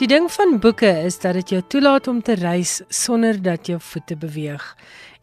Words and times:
Die 0.00 0.08
ding 0.08 0.30
van 0.32 0.54
boeke 0.58 0.88
is 1.04 1.18
dat 1.20 1.34
dit 1.36 1.50
jou 1.52 1.58
toelaat 1.68 2.06
om 2.08 2.22
te 2.24 2.32
reis 2.40 2.78
sonder 2.88 3.36
dat 3.42 3.66
jou 3.68 3.76
voete 3.84 4.16
beweeg. 4.16 4.62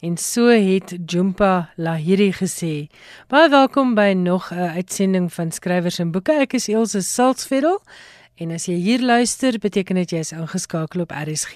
En 0.05 0.17
so 0.21 0.53
het 0.53 0.93
Jumpa 1.05 1.71
Lahiri 1.75 2.27
gesê. 2.37 2.85
Baie 3.27 3.49
welkom 3.49 3.95
by 3.95 4.13
nog 4.13 4.51
'n 4.53 4.77
uitsending 4.77 5.33
van 5.33 5.51
Skrywers 5.51 5.99
en 5.99 6.11
Boeke. 6.11 6.31
Ek 6.31 6.53
is 6.53 6.67
Elsje 6.67 7.01
Salzveld. 7.01 7.81
En 8.35 8.51
as 8.51 8.65
jy 8.65 8.73
hier 8.73 9.01
luister, 9.01 9.59
beteken 9.59 9.95
dit 9.95 10.09
jy 10.09 10.17
is 10.19 10.31
ingeskakel 10.31 11.01
op 11.01 11.11
RSG. 11.11 11.55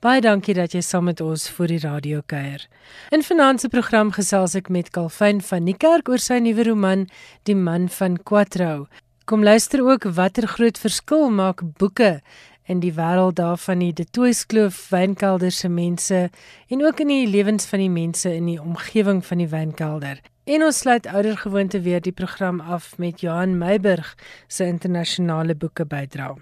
Baie 0.00 0.20
dankie 0.20 0.54
dat 0.54 0.72
jy 0.72 0.80
saam 0.80 1.04
met 1.04 1.20
ons 1.20 1.48
vir 1.48 1.66
die 1.66 1.80
radio 1.80 2.20
kuier. 2.26 2.68
In 3.10 3.22
se 3.58 3.68
program 3.68 4.12
gesels 4.12 4.54
ek 4.54 4.68
met 4.68 4.90
Kalfyn 4.90 5.40
van 5.40 5.64
Niekerk 5.64 6.08
oor 6.08 6.18
sy 6.18 6.38
nuwe 6.38 6.62
roman 6.62 7.08
Die 7.42 7.56
man 7.56 7.88
van 7.88 8.22
Quattro. 8.22 8.86
Kom 9.24 9.42
luister 9.42 9.82
ook 9.82 10.04
watter 10.04 10.46
groot 10.46 10.78
verskil 10.78 11.30
maak 11.30 11.60
boeke 11.78 12.22
in 12.66 12.80
die 12.80 12.92
wêreld 12.94 13.36
daarvan 13.36 13.82
die 13.82 13.92
De 13.92 14.04
Toyskloof 14.04 14.88
wynkelder 14.90 15.52
se 15.52 15.68
mense 15.68 16.30
en 16.68 16.84
ook 16.84 17.00
in 17.00 17.10
die 17.10 17.26
lewens 17.26 17.66
van 17.66 17.78
die 17.78 17.90
mense 17.90 18.34
in 18.34 18.46
die 18.46 18.60
omgewing 18.60 19.24
van 19.26 19.38
die 19.38 19.48
wynkelder. 19.48 20.20
En 20.44 20.62
ons 20.62 20.78
sluit 20.78 21.06
oudergewoonte 21.06 21.80
weer 21.80 22.00
die 22.00 22.12
program 22.12 22.60
af 22.60 22.98
met 22.98 23.20
Johan 23.20 23.58
Meiburg 23.58 24.14
se 24.46 24.66
internasionale 24.66 25.54
boeke 25.54 25.86
bydra. 25.86 26.34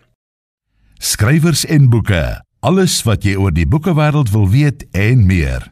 Skrywers 0.98 1.66
en 1.66 1.88
boeke, 1.88 2.44
alles 2.60 3.02
wat 3.02 3.24
jy 3.24 3.36
oor 3.36 3.52
die 3.52 3.68
boekewêreld 3.68 4.32
wil 4.32 4.48
weet 4.48 4.86
en 4.92 5.26
meer. 5.26 5.70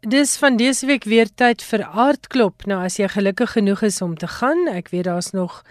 Dis 0.00 0.36
van 0.38 0.56
dese 0.56 0.86
week 0.86 1.04
weer 1.04 1.28
tyd 1.34 1.62
vir 1.62 1.82
aardklop. 1.84 2.64
Nou 2.70 2.84
as 2.84 3.00
jy 3.00 3.08
gelukkig 3.10 3.56
genoeg 3.56 3.82
is 3.88 3.98
om 4.04 4.14
te 4.16 4.28
gaan, 4.30 4.68
ek 4.70 4.92
weet 4.92 5.08
daar's 5.08 5.32
nog 5.34 5.64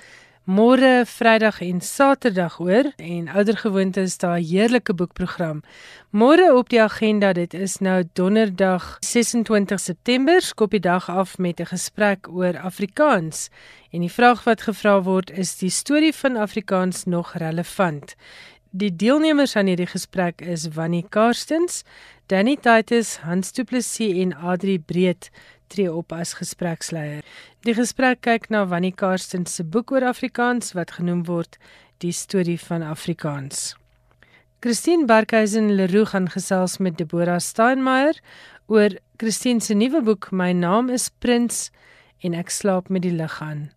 môre, 0.47 1.03
Vrydag 1.05 1.59
en 1.61 1.81
Saterdag 1.83 2.59
oor 2.63 2.87
en 2.95 3.27
oudergewoonte 3.27 4.01
is 4.01 4.17
daar 4.17 4.39
'n 4.39 4.43
heerlike 4.43 4.93
boekprogram. 4.93 5.61
Môre 6.11 6.55
op 6.55 6.69
die 6.69 6.81
agenda, 6.81 7.33
dit 7.33 7.53
is 7.53 7.77
nou 7.77 8.03
Donderdag 8.13 8.97
26 8.99 9.79
September, 9.79 10.41
skop 10.41 10.71
die 10.71 10.79
dag 10.79 11.09
af 11.09 11.37
met 11.37 11.59
'n 11.59 11.65
gesprek 11.65 12.27
oor 12.29 12.57
Afrikaans. 12.57 13.49
En 13.91 13.99
die 13.99 14.11
vraag 14.11 14.43
wat 14.43 14.61
gevra 14.61 15.01
word 15.01 15.31
is 15.31 15.57
die 15.57 15.69
storie 15.69 16.13
van 16.13 16.35
Afrikaans 16.35 17.03
nog 17.03 17.33
relevant? 17.33 18.15
Die 18.71 18.95
deelnemers 18.95 19.55
aan 19.55 19.65
hierdie 19.65 19.87
gesprek 19.87 20.41
is 20.41 20.67
Wannie 20.67 21.05
Karstens, 21.09 21.83
Danny 22.27 22.57
Titus, 22.61 23.17
Hans 23.17 23.53
Du 23.53 23.63
Plessis 23.63 24.17
en 24.17 24.35
Adri 24.35 24.79
Breed 24.79 25.29
tree 25.67 25.93
op 25.93 26.11
as 26.11 26.33
gespreksleier. 26.39 27.23
Die 27.65 27.73
gesprek 27.73 28.21
kyk 28.21 28.49
na 28.49 28.65
Wannie 28.67 28.95
Karsten 28.95 29.45
se 29.45 29.63
boek 29.63 29.91
oor 29.91 30.07
Afrikaans 30.07 30.73
wat 30.73 30.91
genoem 30.99 31.25
word 31.27 31.57
Die 32.03 32.13
storie 32.13 32.59
van 32.61 32.83
Afrikaans. 32.85 33.75
Christine 34.59 35.05
Barkhuizen 35.05 35.71
Leroux 35.73 36.09
gaan 36.09 36.29
gesels 36.29 36.77
met 36.77 36.97
Deborah 36.97 37.39
Steinmeier 37.39 38.19
oor 38.67 38.97
Christine 39.17 39.61
se 39.61 39.73
nuwe 39.73 40.01
boek 40.01 40.31
My 40.31 40.51
naam 40.51 40.89
is 40.89 41.09
Prins 41.09 41.69
en 42.25 42.33
ek 42.37 42.49
slaap 42.49 42.89
met 42.89 43.05
die 43.05 43.13
lig 43.13 43.41
aan. 43.41 43.67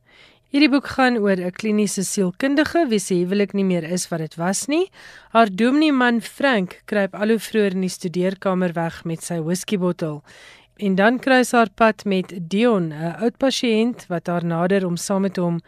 Hierdie 0.51 0.71
boek 0.73 0.89
gaan 0.97 1.15
oor 1.23 1.39
'n 1.39 1.55
kliniese 1.55 2.03
sielkundige 2.03 2.89
wie 2.91 2.99
se 2.99 3.15
huwelik 3.15 3.53
nie 3.55 3.65
meer 3.65 3.85
is 3.85 4.09
wat 4.11 4.19
dit 4.19 4.35
was 4.35 4.67
nie. 4.67 4.91
Haar 5.31 5.47
dominee 5.47 5.93
man 5.93 6.21
Frank 6.21 6.83
kruip 6.87 7.15
al 7.15 7.29
hoe 7.29 7.39
vroeër 7.39 7.73
in 7.73 7.87
die 7.87 7.97
studeerkamer 7.99 8.73
weg 8.73 9.05
met 9.05 9.23
sy 9.23 9.39
whiskybottel 9.39 10.25
en 10.81 10.95
dan 10.95 11.19
kruis 11.19 11.53
haar 11.53 11.71
pad 11.75 12.05
met 12.05 12.33
Dion, 12.51 12.89
'n 12.89 13.15
oud 13.23 13.37
pasiënt 13.37 14.07
wat 14.09 14.27
haar 14.27 14.45
nader 14.45 14.87
om 14.87 14.97
saam 14.97 15.23
met 15.23 15.37
hom 15.37 15.61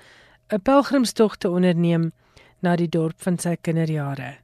'n 0.49 0.63
pelgrimstog 0.63 1.37
te 1.37 1.51
onderneem 1.51 2.13
na 2.61 2.77
die 2.77 2.89
dorp 2.89 3.23
van 3.23 3.39
sy 3.39 3.57
kinderjare. 3.61 4.37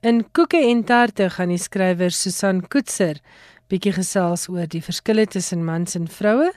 In 0.00 0.24
Koeke 0.32 0.56
en 0.56 0.84
Tarte 0.84 1.30
gaan 1.30 1.48
die 1.48 1.58
skrywer 1.58 2.10
Susan 2.10 2.68
Koetser 2.68 3.16
bietjie 3.68 3.92
gesels 3.92 4.48
oor 4.48 4.66
die 4.66 4.82
verskille 4.82 5.26
tussen 5.26 5.64
mans 5.64 5.94
en 5.94 6.08
vroue 6.08 6.52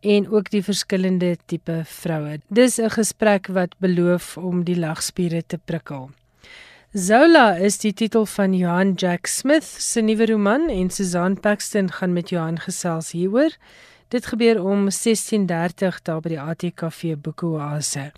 en 0.00 0.28
ook 0.28 0.50
die 0.50 0.62
verskillende 0.62 1.36
tipe 1.46 1.82
vroue. 1.84 2.40
Dis 2.48 2.78
'n 2.78 2.90
gesprek 2.90 3.46
wat 3.46 3.74
beloof 3.78 4.36
om 4.36 4.64
die 4.64 4.76
lagspiere 4.76 5.42
te 5.46 5.58
prikkel. 5.58 6.10
Zola 6.92 7.54
is 7.54 7.76
die 7.78 7.92
titel 7.94 8.24
van 8.26 8.50
Johan 8.50 8.96
Jack 8.98 9.28
Smith 9.30 9.62
se 9.62 10.00
nuwe 10.02 10.26
roman 10.26 10.64
en 10.68 10.88
Susan 10.90 11.36
Paxton 11.40 11.86
gaan 11.92 12.12
met 12.12 12.28
Johan 12.30 12.58
gesels 12.58 13.12
hieroor. 13.14 13.54
Dit 14.08 14.26
gebeur 14.26 14.58
om 14.64 14.88
16:30 14.90 16.00
daar 16.02 16.20
by 16.20 16.28
die 16.28 16.40
ATKV 16.40 17.14
Boekoase. 17.22 18.10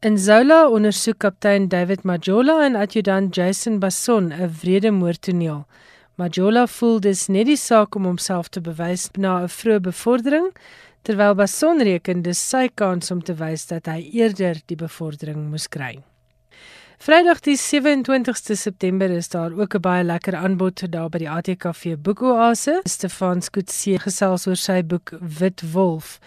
In 0.00 0.18
Zola 0.18 0.68
ondersoek 0.68 1.18
kaptein 1.18 1.68
David 1.68 2.02
Majola 2.02 2.64
en 2.64 2.76
adjutant 2.76 3.34
Jason 3.34 3.78
Basson 3.78 4.32
'n 4.32 4.56
wrede 4.62 4.90
moordtoneel. 4.90 5.66
Majola 6.14 6.66
voel 6.66 7.00
dis 7.00 7.26
net 7.28 7.46
die 7.46 7.56
saak 7.56 7.94
om 7.94 8.04
homself 8.04 8.48
te 8.48 8.60
bewys 8.60 9.10
na 9.18 9.42
'n 9.42 9.48
vroeë 9.48 9.80
bevordering, 9.80 10.56
terwyl 11.02 11.34
Basson 11.34 11.82
reken 11.82 12.22
dis 12.22 12.48
sy 12.48 12.68
kans 12.74 13.10
om 13.10 13.22
te 13.22 13.34
wys 13.34 13.66
dat 13.66 13.86
hy 13.86 14.10
eerder 14.12 14.56
die 14.66 14.76
bevordering 14.76 15.50
moes 15.50 15.68
kry. 15.68 16.02
Vrydag 16.96 17.42
die 17.44 17.58
27ste 17.60 18.56
September 18.56 19.10
is 19.10 19.28
daar 19.28 19.52
ook 19.52 19.74
'n 19.74 19.80
baie 19.80 20.04
lekker 20.04 20.34
aanbod 20.34 20.92
daar 20.92 21.08
by 21.08 21.18
die 21.18 21.30
ATKV 21.30 21.96
Boekoase. 21.98 22.80
Stefan 22.84 23.42
Skutse 23.42 23.98
gesels 23.98 24.46
oor 24.46 24.56
sy 24.56 24.82
boek 24.82 25.12
Wit 25.20 25.72
Wolf. 25.72 26.18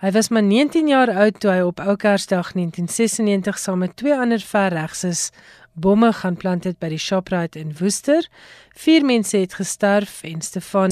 Hy 0.00 0.10
was 0.10 0.28
maar 0.28 0.42
19 0.42 0.88
jaar 0.88 1.10
oud 1.10 1.40
toe 1.40 1.50
hy 1.50 1.60
op 1.60 1.80
Ou 1.80 1.96
Kersdag 1.96 2.52
1996 2.52 3.58
saam 3.58 3.78
met 3.78 3.96
twee 3.96 4.14
ander 4.14 4.40
verregses 4.40 5.30
bomme 5.72 6.12
gaan 6.12 6.36
plant 6.36 6.64
het 6.64 6.78
by 6.78 6.88
die 6.88 6.98
Shoprite 6.98 7.58
in 7.58 7.74
Woester. 7.78 8.28
Vier 8.74 9.04
mense 9.04 9.36
het 9.36 9.54
gesterf 9.54 10.22
en 10.22 10.40
Stefan 10.40 10.90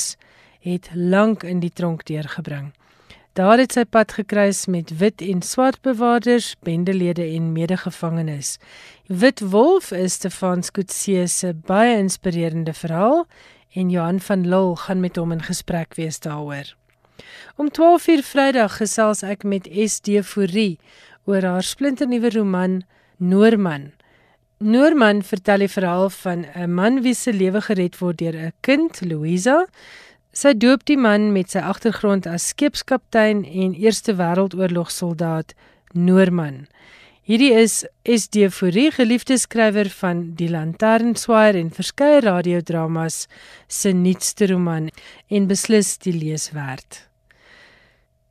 het 0.61 0.91
lank 0.95 1.43
in 1.43 1.61
die 1.61 1.73
tronk 1.73 2.05
deurgebring. 2.05 2.73
Daar 3.37 3.59
het 3.61 3.75
sy 3.77 3.83
pad 3.85 4.15
gekruis 4.17 4.63
met 4.73 4.95
wit 4.97 5.21
en 5.21 5.43
swart 5.45 5.83
bewaarders, 5.85 6.55
bendelede 6.65 7.27
en 7.37 7.51
medegevangenes. 7.53 8.55
Wit 9.09 9.41
Wolf 9.41 9.93
is 9.93 10.15
Stefan 10.15 10.63
Skutse 10.63 11.29
se 11.29 11.53
baie 11.55 11.93
inspirerende 11.95 12.73
verhaal 12.75 13.29
en 13.79 13.91
Johan 13.91 14.19
van 14.21 14.49
Lille 14.49 14.77
gaan 14.77 15.01
met 15.01 15.17
hom 15.17 15.31
in 15.33 15.45
gesprek 15.47 15.95
wees 15.95 16.19
daaroor. 16.21 16.75
Om 17.57 17.71
12:00 17.71 18.27
Vrydag 18.27 18.77
gesels 18.77 19.23
ek 19.23 19.45
met 19.45 19.69
SD 19.71 20.25
Fourie 20.25 20.81
oor 21.25 21.43
haar 21.43 21.63
splinternuwe 21.63 22.31
roman 22.35 22.83
Noorman. 23.17 23.93
Noorman 24.59 25.23
vertel 25.23 25.59
die 25.59 25.71
verhaal 25.71 26.11
van 26.11 26.47
'n 26.55 26.75
man 26.75 27.03
wie 27.03 27.15
se 27.15 27.33
lewe 27.33 27.61
gered 27.61 27.99
word 27.99 28.19
deur 28.19 28.35
'n 28.35 28.53
kind, 28.61 29.01
Louisa, 29.01 29.67
Sy 30.37 30.53
doop 30.53 30.85
die 30.85 30.99
man 30.99 31.33
met 31.33 31.51
sy 31.51 31.59
agtergrond 31.59 32.27
as 32.27 32.49
skepskaptein 32.49 33.45
en 33.45 33.73
Eerste 33.73 34.13
Wêreldoorlog 34.15 34.91
soldaat 34.91 35.55
Noorman. 35.93 36.67
Hierdie 37.27 37.57
is 37.59 37.81
SD 38.07 38.53
Fourie, 38.55 38.93
geliefde 38.95 39.35
skrywer 39.35 39.89
van 39.91 40.21
Die 40.39 40.47
Lanternswaaier 40.47 41.57
en 41.59 41.73
verskeie 41.75 42.21
radiodramas 42.23 43.25
se 43.67 43.91
nuutste 43.91 44.47
roman 44.47 44.87
en 45.27 45.49
beslis 45.51 45.97
die 46.05 46.13
lees 46.15 46.53
werd. 46.55 47.01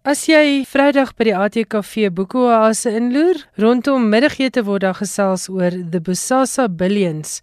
As 0.07 0.21
jy 0.31 0.63
Vrydag 0.71 1.11
by 1.19 1.27
die 1.27 1.35
ATKV 1.35 2.07
Boekoase 2.15 2.95
inloer, 2.95 3.43
rondom 3.59 4.07
middagete 4.13 4.63
word 4.63 4.87
daar 4.87 4.95
gesels 5.01 5.49
oor 5.51 5.75
The 5.75 5.99
Bosasa 5.99 6.69
Billions 6.71 7.41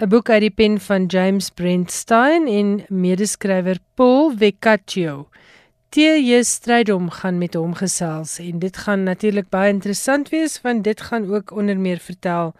'n 0.00 0.08
boek 0.08 0.28
uit 0.28 0.40
die 0.40 0.52
pen 0.52 0.76
van 0.80 1.06
James 1.06 1.48
Brent 1.48 1.90
Stein 1.90 2.46
en 2.46 2.84
medeskrywer 2.88 3.80
Paul 3.96 4.36
Vecchio. 4.36 5.30
T.J. 5.90 6.44
Strydom 6.46 7.08
gaan 7.10 7.38
met 7.42 7.56
hom 7.58 7.72
gesels 7.74 8.36
en 8.38 8.60
dit 8.62 8.76
gaan 8.78 9.00
natuurlik 9.02 9.48
baie 9.50 9.72
interessant 9.72 10.28
wees 10.30 10.52
want 10.62 10.84
dit 10.86 11.00
gaan 11.02 11.24
ook 11.26 11.50
onder 11.50 11.78
meer 11.78 11.98
vertel 11.98 12.52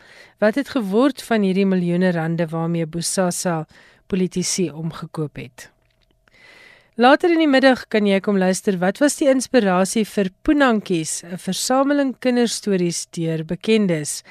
wat 0.42 0.56
het 0.58 0.72
geword 0.74 1.22
van 1.22 1.44
hierdie 1.46 1.66
miljoene 1.66 2.08
rande 2.10 2.48
waarmee 2.50 2.88
Bosasa 2.90 3.68
politici 4.10 4.64
omgekoop 4.70 5.38
het. 5.38 5.68
Later 6.98 7.30
in 7.30 7.38
die 7.44 7.46
middag 7.46 7.84
kan 7.86 8.08
jy 8.10 8.18
kom 8.18 8.38
luister 8.38 8.80
wat 8.82 8.98
was 8.98 9.20
die 9.20 9.28
inspirasie 9.30 10.02
vir 10.04 10.32
Poenantjies, 10.42 11.22
'n 11.22 11.38
versameling 11.38 12.16
kinderstories 12.18 13.06
deur 13.14 13.44
bekendes. 13.44 14.24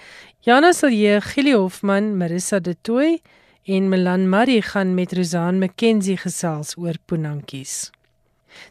Jana 0.44 0.74
Silje, 0.74 1.22
Gili 1.22 1.54
Hofman, 1.56 2.18
Marissa 2.18 2.60
De 2.60 2.75
Tooy 2.81 3.22
en 3.63 3.90
Melan 3.90 4.28
Marie 4.28 4.62
gaan 4.62 4.94
met 4.94 5.13
Rosan 5.13 5.60
McKenzie 5.60 6.18
gesels 6.18 6.75
oor 6.78 6.95
Poenantjies. 7.06 7.92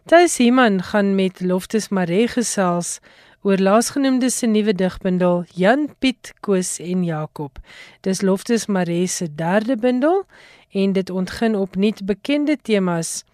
Thys 0.06 0.38
Iman 0.38 0.82
gaan 0.82 1.14
met 1.14 1.40
Loftus 1.40 1.88
Maree 1.88 2.28
gesels 2.28 2.98
oor 3.42 3.58
laasgenoemde 3.58 4.30
se 4.30 4.46
nuwe 4.46 4.74
digbundel 4.74 5.44
Jan 5.54 5.88
Piet 5.98 6.32
Koos 6.40 6.78
en 6.78 7.04
Jakob. 7.04 7.58
Dis 8.00 8.20
Loftus 8.20 8.66
Maree 8.66 9.06
se 9.06 9.28
derde 9.34 9.76
bundel 9.76 10.24
en 10.70 10.92
dit 10.92 11.10
ontgin 11.10 11.56
op 11.56 11.76
nuut 11.76 12.04
bekende 12.06 12.56
temas 12.62 13.24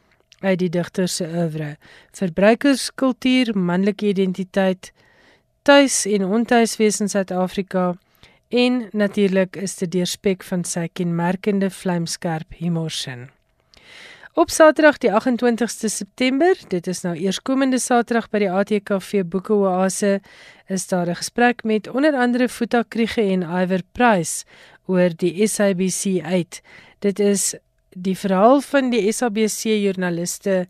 uit 0.41 0.59
die 0.59 0.69
digter 0.69 1.09
se 1.09 1.25
oeuvre: 1.25 1.77
verbruikerskultuur, 2.13 3.55
manlike 3.59 4.07
identiteit, 4.07 4.93
tuis 5.63 6.05
en 6.07 6.25
ontuiswees 6.25 7.01
in 7.01 7.09
Suid-Afrika 7.09 7.95
en 8.49 8.89
natuurlik 8.93 9.57
is 9.57 9.79
dit 9.81 9.91
deurspek 9.91 10.45
van 10.45 10.65
sy 10.69 10.89
kenmerkende 10.93 11.71
vlamskerp 11.71 12.61
humorsin. 12.61 13.34
Op 14.35 14.51
Saterdag 14.51 14.97
die 14.99 15.11
28ste 15.11 15.87
September, 15.87 16.59
dit 16.69 16.87
is 16.91 17.05
nou 17.05 17.13
eerskomende 17.15 17.79
Saterdag 17.79 18.25
by 18.33 18.41
die 18.43 18.49
ATKV 18.51 19.21
Boeke 19.31 19.55
Oase, 19.55 20.17
is 20.67 20.87
daar 20.91 21.07
'n 21.07 21.15
gesprek 21.15 21.63
met 21.63 21.87
onder 21.89 22.17
andere 22.19 22.49
Futa 22.49 22.83
Kriege 22.83 23.21
en 23.21 23.43
Iver 23.43 23.83
Price 23.93 24.45
oor 24.87 25.15
die 25.17 25.47
SABC 25.47 26.19
8. 26.25 26.63
Dit 26.99 27.19
is 27.19 27.55
die 27.91 28.19
verhaal 28.19 28.61
van 28.61 28.91
die 28.91 29.13
SABC 29.13 29.63
joernaliste 29.63 30.67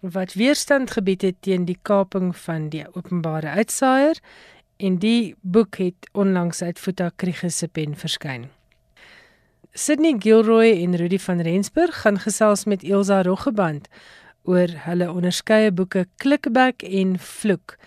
wat 0.00 0.32
weerstand 0.32 0.90
gebied 0.90 1.22
het 1.22 1.36
teen 1.40 1.64
die 1.64 1.78
kaping 1.82 2.36
van 2.36 2.68
die 2.68 2.86
openbare 2.92 3.48
uitsaaier 3.48 4.16
en 4.76 4.98
die 4.98 5.34
boek 5.40 5.76
het 5.76 6.08
onlangs 6.12 6.62
uit 6.62 6.78
Futa 6.78 7.10
Kriege 7.16 7.48
se 7.50 7.68
pen 7.68 7.96
verskyn. 7.96 8.61
Sydney 9.74 10.16
Gilroy 10.18 10.82
en 10.82 10.96
Rudy 10.96 11.18
van 11.18 11.40
Rensburg 11.40 12.00
gaan 12.00 12.18
gesels 12.20 12.64
met 12.64 12.82
Elsa 12.84 13.22
Roggeband 13.22 13.86
oor 14.44 14.68
hulle 14.84 15.06
onderskeie 15.08 15.70
boeke 15.72 16.02
Klikback 16.20 16.82
en 16.82 17.14
Vloek. 17.18 17.78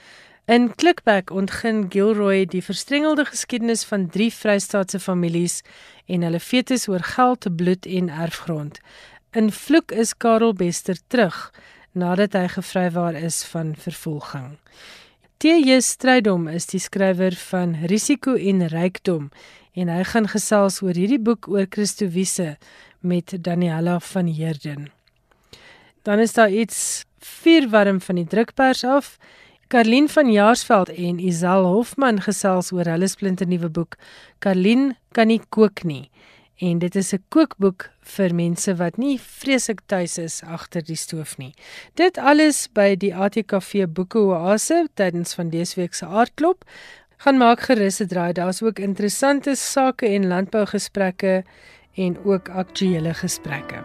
In 0.50 0.72
Klikback 0.76 1.30
ontgin 1.30 1.86
Gilroy 1.94 2.48
die 2.50 2.64
verstrengelde 2.66 3.28
geskiedenis 3.30 3.86
van 3.86 4.08
drie 4.10 4.32
Vrystaatse 4.34 5.00
families 5.00 5.62
en 6.10 6.26
hulle 6.26 6.42
fetes 6.42 6.88
oor 6.90 7.06
geld, 7.06 7.46
bloed 7.56 7.86
en 7.86 8.10
erfgrond. 8.10 8.82
In 9.38 9.52
Vloek 9.52 9.94
is 9.94 10.18
Karel 10.18 10.58
Bester 10.58 10.98
terug 11.08 11.52
nadat 11.94 12.34
hy 12.34 12.48
gevrywaar 12.58 13.14
is 13.14 13.44
van 13.54 13.76
vervolging. 13.78 14.56
T.J. 15.38 15.84
Strydom 15.86 16.48
is 16.50 16.66
die 16.72 16.82
skrywer 16.82 17.36
van 17.52 17.78
Risiko 17.86 18.34
en 18.34 18.66
Rykdom 18.74 19.30
en 19.76 19.92
hy 19.92 20.04
gaan 20.08 20.28
gesels 20.32 20.82
oor 20.82 20.96
hierdie 20.96 21.20
boek 21.20 21.50
oor 21.52 21.68
Christo 21.70 22.08
Wiese 22.08 22.56
met 23.00 23.36
Daniela 23.44 24.00
van 24.00 24.28
Heerden. 24.32 24.88
Dan 26.04 26.20
is 26.20 26.34
daar 26.34 26.52
iets 26.52 27.04
vuurwarm 27.20 28.02
van 28.02 28.16
die 28.16 28.28
drukpers 28.28 28.84
af. 28.84 29.18
Karlien 29.68 30.10
van 30.10 30.32
Jaarsveld 30.32 30.90
en 30.90 31.20
Isel 31.20 31.66
Hofman 31.66 32.22
gesels 32.22 32.72
oor 32.72 32.86
hulle 32.86 33.08
splinternuwe 33.10 33.70
boek 33.70 33.98
Karlien 34.40 34.94
kan 35.12 35.28
nie 35.28 35.42
kook 35.50 35.84
nie. 35.84 36.10
En 36.62 36.80
dit 36.80 36.96
is 36.96 37.14
'n 37.14 37.24
kookboek 37.30 37.90
vir 38.02 38.34
mense 38.36 38.76
wat 38.76 38.98
nie 38.98 39.20
vreeslik 39.20 39.82
tuis 39.86 40.18
is 40.18 40.44
agter 40.44 40.84
die 40.84 40.96
stoof 40.96 41.38
nie. 41.38 41.54
Dit 41.96 42.18
alles 42.18 42.68
by 42.68 42.96
die 42.96 43.16
ATKV 43.16 43.88
Boeke 43.88 44.20
Oase 44.20 44.88
tydens 44.94 45.34
van 45.34 45.50
dese 45.50 45.76
week 45.76 45.94
se 45.94 46.06
aardklop 46.06 46.64
gaan 47.18 47.38
maak 47.38 47.60
gerus 47.60 48.00
'n 48.02 48.08
draai. 48.08 48.34
Daar's 48.34 48.62
ook 48.62 48.80
interessante 48.80 49.56
sake 49.56 50.06
en 50.06 50.28
landbougesprekke 50.28 51.44
en 51.96 52.18
ook 52.24 52.50
aktuelle 52.50 53.14
gesprekke. 53.14 53.84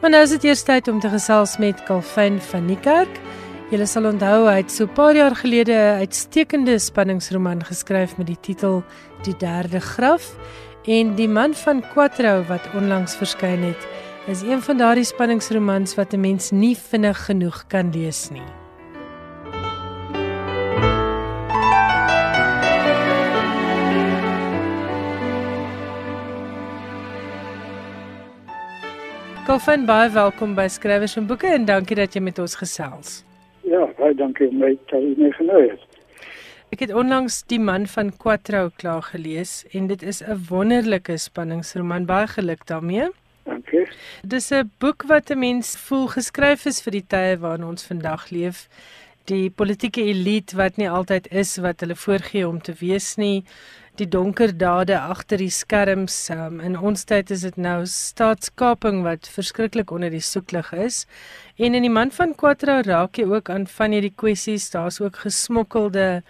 Maar 0.00 0.10
nou 0.10 0.22
is 0.22 0.30
dit 0.30 0.44
eers 0.44 0.62
tyd 0.62 0.88
om 0.88 1.00
te 1.00 1.08
gesels 1.08 1.58
met 1.60 1.82
Kalfyn 1.82 2.40
van 2.40 2.64
Niekerk. 2.64 3.20
Julle 3.70 3.86
sal 3.86 4.08
onthou 4.08 4.48
hy 4.48 4.56
het 4.56 4.72
so 4.72 4.84
'n 4.84 4.92
paar 4.92 5.14
jaar 5.14 5.36
gelede 5.36 5.72
'n 5.72 6.00
uitstekende 6.00 6.78
spanningsroman 6.78 7.64
geskryf 7.64 8.16
met 8.16 8.26
die 8.26 8.40
titel 8.40 8.82
Die 9.22 9.36
derde 9.36 9.80
graf 9.80 10.34
En 10.84 11.14
die 11.14 11.28
man 11.28 11.52
van 11.54 11.82
Quattro 11.92 12.42
wat 12.48 12.64
onlangs 12.74 13.12
verskyn 13.16 13.60
het, 13.60 13.88
is 14.26 14.40
een 14.40 14.62
van 14.64 14.78
daardie 14.80 15.04
spanningsromans 15.04 15.94
wat 15.94 16.14
'n 16.14 16.20
mens 16.20 16.50
nie 16.50 16.76
vinnig 16.76 17.24
genoeg 17.24 17.66
kan 17.66 17.90
lees 17.92 18.30
nie. 18.30 18.48
Koffin 29.46 29.84
baie 29.84 30.10
welkom 30.10 30.54
by 30.54 30.66
Skrywers 30.68 31.16
en 31.16 31.26
Boeke 31.26 31.46
en 31.46 31.64
dankie 31.64 31.96
dat 31.96 32.14
jy 32.14 32.20
met 32.20 32.38
ons 32.38 32.54
gesels. 32.54 33.24
Ja, 33.60 33.88
baie 33.98 34.14
dankie 34.14 34.48
om 34.48 34.58
my 34.58 34.78
te 34.86 34.96
hê 34.96 35.30
genooi 35.32 35.68
het. 35.68 35.89
Ek 36.70 36.84
het 36.84 36.92
onlangs 36.94 37.40
Die 37.50 37.58
man 37.58 37.88
van 37.90 38.12
Quattro 38.14 38.68
klaar 38.78 39.02
gelees 39.02 39.64
en 39.74 39.88
dit 39.90 40.02
is 40.02 40.22
'n 40.22 40.46
wonderlike 40.48 41.16
spanningsroman. 41.16 42.06
Baie 42.06 42.26
geluk 42.26 42.66
daarmee. 42.66 43.10
Dankie. 43.44 43.88
Dis 44.22 44.50
'n 44.52 44.70
boek 44.78 45.02
wat 45.02 45.30
'n 45.30 45.38
mens 45.38 45.76
voel 45.76 46.06
geskryf 46.06 46.66
is 46.66 46.80
vir 46.80 46.92
die 46.92 47.06
tye 47.06 47.38
waarin 47.38 47.64
ons 47.64 47.82
vandag 47.82 48.30
leef. 48.30 48.68
Die 49.24 49.50
politieke 49.50 50.02
elite 50.02 50.56
wat 50.56 50.76
nie 50.76 50.90
altyd 50.90 51.26
is 51.32 51.56
wat 51.56 51.80
hulle 51.80 51.96
voorgee 51.96 52.48
om 52.48 52.62
te 52.62 52.74
wees 52.78 53.16
nie. 53.16 53.44
Die 53.96 54.08
donker 54.08 54.56
dade 54.56 54.98
agter 54.98 55.38
die 55.38 55.50
skerms. 55.50 56.30
Um, 56.30 56.60
in 56.60 56.78
ons 56.78 57.04
tyd 57.04 57.30
is 57.30 57.40
dit 57.40 57.56
nou 57.56 57.86
staatskaping 57.86 59.02
wat 59.02 59.28
verskriklik 59.28 59.90
onder 59.90 60.10
die 60.10 60.20
soeklig 60.20 60.72
is. 60.72 61.06
En 61.56 61.74
in 61.74 61.82
die 61.82 61.90
man 61.90 62.10
van 62.10 62.34
Quattro 62.34 62.80
raak 62.80 63.16
jy 63.16 63.24
ook 63.24 63.50
aan 63.50 63.66
van 63.66 63.90
hierdie 63.90 64.14
kwessies. 64.16 64.70
Daar's 64.70 65.00
ook 65.00 65.16
gesmokkelde 65.16 66.22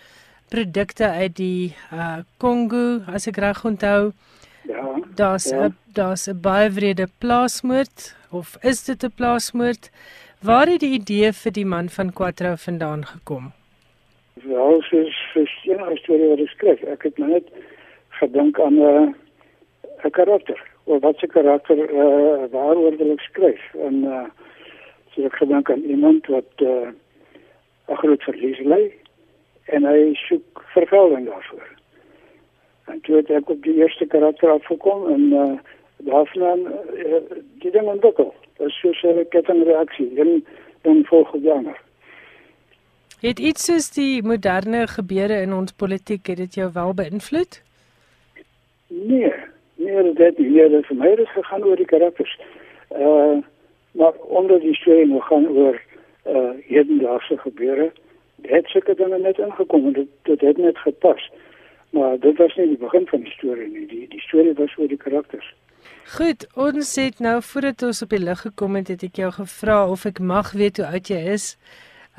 produkte 0.50 1.06
uit 1.06 1.36
die 1.36 1.74
uh 1.92 2.22
Kongo 2.42 3.00
as 3.06 3.28
ek 3.30 3.38
reg 3.42 3.64
onthou. 3.64 4.12
Ja. 4.68 5.00
Daar's 5.14 5.50
'n 5.52 5.56
ja. 5.56 5.70
daar's 5.94 6.26
'n 6.28 6.40
baie 6.40 6.70
wrede 6.70 7.06
plaasmoord 7.18 8.16
of 8.30 8.56
is 8.62 8.84
dit 8.84 9.04
'n 9.04 9.12
plaasmoord? 9.16 9.90
Waar 10.40 10.66
het 10.66 10.80
die 10.80 10.94
idee 11.00 11.32
vir 11.32 11.52
die 11.52 11.66
man 11.66 11.88
van 11.88 12.12
Quattro 12.12 12.54
vandaan 12.56 13.04
gekom? 13.06 13.52
Wel, 14.34 14.82
soos 14.82 15.16
verskeie 15.32 15.76
ja, 15.76 15.96
storie 15.96 16.28
wat 16.28 16.38
geskryf. 16.38 16.82
Ek 16.82 17.02
het 17.02 17.18
net 17.18 17.44
gedink 18.08 18.60
aan 18.60 18.78
'n 18.78 19.14
'n 20.04 20.10
karakter. 20.10 20.60
Of 20.84 21.00
wat 21.00 21.18
se 21.18 21.26
karakter 21.26 21.78
uh 21.78 22.50
waaroor 22.50 22.96
wil 22.96 23.12
ek 23.12 23.20
skryf? 23.20 23.74
En 23.74 23.94
uh 24.04 24.28
so 25.14 25.24
ek 25.24 25.34
gedink 25.34 25.70
aan 25.70 25.82
iemand 25.82 26.26
wat 26.26 26.52
uh 26.56 26.88
'n 27.88 27.96
groot 27.96 28.22
verlies 28.22 28.58
ly 28.58 28.99
en 29.64 29.84
hy 29.84 30.14
soek 30.14 30.62
vergelding 30.74 31.26
daarvoor. 31.26 31.68
En 32.84 33.00
toe 33.00 33.16
het 33.16 33.30
ek 33.30 33.48
op 33.48 33.62
die 33.62 33.74
eerste 33.74 34.06
karakter 34.06 34.50
afgekom 34.50 35.06
en 35.12 35.20
uh, 35.32 35.58
daarvan 35.96 36.66
uh, 36.66 37.20
die 37.62 37.70
ding 37.70 37.86
ontwikkel. 37.86 38.34
Dat 38.56 38.66
is 38.66 38.80
soos 38.80 39.02
'n 39.02 39.28
kettingreaksie, 39.28 40.20
een 40.20 40.44
dan 40.82 41.04
volg 41.04 41.30
die 41.30 41.50
ander. 41.50 41.80
Het 43.20 43.38
iets 43.38 43.64
soos 43.64 43.90
die 43.90 44.22
moderne 44.22 44.86
gebeure 44.86 45.40
in 45.40 45.52
ons 45.52 45.72
politiek 45.72 46.26
het 46.26 46.36
dit 46.36 46.54
jou 46.54 46.70
wel 46.72 46.94
beïnvloed? 46.94 47.62
Nee, 48.86 49.32
nee, 49.74 50.12
dit 50.12 50.38
nie. 50.38 50.50
Nee, 50.50 50.68
dit 50.68 50.86
vir 50.86 50.96
my 50.96 51.10
het 51.10 51.28
gegaan 51.28 51.64
oor 51.64 51.76
die 51.76 51.86
karakters. 51.86 52.38
Uh 52.88 53.38
maar 53.92 54.12
onder 54.12 54.60
die 54.60 55.06
nog 55.06 55.26
gaan 55.26 55.48
oor 55.48 55.80
uh 56.26 56.50
hedendaagse 56.66 57.38
gebeure 57.38 57.92
het 58.42 58.66
sulke 58.66 58.94
dinge 58.94 59.18
net 59.18 59.38
ingekom 59.38 59.86
en 59.86 59.92
dit 59.92 60.08
dit 60.22 60.40
het 60.40 60.56
net 60.56 60.78
gepas. 60.78 61.30
Maar 61.90 62.18
dit 62.18 62.36
was 62.36 62.54
nie 62.56 62.66
die 62.66 62.78
begin 62.78 63.06
van 63.06 63.20
die 63.20 63.32
storie 63.32 63.68
nie. 63.68 63.86
Die 63.86 64.08
die 64.08 64.20
storie 64.20 64.54
was 64.54 64.76
oor 64.78 64.88
die 64.88 64.96
karakters. 64.96 65.54
Goed, 66.16 66.46
ons 66.54 66.96
het 66.96 67.18
nou 67.18 67.42
voordat 67.42 67.82
ons 67.82 68.02
op 68.02 68.10
die 68.10 68.18
lig 68.18 68.40
gekom 68.40 68.74
het, 68.74 68.88
het 68.88 69.02
ek 69.06 69.20
jou 69.22 69.30
gevra 69.32 69.78
of 69.90 70.04
ek 70.08 70.18
mag 70.18 70.52
weet 70.52 70.80
hoe 70.80 70.86
oud 70.86 71.10
jy 71.12 71.20
is. 71.36 71.56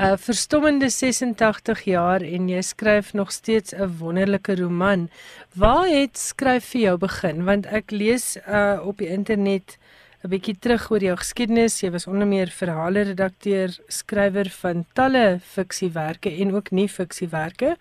'n 0.02 0.14
uh, 0.14 0.18
Verstommende 0.18 0.90
86 0.90 1.82
jaar 1.84 2.22
en 2.24 2.48
jy 2.50 2.62
skryf 2.62 3.14
nog 3.14 3.32
steeds 3.32 3.74
'n 3.76 3.92
wonderlike 4.00 4.56
roman. 4.56 5.10
Waar 5.56 5.88
het 5.88 6.18
skryf 6.18 6.66
vir 6.72 6.82
jou 6.82 6.98
begin? 6.98 7.44
Want 7.44 7.66
ek 7.66 7.92
lees 7.92 8.38
uh, 8.48 8.80
op 8.86 8.98
die 8.98 9.08
internet 9.08 9.78
'n 10.22 10.30
bietjie 10.30 10.54
terug 10.62 10.84
oor 10.92 11.02
jou 11.02 11.16
geskiedenis. 11.18 11.80
Jy 11.82 11.90
was 11.92 12.08
onder 12.08 12.28
meer 12.28 12.50
verhale 12.54 13.02
redakteur, 13.08 13.74
skrywer 13.88 14.50
van 14.62 14.84
talle 14.94 15.40
fiksiewerke 15.42 16.30
en 16.44 16.54
ook 16.54 16.70
nie 16.72 16.88
fiksiewerke. 16.88 17.76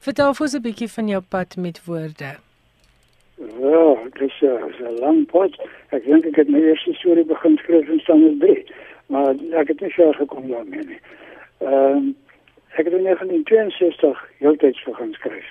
Vertel 0.00 0.28
ons 0.28 0.54
'n 0.54 0.62
bietjie 0.62 0.88
van 0.88 1.08
jou 1.08 1.22
pad 1.28 1.56
met 1.56 1.84
woorde. 1.84 2.30
Ja, 3.36 3.86
dit 4.14 4.30
is 4.30 4.42
'n 4.42 4.98
lang 5.00 5.26
pad. 5.26 5.52
Ek 5.90 6.04
dink 6.04 6.24
ek 6.24 6.36
het 6.36 6.48
my 6.48 6.60
eerste 6.60 6.92
storie 6.92 7.24
begin 7.24 7.56
skryf 7.56 7.88
in 7.88 8.00
standaard 8.00 8.40
3, 8.40 8.64
maar 9.06 9.34
ek 9.60 9.68
het 9.68 9.80
nie 9.80 9.92
ver 9.92 10.14
gekom 10.14 10.48
daarmee 10.48 10.84
nie. 10.86 11.00
Ehm 11.58 11.96
um, 11.96 12.16
ek 12.78 12.84
het 12.84 12.94
in 12.94 13.02
1962 13.02 14.28
heeltyds 14.38 14.84
begin 14.84 15.12
skryf. 15.12 15.48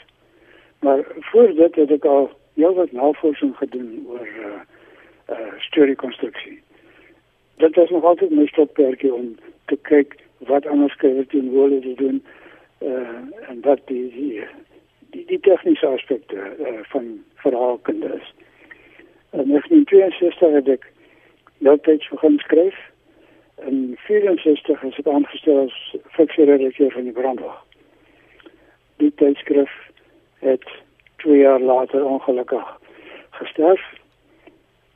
Maar 0.80 1.04
voor 1.20 1.54
dit 1.56 1.76
het 1.76 1.92
ek 1.92 2.06
al 2.06 2.32
heelwat 2.54 2.92
navorsing 2.92 3.58
gedoen 3.58 4.06
oor 4.08 4.28
uh, 4.28 4.62
uh, 5.32 5.38
storiekonstruksie. 5.58 6.62
Dit 7.58 7.76
was 7.76 7.90
nog 7.90 8.04
altyd 8.04 8.30
my 8.30 8.46
stokperdjie 8.46 9.14
om 9.14 9.36
te 9.66 9.78
kyk 9.82 10.16
wat 10.38 10.66
anders 10.66 10.94
skrywer 10.94 11.28
teen 11.28 11.50
woorde 11.50 11.80
te 11.80 11.94
doen 11.94 12.24
uh, 12.82 13.50
en 13.50 13.62
wat 13.62 13.80
die 13.86 14.10
die, 14.14 14.44
die, 15.10 15.26
die 15.26 15.40
tegniese 15.40 15.88
aspekte 15.88 16.36
uh, 16.36 16.80
van 16.94 17.24
verhaalkunde 17.36 18.14
is. 18.20 18.34
In 19.32 19.48
1962 19.48 20.52
het 20.52 20.68
ek 20.68 20.92
deeltyds 21.58 22.10
begin 22.10 22.40
skryf. 22.40 22.78
In 23.70 23.98
64 24.08 24.84
is 24.84 24.98
ek 24.98 25.08
aangestel 25.08 25.66
as 25.68 25.78
fiksieredakteur 26.18 26.92
van 26.92 27.08
die 27.08 27.16
Brandwag. 27.16 27.60
Die 28.98 29.14
tydskrif 29.22 29.72
het 30.42 30.66
2 31.24 31.38
jaar 31.38 31.62
later 31.62 32.06
ongelukkig 32.06 32.78
gesterf. 33.30 34.01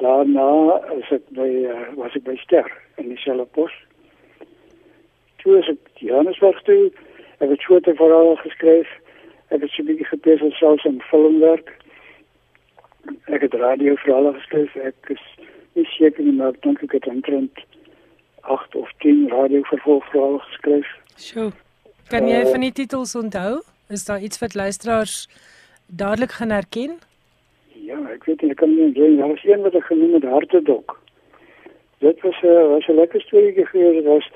Daarna 0.03 0.81
is 0.97 1.11
ek 1.15 1.27
by 1.37 1.47
uh, 1.71 1.87
was 1.95 2.15
ek 2.15 2.25
by 2.27 2.35
Ster 2.43 2.67
in 2.99 3.09
dieselfde 3.13 3.47
pos. 3.55 3.71
Toe 5.43 5.59
is 5.61 5.69
ek 5.71 6.03
Johannesburg 6.03 6.59
toe. 6.67 6.91
Ek 7.39 7.51
het 7.51 7.63
skote 7.63 7.95
verhale 7.95 8.35
geskryf. 8.43 8.91
Ek 9.53 9.61
het 9.61 9.71
so 9.71 9.83
'n 9.83 9.87
bietjie 9.87 10.09
gepes 10.11 10.43
selfs 10.59 10.85
in 10.85 11.01
filmwerk. 11.11 11.71
Ek 13.31 13.41
het 13.41 13.53
radio 13.53 13.95
verhale 13.95 14.33
geskryf. 14.33 14.75
Ek 14.75 15.15
is 15.15 15.23
nie 15.73 15.87
seker 15.95 16.23
nie, 16.23 16.35
maar 16.35 16.53
ek 16.55 16.61
dink 16.61 16.83
ek 16.83 16.91
het 16.91 17.07
omtrent 17.07 17.63
8 18.41 18.75
of 18.75 18.91
10 18.99 19.27
radio 19.29 19.61
vervolgverhale 19.71 20.39
geskryf. 20.39 20.87
Sjoe. 21.17 21.51
Kan 22.09 22.27
jy 22.27 22.43
uh, 22.43 22.51
van 22.51 22.61
die 22.61 22.71
titels 22.71 23.15
onthou? 23.15 23.63
Is 23.89 24.05
daar 24.05 24.21
iets 24.21 24.39
wat 24.39 24.53
luisteraars 24.53 25.27
dadelik 25.87 26.31
gaan 26.31 26.49
herken? 26.49 26.99
Ek 28.15 28.23
weet 28.27 28.41
nie, 28.41 28.51
ek 28.53 28.61
kan 28.61 28.71
nie 28.71 28.85
onthou. 28.87 29.09
Daar 29.19 29.33
was 29.33 29.43
een 29.45 29.61
wat 29.65 29.75
ek 29.75 29.89
genoem 29.91 30.13
het 30.17 30.27
Hartedok. 30.31 30.97
Dit 32.03 32.21
was 32.21 32.41
'n 32.41 32.47
uh, 32.47 32.67
was 32.73 32.87
'n 32.87 32.99
lekker 32.99 33.21
storie 33.21 33.65
gewees. 33.65 33.95
Dit 33.95 34.05
was 34.05 34.29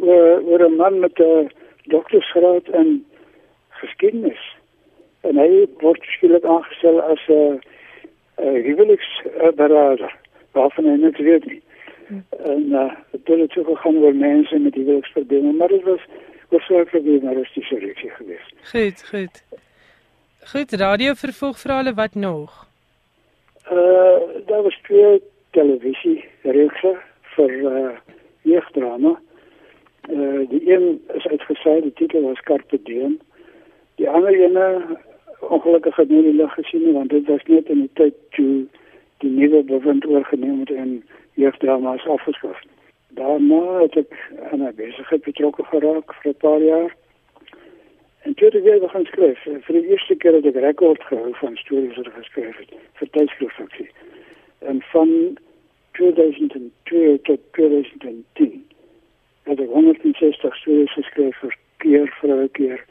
oor 0.00 0.42
oor 0.48 0.64
'n 0.68 0.76
man 0.76 1.00
met 1.00 1.18
'n 1.20 1.50
doktorsgraad 1.94 2.68
in 2.68 3.04
geskiedenis. 3.68 4.56
En 5.20 5.36
hy 5.36 5.66
word 5.78 6.02
skielik 6.02 6.44
aangestel 6.44 7.00
as 7.00 7.22
'n 7.28 7.60
uh, 8.40 8.62
huweliksberader 8.68 10.14
waarvan 10.52 10.84
hy 10.84 10.96
net 10.96 11.18
weet 11.18 11.44
nie. 11.46 11.62
Hmm. 12.06 12.24
En 12.44 12.62
uh, 12.72 12.92
dit 13.10 13.38
het 13.38 13.58
ook 13.58 13.66
gegaan 13.66 13.96
oor 13.96 14.14
mense 14.14 14.58
met 14.58 14.74
huweliksprobleme, 14.74 15.52
maar 15.52 15.68
dit 15.68 15.82
was 15.82 16.00
nie 17.02 17.20
maar 17.22 17.36
is 17.36 17.52
die 17.54 17.78
reaksie 17.78 18.10
geweest. 18.10 18.54
Goed, 18.62 19.08
goed. 19.08 19.42
Goed, 20.52 20.72
radio 20.72 21.14
vervolg 21.14 21.58
vir 21.58 21.74
hulle 21.76 21.94
wat 21.94 22.14
nog? 22.14 22.67
Uh 23.72 24.46
daar 24.46 24.62
was 24.62 24.78
twee 24.82 25.22
televisie 25.50 26.24
reekse 26.42 26.96
vir 27.34 27.50
uh 27.50 27.96
jeugdrama. 28.42 29.20
Uh 30.10 30.48
die 30.48 30.72
een 30.72 31.04
is 31.14 31.26
uitgesaai, 31.26 31.80
die 31.80 31.92
titel 31.92 32.22
was 32.22 32.40
Carpe 32.40 32.82
Diem. 32.82 33.18
Die 33.94 34.08
ander 34.08 34.34
ene 34.34 34.96
ongelukkig 35.40 35.96
het 35.96 36.08
nie 36.08 36.22
die 36.22 36.34
lig 36.34 36.52
gesien 36.54 36.84
nie 36.84 36.92
want 36.92 37.10
dit 37.10 37.26
was 37.26 37.44
net 37.46 37.68
in 37.68 37.80
die 37.84 37.90
tyd 37.92 38.14
toe 38.30 38.66
die 39.18 39.30
nuwe 39.30 39.62
bewind 39.62 40.06
oorgeneem 40.06 40.60
het 40.60 40.70
en 40.70 41.04
jeugdrama 41.34 41.94
is 41.94 42.06
afgeskaf. 42.06 42.62
Daarna 43.08 43.80
het 43.82 43.96
ek 43.96 44.14
aan 44.52 44.62
'n 44.62 44.74
besigheid 44.76 45.22
betrokke 45.22 45.64
geraak 45.64 46.14
vir 46.22 46.32
'n 46.32 46.40
paar 46.40 46.62
jaar. 46.62 46.96
En 48.22 48.34
toe 48.34 48.48
het 48.50 48.62
weer 48.62 48.80
begin 48.80 49.06
skryf. 49.06 49.42
Vir 49.42 49.74
die 49.74 49.86
eerste 49.86 50.14
keer 50.16 50.34
het 50.38 50.46
ek 50.46 50.58
rekord 50.62 51.02
gehou 51.10 51.34
van 51.40 51.56
stories 51.56 51.96
wat 51.96 52.06
ek 52.10 52.18
geskryf 52.22 52.56
het 52.56 52.74
vir 53.00 53.10
tydskriffunksie. 53.16 53.90
En 54.58 54.82
van 54.92 55.38
2002 55.98 57.20
tot 57.22 57.40
2010 57.52 58.66
het 59.48 59.60
ek 59.60 59.70
160 59.72 60.56
stories 60.62 60.94
geskryf 60.98 61.42
vir 61.42 61.58
keer 61.84 62.14
vir 62.20 62.34
'n 62.36 62.50
keer 62.52 62.84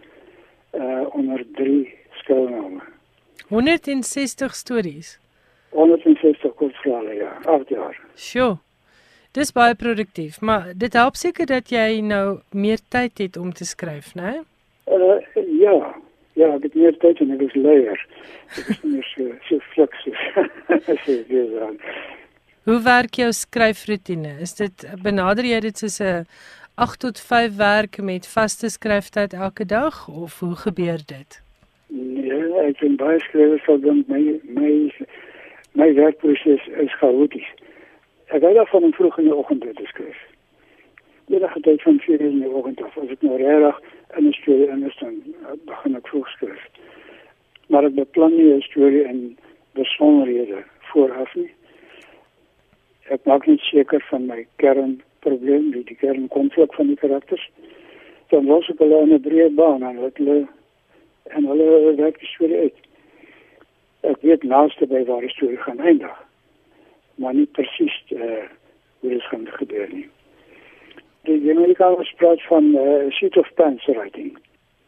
uh 0.74 1.15
onder 1.15 1.43
drie 1.55 1.93
skuilname. 2.22 2.81
160 3.48 4.55
stories. 4.55 5.19
160 5.69 6.53
kortverhale 6.55 7.13
ja, 7.13 7.38
af 7.46 7.69
jaar. 7.69 8.00
Sjoe. 8.15 8.57
Dis 9.31 9.51
baie 9.51 9.75
produktief, 9.75 10.41
maar 10.41 10.72
dit 10.75 10.93
help 10.93 11.15
seker 11.15 11.46
dat 11.46 11.69
jy 11.69 12.00
nou 12.01 12.39
meer 12.51 12.79
tyd 12.89 13.17
het 13.17 13.38
om 13.38 13.53
te 13.53 13.65
skryf, 13.65 14.15
né? 14.15 14.41
Uh 14.88 15.20
ja. 15.60 15.96
Ja, 16.38 16.51
ek 16.53 16.67
het 16.67 16.75
meer 16.77 16.98
tyd 17.01 17.20
en 17.20 17.32
ek 17.34 17.41
is 17.48 17.56
leier. 17.58 18.01
Ek 18.62 18.67
is 18.75 18.84
nie 18.84 19.01
so 19.13 19.32
so 19.48 19.60
fleksibel. 19.74 20.50
so 21.06 21.15
weer 21.29 21.72
Hoe 22.67 22.82
werk 22.84 23.15
jou 23.15 23.32
skryfroetine? 23.32 24.36
Is 24.44 24.53
dit 24.60 24.86
benader 25.01 25.46
jy 25.48 25.60
dit 25.65 25.77
soos 25.77 26.00
'n 26.01 26.27
8 26.77 27.00
tot 27.00 27.20
5 27.20 27.56
werk 27.58 27.98
met 27.98 28.27
vaste 28.27 28.70
skryftyd 28.70 29.34
elke 29.34 29.65
dag 29.65 30.08
of 30.08 30.39
hoe 30.39 30.56
gebeur 30.56 31.01
dit? 31.06 31.41
Nee, 31.88 32.53
ek 32.67 32.77
vind 32.77 32.98
baie 33.01 33.20
skrywer 33.20 33.60
sal 33.65 33.79
dan 33.82 34.03
my 34.08 34.22
my 34.44 34.74
my 35.74 35.94
werkproses 35.94 36.67
is 36.84 36.94
chaoties. 37.00 37.50
Ek 38.29 38.41
gou 38.41 38.53
dan 38.53 38.67
van 38.67 38.84
'n 38.84 38.94
vroeg 38.94 39.17
in 39.17 39.29
die 39.32 39.36
oggend 39.36 39.62
te 39.62 39.88
skryf. 39.89 40.20
Enige 41.27 41.60
tyd 41.60 41.82
van 41.82 42.00
4 42.00 42.22
in 42.22 42.39
die 42.39 42.50
oggend 42.50 42.84
af, 42.84 42.98
as 42.98 43.10
ek 43.10 43.22
nou 43.22 43.38
regtig 43.38 43.82
in 44.16 44.28
'n 44.28 44.34
storie 44.34 44.68
is 44.86 44.98
dan 45.00 45.24
begin 45.66 45.96
ek 45.96 46.08
vroeg 46.08 46.30
skryf. 46.30 46.64
Maar 47.68 47.84
ek 47.84 47.96
beplan 47.96 48.36
nie 48.36 48.54
'n 48.54 48.62
storie 48.62 49.04
in 49.04 49.38
besonderhede 49.74 50.64
vooraf 50.80 51.36
nie. 51.36 51.52
Ek 53.10 53.26
maak 53.26 53.46
net 53.48 53.60
seker 53.60 54.04
van 54.10 54.26
my 54.26 54.48
kernprobleem, 54.56 55.72
die, 55.72 55.84
die 55.84 55.96
kernkonflik 55.96 56.74
van 56.74 56.88
die 56.88 56.96
karakters. 56.96 57.50
Dan 58.30 58.46
los 58.46 58.70
ek 58.70 58.80
hulle 58.80 59.02
in 59.02 59.14
'n 59.14 59.22
breë 59.22 59.50
baan 59.56 59.84
en 59.84 59.98
hulle 59.98 60.48
en 61.36 61.46
hulle 61.46 61.96
werk 61.96 62.20
die 62.20 62.28
storie 62.28 62.60
uit. 62.68 62.78
Ek 64.02 64.22
weet 64.22 64.44
naaste 64.44 64.88
by 64.88 65.04
waar 65.06 65.22
die 65.22 65.30
storie 65.36 65.58
gaan 65.58 65.80
eindig. 65.80 66.16
Maar 67.16 67.34
nie 67.34 67.46
presies 67.46 68.04
uh, 68.12 68.46
hoe 69.00 69.10
dit 69.10 69.24
gaan 69.24 69.48
gebeur 69.48 69.90
nie. 69.92 70.08
Die 71.27 71.51
Amerikaners 71.51 72.13
praat 72.19 72.41
van 72.48 72.72
uh, 72.79 73.12
sheet 73.12 73.38
of 73.38 73.50
pens 73.60 73.86
writing. 73.91 74.31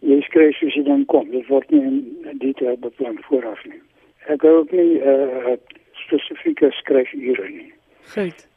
Jy 0.07 0.21
skryf 0.23 0.55
soos 0.57 0.75
jy 0.77 0.85
dan 0.87 1.03
kom. 1.11 1.27
Dit 1.33 1.47
word 1.51 1.71
nie 1.73 1.81
in 1.83 2.39
detail 2.39 2.77
beplan 2.79 3.19
vooraf 3.27 3.59
nie. 3.67 3.81
Ek 4.31 4.41
gou 4.45 4.61
ook 4.61 4.71
nie 4.71 5.01
'n 5.01 5.51
uh, 5.51 5.57
spesifieke 6.05 6.71
skryfure 6.79 7.49
nie. 7.49 7.71
Goed. 8.13 8.47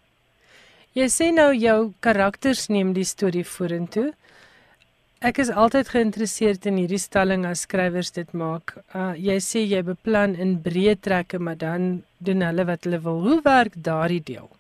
Jy 0.92 1.08
sê 1.08 1.30
nou 1.32 1.50
jou 1.56 1.92
karakters 2.04 2.68
neem 2.68 2.92
die 2.92 3.08
storie 3.08 3.44
vorentoe. 3.44 4.12
Ek 5.22 5.38
is 5.38 5.50
altyd 5.50 5.88
geïnteresseerd 5.88 6.66
in 6.66 6.80
hierdie 6.82 6.98
stelling 6.98 7.46
as 7.46 7.62
skrywers 7.64 8.10
dit 8.12 8.32
maak. 8.32 8.74
Uh 8.94 9.12
jy 9.16 9.38
sê 9.40 9.62
jy 9.62 9.82
beplan 9.86 10.34
in 10.34 10.56
breë 10.64 10.96
trekke, 11.00 11.38
maar 11.38 11.56
dan 11.56 12.02
doen 12.18 12.42
hulle 12.42 12.64
wat 12.66 12.84
hulle 12.84 12.98
wil. 13.04 13.20
Hoe 13.26 13.38
werk 13.44 13.76
daardie 13.76 14.22
deel? 14.32 14.50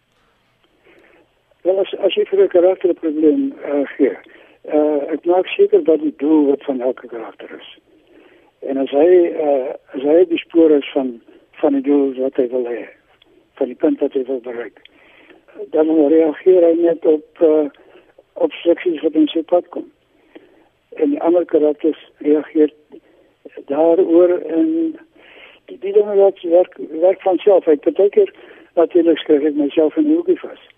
Wel 1.62 1.78
as 1.78 1.92
as 2.02 2.14
jy 2.18 2.24
vir 2.26 2.48
karakter 2.50 2.90
'n 2.90 2.98
probleem 2.98 3.42
uh 3.64 3.86
uh 4.02 5.00
ek 5.14 5.46
seker 5.46 5.84
dat 5.84 6.00
die 6.00 6.14
doel 6.18 6.46
wat 6.46 6.64
van 6.64 6.80
elke 6.80 7.06
karakter 7.06 7.50
is. 7.58 7.68
En 8.60 8.76
as 8.76 8.90
hy 8.90 9.10
uh 9.30 9.70
as 9.94 10.02
hy 10.02 10.24
die 10.24 10.42
is 10.78 10.90
van 10.92 11.20
van 11.60 11.72
die 11.72 11.82
doel 11.82 12.14
wat 12.18 12.34
hy 12.36 12.48
wil 12.48 12.66
hê, 12.66 12.88
van 13.54 13.66
die 13.66 13.78
punt 13.78 14.00
wat 14.00 14.12
hy 14.12 14.24
wil 14.24 14.40
bereik, 14.40 14.82
dan 15.70 15.86
reageer 16.08 16.66
hy 16.66 16.74
net 16.80 17.06
op 17.06 17.40
uh 17.40 17.68
op 18.34 18.52
seksies 18.52 19.02
wat 19.02 19.14
in 19.14 19.28
sy 19.28 19.42
pad 19.42 19.68
kom. 19.68 19.86
En 20.98 21.10
die 21.10 21.22
ander 21.22 21.44
karakters 21.44 22.10
reageer 22.18 22.74
daaroor 23.70 24.38
en 24.40 24.98
die 25.70 25.78
die 25.78 25.92
dinge 25.92 26.16
wat 26.16 26.42
werk 26.42 26.74
werk 27.06 27.22
van 27.22 27.38
self 27.38 27.66
ek 27.66 27.86
beteken 27.86 28.34
natuurlik 28.74 29.18
skryf 29.18 29.44
ek 29.44 29.54
myself 29.54 29.96
in 29.96 30.14
hoekie 30.14 30.40
vas 30.42 30.71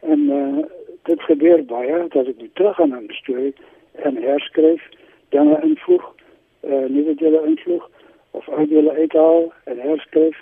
en 0.00 0.20
uh, 0.30 0.64
dit 1.02 1.22
gebeur 1.30 1.64
baie 1.64 2.08
dat 2.14 2.26
ek 2.26 2.42
terug 2.54 2.76
gaan 2.76 2.94
aan 2.94 3.06
die 3.06 3.20
storie 3.20 3.54
en 4.06 4.20
herskryf 4.22 4.82
dan 5.34 5.54
invoeg 5.62 6.04
uh, 6.64 6.84
nuwe 6.88 7.14
dele 7.14 7.42
invoeg 7.46 7.88
of 8.30 8.48
ou 8.48 8.66
dele 8.66 8.92
uithaal 8.92 9.52
en 9.64 9.82
herskryf 9.82 10.38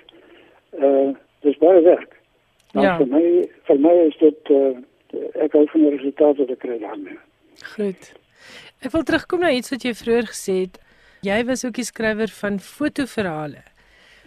uh, 0.78 1.14
dis 1.40 1.58
baie 1.58 1.80
werk 1.82 2.12
ja. 2.72 2.98
vir 2.98 3.08
my 3.14 3.24
vir 3.70 3.82
my 3.88 3.96
is 4.10 4.20
dit 4.20 4.54
uh, 4.54 4.76
ek 5.40 5.52
hou 5.52 5.66
van 5.72 5.88
die 5.88 5.96
resultate 5.96 6.44
wat 6.44 6.54
ek 6.58 6.62
kry 6.66 6.78
daarmee 6.82 7.18
goed 7.74 8.14
Ek 8.84 8.92
wil 8.92 9.02
terugkom 9.02 9.40
na 9.40 9.50
iets 9.56 9.72
wat 9.72 9.82
jy 9.86 9.94
vroeër 9.96 10.28
gesê 10.30 10.54
het. 10.66 10.76
Jy 11.24 11.40
was 11.48 11.64
ook 11.64 11.78
die 11.78 11.86
skrywer 11.86 12.30
van 12.30 12.58
fotoverhale. 12.62 13.64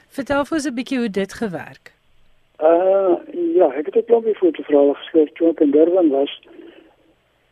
Vertel 0.09 0.45
vir 0.45 0.57
ons 0.57 0.67
'n 0.67 0.75
bietjie 0.75 1.00
hoe 1.00 1.09
dit 1.09 1.33
gewerk. 1.33 1.93
Uh 2.59 3.15
ja, 3.59 3.73
ek 3.73 3.85
het 3.85 3.95
'n 3.95 4.05
klompie 4.05 4.35
fotoverhale 4.35 4.95
geskryf 4.95 5.29
toe 5.31 5.49
ek 5.49 5.59
in 5.59 5.71
Durban 5.71 6.09
was. 6.09 6.31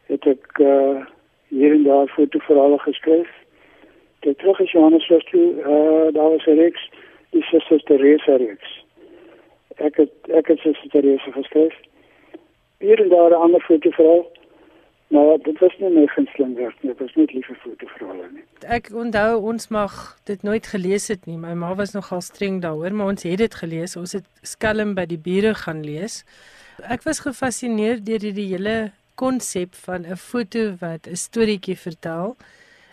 Het 0.05 0.25
ek 0.25 0.57
uh 0.59 1.05
hier 1.47 1.71
en 1.71 1.83
daar 1.83 2.07
fotoverhale 2.07 2.79
geskryf. 2.79 3.29
Toe 4.19 4.35
terug 4.35 4.59
in 4.59 4.65
Johannesburg 4.65 5.23
toe, 5.23 5.47
uh 5.73 6.13
daar 6.13 6.29
was 6.29 6.45
'n 6.45 6.59
reeks, 6.59 6.89
die 7.29 7.43
Susters 7.43 7.83
Teresa 7.83 8.35
reeks. 8.35 8.85
Ek 9.75 9.95
het 9.95 10.13
ek 10.27 10.47
het 10.47 10.59
Susters 10.59 10.91
Teresa 10.91 11.31
geskryf. 11.31 11.75
Hier 12.79 13.01
en 13.01 13.09
daar 13.09 13.29
'n 13.29 13.43
ander 13.45 13.61
fotoverhaal 13.61 14.25
Maar 15.07 15.37
dit 15.43 15.59
was 15.59 15.75
nie 15.79 15.89
my 15.89 16.05
gunsteling 16.11 16.55
werk 16.55 16.81
nie. 16.81 16.91
Dit 16.91 16.99
was 16.99 17.13
net 17.15 17.33
liefe 17.33 17.55
fotoverhale 17.61 18.27
nie. 18.33 18.43
Ek 18.67 18.89
onthou 18.91 19.39
ons 19.53 19.69
mag 19.71 19.95
dit 20.27 20.43
nooit 20.43 20.67
gelees 20.67 21.07
het 21.07 21.25
nie. 21.29 21.37
My 21.39 21.53
ma 21.55 21.71
was 21.79 21.95
nogal 21.95 22.21
streng 22.21 22.59
daaroor, 22.61 22.91
maar 22.91 23.13
ons 23.13 23.23
het 23.23 23.39
dit 23.39 23.55
gelees. 23.61 23.95
Ons 23.95 24.17
het 24.19 24.27
skelm 24.43 24.95
by 24.99 25.07
die 25.07 25.21
bure 25.21 25.55
gaan 25.63 25.85
lees. 25.85 26.23
Ek 26.83 27.07
was 27.07 27.23
gefassineer 27.23 28.03
deur 28.03 28.19
die, 28.19 28.35
die 28.35 28.49
hele 28.51 28.77
konsep 29.15 29.75
van 29.87 30.05
'n 30.05 30.19
foto 30.19 30.75
wat 30.83 31.07
'n 31.07 31.15
storieetjie 31.15 31.77
vertel. 31.77 32.35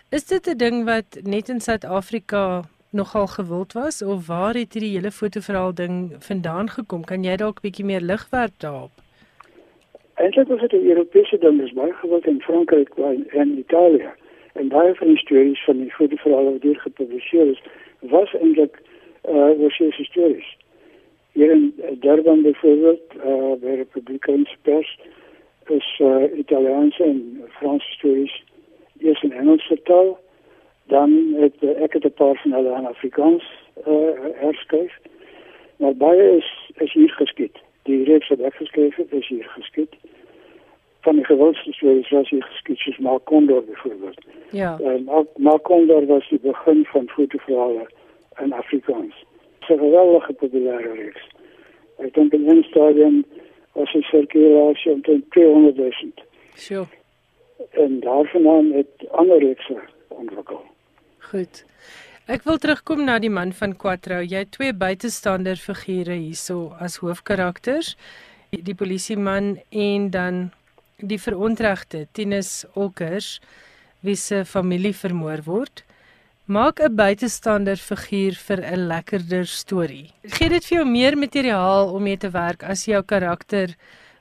Is 0.09 0.25
dit 0.25 0.47
'n 0.47 0.57
ding 0.57 0.85
wat 0.85 1.19
net 1.23 1.49
in 1.49 1.61
Suid-Afrika 1.61 2.63
nogal 2.89 3.27
gewild 3.27 3.73
was 3.73 4.01
of 4.01 4.27
waar 4.27 4.53
het 4.53 4.73
hierdie 4.73 4.95
hele 4.95 5.11
fotoverhaal 5.11 5.73
ding 5.73 6.15
vandaan 6.19 6.69
gekom? 6.69 7.03
Kan 7.03 7.23
jy 7.23 7.35
dalk 7.35 7.61
bietjie 7.61 7.85
meer 7.85 8.01
lig 8.01 8.27
werp 8.29 8.53
daarop? 8.57 9.04
Eintlik 10.15 10.47
was 10.47 10.59
dit 10.59 10.71
'n 10.71 10.89
Europese 10.89 11.37
ding, 11.37 11.59
dis 11.59 11.73
baie 11.73 11.93
in 12.21 12.41
Frankryk 12.41 12.89
en 13.27 13.57
Italië. 13.57 14.09
En 14.53 14.67
baie 14.67 14.95
van 14.95 15.07
die 15.07 15.17
stories 15.17 15.63
van 15.63 15.77
die 15.77 15.91
fotoverhale 15.91 16.51
wat 16.51 16.61
hier 16.61 16.79
gepubliseer 16.79 17.47
is, 17.47 17.61
was 17.99 18.33
eintlik 18.33 18.81
uh 19.29 19.49
Russiese 19.59 20.03
stories. 20.03 20.57
Hier 21.31 21.51
in 21.51 21.73
Durban 21.99 22.41
byvoorbeeld, 22.41 23.01
uh 23.25 23.53
by 23.59 23.73
Republikaanse 23.75 24.55
pers 24.61 24.99
is 25.67 25.99
uh 26.01 26.37
Italiaanse 26.37 27.03
en 27.03 27.43
Franse 27.49 27.91
stories 27.91 28.43
eers 28.99 29.23
in 29.23 29.31
Engels 29.31 29.63
vertaal 29.63 30.19
dan 30.87 31.33
het 31.37 31.55
uh, 31.59 31.81
ek 31.81 31.93
het 31.93 32.15
paar 32.15 32.35
van 32.41 32.51
hulle 32.51 32.69
Afrikaans 32.87 33.43
uh. 33.87 34.89
Maar 35.77 35.95
baie 35.95 36.37
is 36.37 36.71
is 36.75 36.93
hier 36.93 37.09
geskied. 37.09 37.57
Die 37.85 38.03
reeks 38.03 38.29
ek 38.29 38.55
geskryf 38.57 38.95
het, 38.95 39.11
is 39.13 39.27
hier 39.27 39.49
geskied. 39.53 39.93
Van 41.05 41.15
die 41.15 41.25
gewildste 41.25 41.73
stories 41.73 42.09
was 42.09 42.29
hier 42.29 42.43
geskied, 42.43 42.77
soos 42.77 42.97
Malkondor 42.97 43.63
bijvoorbeeld. 43.63 44.25
Ja. 44.51 44.77
Uh, 44.81 45.19
Malkondor 45.35 46.05
was 46.05 46.29
die 46.29 46.39
begin 46.39 46.85
van 46.85 47.07
fotoverhalen 47.07 47.87
in 48.41 48.53
Afrikaans. 48.53 49.25
Het 49.59 49.61
is 49.61 49.69
een 49.69 49.77
geweldige 49.77 50.33
populaire 50.33 50.93
reeks. 50.93 51.27
Ik 51.97 52.13
denk 52.13 52.33
in 52.33 52.49
een 52.49 52.63
stadium 52.63 53.25
was 53.71 53.93
een 53.93 54.01
circulatie 54.01 54.91
omtrent 54.91 55.25
200.000. 55.25 56.25
Sure. 56.53 56.85
En 57.69 57.99
daarvan 57.99 58.71
het 58.71 59.09
ander 59.11 59.39
reekse 59.39 59.79
ontwikkel. 60.07 60.61
Goed. 61.17 61.65
Ek 62.25 62.41
wil 62.41 62.57
terugkom 62.57 63.03
na 63.05 63.19
die 63.21 63.29
man 63.29 63.51
van 63.53 63.75
Quattro. 63.77 64.15
Jy 64.17 64.39
het 64.41 64.55
twee 64.55 64.73
buitestander 64.73 65.59
figure 65.61 66.15
hierso 66.17 66.71
as 66.81 66.95
hoofkarakters. 66.97 67.91
Die, 68.49 68.63
die 68.65 68.73
polisieman 68.73 69.59
en 69.69 70.07
dan 70.09 70.39
die 70.97 71.19
verontregte 71.21 72.07
Tinus 72.17 72.63
Olkers 72.73 73.35
wie 74.01 74.15
se 74.17 74.39
familie 74.41 74.95
vermoor 74.97 75.43
word. 75.45 75.83
Maak 76.49 76.81
'n 76.81 76.95
buitestander 76.95 77.77
figuur 77.77 78.33
vir 78.47 78.63
'n 78.73 78.87
lekkerder 78.87 79.45
storie. 79.45 80.09
Gee 80.25 80.49
dit 80.49 80.65
vir 80.65 80.77
jou 80.77 80.85
meer 80.85 81.17
materiaal 81.17 81.93
om 81.93 82.03
mee 82.03 82.17
te 82.17 82.29
werk 82.29 82.63
as 82.63 82.85
jou 82.85 83.03
karakter 83.03 83.75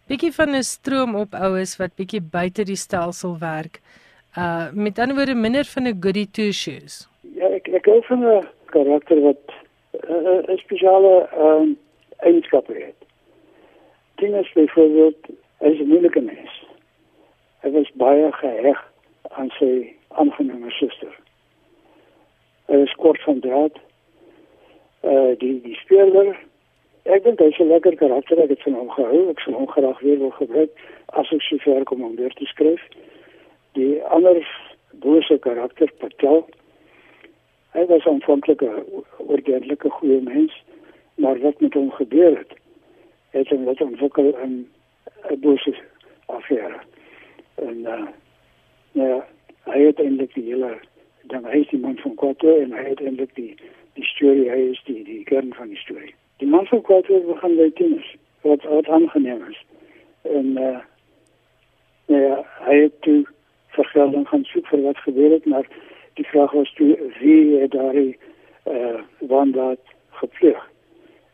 bietjie 0.08 0.32
van 0.32 0.54
'n 0.54 0.62
stroom 0.62 1.16
opou 1.16 1.56
is 1.56 1.78
wat 1.78 1.96
bietjie 1.96 2.20
buite 2.20 2.64
die 2.64 2.76
stelsel 2.76 3.38
werk. 3.38 3.80
Uh 4.36 4.68
met 4.72 4.98
ander 4.98 5.16
woorde 5.16 5.34
minder 5.34 5.64
van 5.64 5.88
'n 5.88 6.02
goody 6.02 6.26
two 6.26 6.52
shoes. 6.52 7.08
Ja, 7.34 7.48
ek 7.50 7.68
ek 7.68 7.88
van 8.06 8.22
'n 8.22 8.46
karakter 8.70 9.20
wat 9.20 9.42
'n 9.92 10.12
uh, 10.12 10.48
uh, 10.48 10.56
spesiale 10.58 11.28
ehm 11.32 11.62
um, 11.62 11.78
eienskappe 12.16 12.74
het. 12.74 13.00
Tinus 14.14 14.52
byvoorbeeld 14.52 15.18
is 15.60 15.78
'n 15.78 15.88
moeilike 15.88 16.20
mens. 16.20 16.66
Hy 17.60 17.70
was 17.70 17.90
baie 17.94 18.32
geheg 18.32 18.92
aan 19.22 19.50
sy 19.58 19.96
aangename 20.08 20.70
suster. 20.70 21.18
Hy 22.66 22.76
is 22.76 22.94
kort 22.94 23.22
van 23.22 23.40
draad. 23.40 23.76
Uh 25.02 25.34
die 25.38 25.60
die 25.60 25.74
speler 25.74 26.38
ek 27.02 27.24
dink 27.24 27.38
hy's 27.38 27.58
'n 27.58 27.68
lekker 27.68 27.96
karakter, 27.96 28.38
ek 28.42 28.48
het 28.48 28.62
van 28.62 28.74
hom 28.74 28.90
gehou. 28.90 29.30
Ek 29.30 29.40
sal 29.40 29.54
hom 29.54 29.66
graag 29.66 30.00
weer 30.00 30.18
wil 30.18 30.30
gebruik 30.30 30.70
as 31.06 31.32
ek 31.32 31.42
so 31.42 31.56
ver 31.56 31.84
kom 31.84 32.04
om 32.04 32.16
weer 32.16 32.32
te 32.32 32.44
skryf. 32.44 32.82
Die 33.72 34.02
ander 34.04 34.46
bose 34.92 35.38
karakter, 35.38 35.90
Patel, 35.98 36.46
hy 37.74 37.84
was 37.90 38.06
aanvanklik 38.06 38.62
'n 38.62 39.04
ordentlike 39.16 39.90
goeie 39.90 40.20
mens, 40.22 40.62
maar 41.14 41.38
wat 41.40 41.60
met 41.60 41.74
hom 41.74 41.90
gebeur 41.90 42.38
het, 42.38 42.52
het 43.30 43.48
hom 43.48 43.64
wat 43.64 43.80
ontwikkel 43.80 44.38
in 44.38 44.68
'n 45.30 45.40
bose 45.40 45.74
affære. 46.26 46.80
En 47.54 47.76
uh, 47.78 48.06
nou 48.92 49.08
ja, 49.08 49.26
hy 49.64 49.80
het 49.86 50.00
eintlik 50.00 50.34
die 50.34 50.44
hele 50.44 50.78
dan 51.22 51.44
hy 51.44 51.60
is 51.64 51.68
die 51.68 51.80
man 51.80 51.96
van 51.96 52.14
Quattro 52.14 52.56
en 52.60 52.72
hy 52.72 52.84
het 52.88 53.00
eintlik 53.00 53.34
die 53.34 53.54
die 53.94 54.04
storie, 54.04 54.50
hy 54.50 54.60
is 54.72 54.80
die 54.88 55.02
die 55.06 55.22
kern 55.24 55.52
van 55.54 55.70
die 55.70 55.78
storie. 55.78 56.14
Die 56.42 56.48
man 56.50 56.66
van 56.66 56.82
Quattro 56.82 57.20
begin 57.28 57.56
by 57.56 57.70
tieners, 57.78 58.16
wat 58.42 58.66
wat 58.68 58.88
aangeneem 58.88 59.44
is. 59.50 59.60
En 60.22 60.58
uh, 60.58 60.80
nou 62.10 62.22
ja, 62.22 62.40
hy 62.66 62.76
het 62.82 63.00
toe 63.06 63.22
vergelding 63.76 64.28
gaan 64.28 64.44
soek 64.50 64.66
vir 64.72 64.82
wat 64.82 64.98
gebeur 65.06 65.30
het, 65.36 65.46
maar 65.46 65.68
die 66.14 66.26
vraag 66.26 66.52
was 66.52 66.72
toe 66.74 67.12
wie 67.20 67.60
het 67.60 67.70
daar 67.70 67.92
die 67.92 68.18
uh, 68.66 69.00
wandaad 69.18 69.80
gepleeg. 70.10 70.60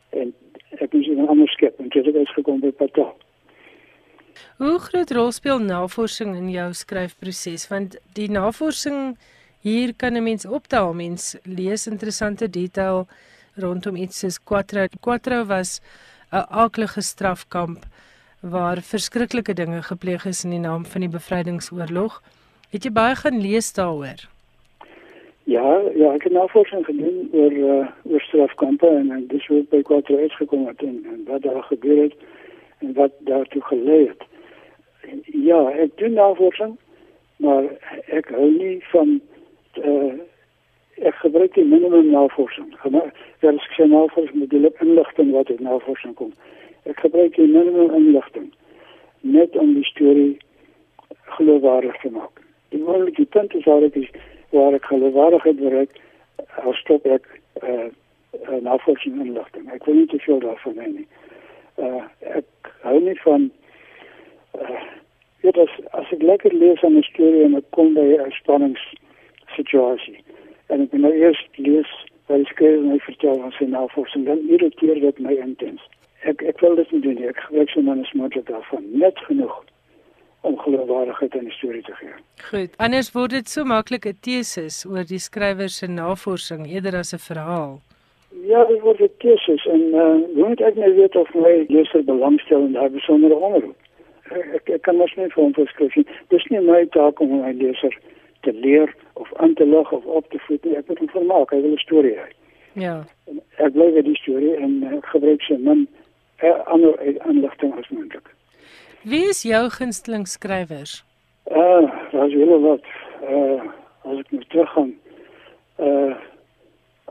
En 0.09 0.33
ek 0.69 0.93
moes 0.93 1.07
een 1.07 1.27
ander 1.27 1.49
skep 1.49 1.79
en 1.79 1.89
dit 1.89 2.13
het 2.13 2.29
gekom 2.29 2.59
by 2.59 2.71
Patel. 2.71 3.13
Hoe 4.57 4.79
groot 4.79 5.11
rol 5.11 5.31
speel 5.31 5.59
navorsing 5.59 6.35
in 6.35 6.49
jou 6.49 6.71
skryfproses? 6.73 7.67
Want 7.67 7.97
die 8.17 8.29
navorsing 8.31 9.17
hier 9.61 9.93
kan 9.93 10.13
'n 10.17 10.23
mens 10.23 10.45
optel, 10.45 10.93
mens 10.93 11.35
lees 11.43 11.87
interessante 11.87 12.49
detail 12.49 13.07
rondom 13.55 13.95
iets 13.95 14.19
soos 14.19 14.43
Quattro. 14.43 14.87
Quattro 14.99 15.45
was 15.45 15.81
'n 16.31 16.45
aaklige 16.49 17.01
strafkamp 17.01 17.85
waar 18.39 18.81
verskriklike 18.81 19.53
dinge 19.53 19.81
gepleeg 19.83 20.25
is 20.25 20.43
in 20.43 20.49
die 20.49 20.59
naam 20.59 20.85
van 20.85 21.01
die 21.01 21.09
bevrydingsoorlog. 21.09 22.21
Het 22.69 22.83
jy 22.83 22.91
baie 22.91 23.15
gaan 23.15 23.41
lees 23.41 23.73
daaroor? 23.73 24.29
Ja, 25.51 25.81
ja, 25.95 26.13
ek 26.13 26.23
het 26.23 26.33
navorsing 26.33 26.85
gedoen 26.85 27.29
oor 27.35 27.51
uh, 27.51 27.87
oor 28.11 28.21
strafkampe 28.21 28.87
en, 28.87 29.09
dis 29.27 29.47
hoe 29.51 29.65
by 29.73 29.81
Quattro 29.83 30.15
uitgekom 30.17 30.67
het 30.67 30.83
en, 30.87 31.01
en 31.11 31.25
wat 31.27 31.41
daar 31.43 31.63
gebeur 31.63 32.03
het 32.03 32.15
en 32.79 32.93
wat 32.93 33.11
daartoe 33.27 33.61
gelei 33.61 34.07
het. 34.07 34.23
En, 35.09 35.19
ja, 35.25 35.59
ek 35.71 35.97
doen 35.99 36.15
navorsing, 36.15 36.77
maar 37.43 37.67
ek 38.05 38.31
hou 38.31 38.47
nie 38.53 38.77
van 38.93 39.17
uh, 39.83 40.13
ek 41.03 41.19
gebruik 41.25 41.59
die 41.59 41.67
minimum 41.67 42.13
navorsing. 42.15 42.71
Maar 42.87 43.11
as 43.41 43.67
ek 43.67 43.75
sê 43.75 43.91
navorsing 43.91 44.45
met 44.45 44.55
die 44.55 44.63
wat 45.35 45.51
uit 45.51 45.59
navorsing 45.59 46.15
kom. 46.15 46.31
Ek 46.87 47.03
gebruik 47.03 47.35
die 47.35 47.51
minimum 47.51 47.91
inligting 47.99 48.53
net 49.21 49.57
om 49.59 49.75
die 49.75 49.89
storie 49.91 50.37
geloofwaardig 51.35 51.99
te 52.05 52.15
maak. 52.15 52.39
Die 52.71 52.79
moeilike 52.79 53.27
punt 53.35 53.53
is 53.59 53.67
is 53.99 54.07
waar 54.51 54.73
ek 54.73 54.85
geloofwaardigheid 54.85 55.59
bereik, 55.59 55.99
al 56.63 56.73
stop 56.73 57.05
ek 57.05 57.27
uh, 57.63 57.89
uh, 58.47 58.59
navorsing 58.61 59.19
inligting. 59.21 59.67
Ek 59.71 59.85
wil 59.85 60.01
nie 60.01 60.09
te 60.11 60.19
veel 60.19 60.39
daarvan 60.43 60.79
hê 60.83 60.89
nie. 60.91 61.07
Uh, 61.75 62.03
ek 62.37 62.71
hou 62.85 62.97
nie 62.99 63.17
van 63.23 63.49
uh, 64.59 64.83
ja, 65.45 65.53
as, 65.55 65.73
as 65.97 66.11
ek 66.15 66.25
lekker 66.25 66.53
lees 66.53 66.83
aan 66.83 66.99
'n 66.99 67.07
storie 67.09 67.45
en 67.47 67.57
ek 67.59 67.69
kom 67.77 67.93
by 67.97 68.07
'n 68.17 68.35
spanningssituasie 68.41 70.19
en 70.67 70.87
ek 70.87 70.93
nou 70.93 71.13
eers 71.13 71.41
lees 71.55 71.91
wat 72.27 72.37
hy 72.37 72.43
skryf 72.51 72.79
en 72.79 72.91
hy 72.91 72.99
vertel 73.07 73.41
van 73.41 73.51
sy 73.57 73.65
navorsing, 73.67 74.25
dan 74.25 74.39
irriteer 74.47 74.99
dit 74.99 75.19
my 75.19 75.35
intens. 75.35 75.81
Ek 76.23 76.43
ek 76.47 76.59
wil 76.63 76.75
dit 76.75 76.91
nie 76.91 77.01
doen 77.01 77.17
nie. 77.19 77.27
Ek 77.27 77.39
gebruik 77.47 77.69
so 77.69 77.81
min 77.81 78.03
as 78.03 78.13
moontlik 78.13 78.47
daarvan, 78.47 78.85
net 78.93 79.19
genoeg 79.27 79.57
om 80.41 80.57
geloofwaardigheid 80.57 81.35
aan 81.35 81.47
die 81.49 81.53
storie 81.53 81.83
te 81.83 81.93
gee. 81.93 82.13
Goed. 82.49 82.73
Anders 82.77 83.11
word 83.11 83.31
dit 83.31 83.49
so 83.49 83.63
maklik 83.63 84.05
'n 84.05 84.17
teses 84.21 84.85
oor 84.85 85.05
die 85.05 85.19
skrywer 85.19 85.69
se 85.69 85.87
navorsing 85.87 86.67
eerder 86.67 86.95
as 86.97 87.13
'n 87.13 87.17
verhaal. 87.17 87.81
Ja, 88.47 88.65
dit 88.65 88.81
word 88.81 88.99
'n 88.99 89.09
teses 89.17 89.65
en 89.65 89.81
uh, 89.93 90.15
moet 90.35 90.61
ek 90.61 90.75
net 90.75 90.95
weet 90.95 91.15
of 91.15 91.33
my 91.33 91.65
leser 91.67 92.03
belangstel 92.03 92.65
in 92.65 92.73
daai 92.73 92.89
besondere 92.89 93.35
onderwerp. 93.35 93.77
Ek 94.55 94.69
ek 94.69 94.81
kan 94.81 94.95
mos 94.95 95.13
net 95.15 95.33
vir 95.33 95.43
hom 95.43 95.67
skryf. 95.67 95.93
Dis 96.27 96.45
nie 96.49 96.59
my 96.59 96.85
taak 96.89 97.19
om 97.19 97.41
my 97.41 97.51
leser 97.51 97.97
te 98.41 98.53
leer 98.53 98.95
of 99.13 99.33
aan 99.35 99.53
te 99.53 99.65
lig 99.65 99.91
of 99.91 100.05
op 100.05 100.29
te 100.29 100.39
voed 100.39 100.63
nie. 100.65 100.77
Ek 100.77 100.87
moet 100.87 100.99
hom 100.99 101.09
vermaak. 101.09 101.51
Hy 101.51 101.61
wil 101.61 101.71
'n 101.71 101.77
storie 101.77 102.15
hê. 102.15 102.29
Ja. 102.73 103.03
En 103.27 103.41
ek 103.57 103.73
bly 103.73 103.91
by 103.91 104.01
die 104.01 104.15
storie 104.15 104.55
en 104.55 104.83
ek 104.97 105.05
gebruik 105.05 105.41
sy 105.41 105.57
min 105.57 105.87
uh, 106.43 106.59
ander 106.65 106.95
aanligting 107.19 107.73
as 107.77 107.89
moontlik. 107.89 108.27
Wie 109.03 109.23
is 109.29 109.41
jou 109.41 109.69
gunsteling 109.69 110.27
skrywers? 110.27 111.03
Uh, 111.49 111.89
daar's 112.11 112.33
hele 112.33 112.59
wat. 112.59 112.83
Uh, 113.23 113.61
as 114.05 114.17
ek 114.19 114.31
moet 114.31 114.49
teruggaan. 114.49 114.93
Uh 115.81 116.13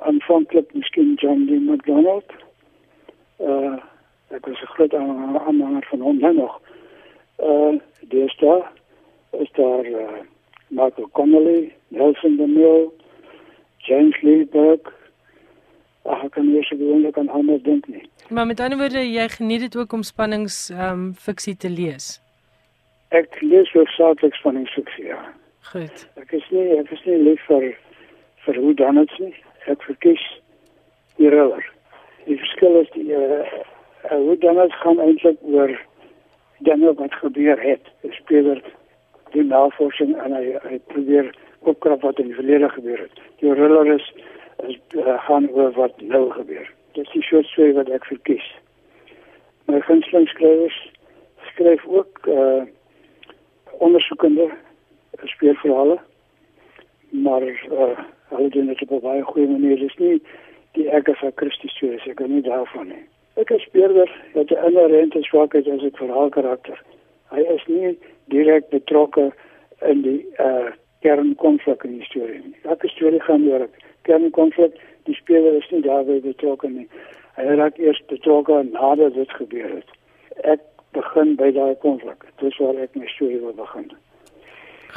aanvanklik 0.00 0.70
miskien 0.72 1.14
John 1.20 1.44
D. 1.46 1.58
McDonald. 1.58 2.30
Uh 3.42 3.76
ek 4.30 4.46
was 4.46 4.60
'n 4.62 4.72
groot 4.74 4.94
aanhanger 4.94 5.86
van 5.90 6.00
hom 6.00 6.18
nou 6.18 6.34
nog. 6.34 6.60
Uh 7.38 7.74
dis 8.08 8.36
daar 8.38 8.72
is 9.30 9.50
daar 9.52 9.84
uh, 9.84 10.22
Michael 10.68 11.08
Connolly, 11.12 11.74
Nelson 11.88 12.36
DeMille, 12.36 12.90
James 13.76 14.20
Lee 14.22 14.46
Burke. 14.46 14.92
Ag, 16.02 16.24
ek 16.24 16.30
kan 16.30 16.52
nie 16.52 16.62
so 16.62 16.76
gewoonlik 16.76 17.18
aan 17.18 17.28
almal 17.28 17.62
dink 17.62 17.86
nie. 17.86 18.09
Maar 18.30 18.46
met 18.46 18.60
ander 18.60 18.78
woorde, 18.78 19.10
jy 19.10 19.28
geniet 19.28 19.60
dit 19.60 19.76
ook 19.76 19.92
om 19.92 20.02
spannings 20.02 20.68
ehm 20.70 20.90
um, 20.90 21.14
fiksie 21.14 21.56
te 21.56 21.70
lees. 21.70 22.20
Ek 23.08 23.40
lees 23.40 23.74
ook 23.74 23.88
saaklik 23.88 24.34
spanningsfiksie. 24.34 25.04
Ja. 25.04 25.18
Goed. 25.72 26.06
Ek 26.14 26.30
is 26.38 26.46
nie 26.54 26.78
ek 26.78 26.90
is 26.94 27.02
nie 27.04 27.18
lief 27.22 27.42
vir 27.50 27.66
vir 28.46 28.60
hoe 28.62 28.74
dan 28.74 29.02
dit 29.02 29.18
nie. 29.18 29.34
Ek 29.66 29.82
verkies 29.82 30.22
die 31.18 31.26
thriller. 31.26 31.66
Die 32.28 32.38
verskil 32.38 32.80
is 32.84 32.94
die 32.94 33.10
uh, 33.10 33.42
uh, 34.06 34.14
hoe 34.14 34.38
dan 34.46 34.62
dit 34.62 34.78
gaan 34.84 35.02
eintlik 35.02 35.42
oor 35.42 35.74
dinge 36.70 36.94
wat 37.02 37.20
gebeur 37.24 37.66
het. 37.66 37.94
Die 38.06 38.14
speler 38.22 38.62
doen 39.34 39.50
navorsing 39.50 40.14
en 40.22 40.38
hy 40.38 40.58
hy 40.70 40.78
probeer 40.94 41.34
opkrap 41.60 42.06
wat 42.06 42.22
in 42.22 42.30
die 42.30 42.38
verlede 42.38 42.70
gebeur 42.78 43.08
het. 43.08 43.24
Die 43.42 43.50
thriller 43.50 43.96
is 43.98 44.12
is 44.68 44.78
uh, 44.94 45.18
gaan 45.26 45.50
oor 45.50 45.74
wat 45.74 45.98
nou 46.14 46.28
gebeur. 46.30 46.70
Dit 46.92 47.06
is 47.06 47.12
die 47.12 47.22
soort 47.22 47.46
storie 47.46 47.74
wat 47.74 47.88
ek 47.88 48.04
verkies. 48.04 48.46
My 49.70 49.80
gunsteling 49.80 50.28
skrywers 50.28 50.78
skryf 51.52 51.86
ook 51.86 52.26
uh 52.26 52.62
ondersoekende 53.80 54.50
speelverhale. 55.24 55.98
Maar 57.10 57.42
uh 57.42 57.98
hulle 58.28 58.48
doen 58.48 58.66
dit 58.66 58.82
op 58.82 58.90
'n 58.90 59.00
baie 59.00 59.22
goeie 59.22 59.48
manier. 59.48 59.76
Dit 59.76 59.90
is 59.90 59.96
nie 59.96 60.22
die 60.72 60.92
Agatha 60.92 61.30
Christie 61.34 61.70
stories, 61.70 62.06
ek 62.06 62.16
kan 62.16 62.34
nie 62.34 62.42
daarvan 62.42 62.88
nie. 62.88 63.04
Ek 63.34 63.50
is 63.50 63.62
speurder 63.62 64.10
dat 64.34 64.50
'n 64.50 64.64
inherente 64.66 65.22
swakheid 65.22 65.66
is 65.66 65.82
ek 65.84 65.96
verhaalkarakter. 65.96 66.82
Hy 67.30 67.40
is 67.40 67.66
nie 67.66 67.98
direk 68.24 68.68
betrokke 68.68 69.32
in 69.80 70.02
die 70.02 70.26
uh 70.38 70.70
kernkonflik 71.00 71.84
in 71.84 71.98
die 71.98 72.04
storie. 72.04 72.42
Elke 72.62 72.88
storie 72.88 73.20
gaan 73.20 73.48
oor 73.48 73.60
'n 73.60 73.70
kernkonflik. 74.02 74.74
Die 75.04 75.14
speler 75.14 75.56
is 75.56 75.70
nie 75.70 75.82
daarbey 75.82 76.20
betrokke 76.20 76.68
nie. 76.68 76.88
Hy 77.36 77.56
raak 77.60 77.78
eers 77.78 78.02
betrokke 78.08 78.62
nadat 78.72 79.14
dit 79.14 79.30
gebeur 79.38 79.70
het. 79.78 79.90
Ek 80.44 80.60
begin 80.92 81.36
by 81.36 81.50
daai 81.52 81.74
konflik. 81.84 82.24
Dis 82.40 82.58
waar 82.58 82.78
ek 82.82 82.96
my 82.98 83.06
storie 83.06 83.40
wil 83.40 83.56
begin. 83.56 83.90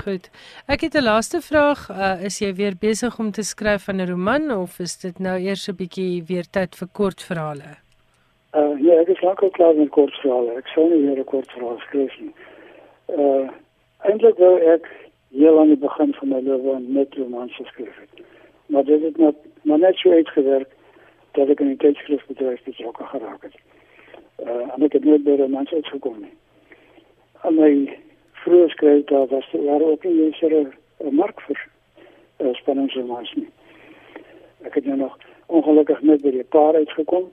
Goed. 0.03 0.29
Ek 0.67 0.81
het 0.81 0.95
'n 0.95 1.03
laaste 1.03 1.41
vraag. 1.41 1.89
Uh, 1.89 2.25
is 2.25 2.39
jy 2.39 2.53
weer 2.53 2.73
besig 2.79 3.19
om 3.19 3.31
te 3.31 3.43
skryf 3.43 3.83
van 3.83 4.01
'n 4.01 4.09
roman 4.09 4.51
of 4.51 4.79
is 4.79 4.97
dit 4.97 5.19
nou 5.19 5.37
eers 5.39 5.67
'n 5.69 5.75
bietjie 5.75 6.23
weer 6.27 6.45
tyd 6.49 6.75
vir 6.75 6.87
kortverhale? 6.91 7.77
Uh 8.53 8.75
ja, 8.81 8.93
ek 9.01 9.07
is 9.07 9.21
lank 9.21 9.41
al 9.41 9.49
klaar 9.49 9.75
met 9.75 9.89
kortverhale. 9.89 10.57
Ek 10.57 10.67
sou 10.67 10.89
nie 10.89 11.05
weer 11.05 11.19
'n 11.19 11.23
kortverhaal 11.23 11.79
skryf 11.79 12.19
nie. 12.19 12.33
Uh 13.07 13.49
eintlik 14.09 14.37
wou 14.37 14.59
ek 14.59 14.89
heel 15.31 15.59
aan 15.59 15.67
die 15.67 15.77
begin 15.77 16.13
van 16.13 16.29
my 16.29 16.39
lewe 16.39 16.79
net 16.79 17.15
romans 17.15 17.55
geskryf 17.55 17.95
het. 17.99 18.25
Maar 18.65 18.83
dit 18.83 19.01
het 19.01 19.17
net 19.17 19.35
maar 19.61 19.79
net 19.79 19.95
so 19.95 20.11
uitgewerk 20.11 20.69
dat 21.31 21.49
ek 21.49 21.59
in 21.59 21.67
die 21.67 21.77
tydskrifbedryf 21.77 22.63
betrokke 22.63 23.05
geraak 23.05 23.43
het. 23.43 23.55
Uh 24.43 24.73
en 24.75 24.83
ek 24.83 24.93
het 24.93 25.03
nooit 25.03 25.23
by 25.23 25.35
romans 25.39 25.73
uitgekom 25.73 26.19
nie. 26.19 26.33
En 27.43 27.55
my 27.55 27.99
vroeër 28.43 28.69
skryf 28.69 29.05
daar 29.11 29.27
was 29.27 29.49
daar 29.51 29.81
ook 29.81 30.03
nie 30.03 30.23
eens 30.23 30.41
'n 30.41 31.15
mark 31.15 31.41
vir 31.41 31.67
uh, 32.37 32.53
spanningsromans 32.53 33.33
nie. 33.33 33.49
Ek 34.61 34.73
het 34.73 34.85
nou 34.85 34.97
nog 34.97 35.17
ongelukkig 35.45 36.01
net 36.01 36.21
by 36.21 36.31
die 36.31 36.43
paar 36.43 36.75
uitgekom. 36.75 37.31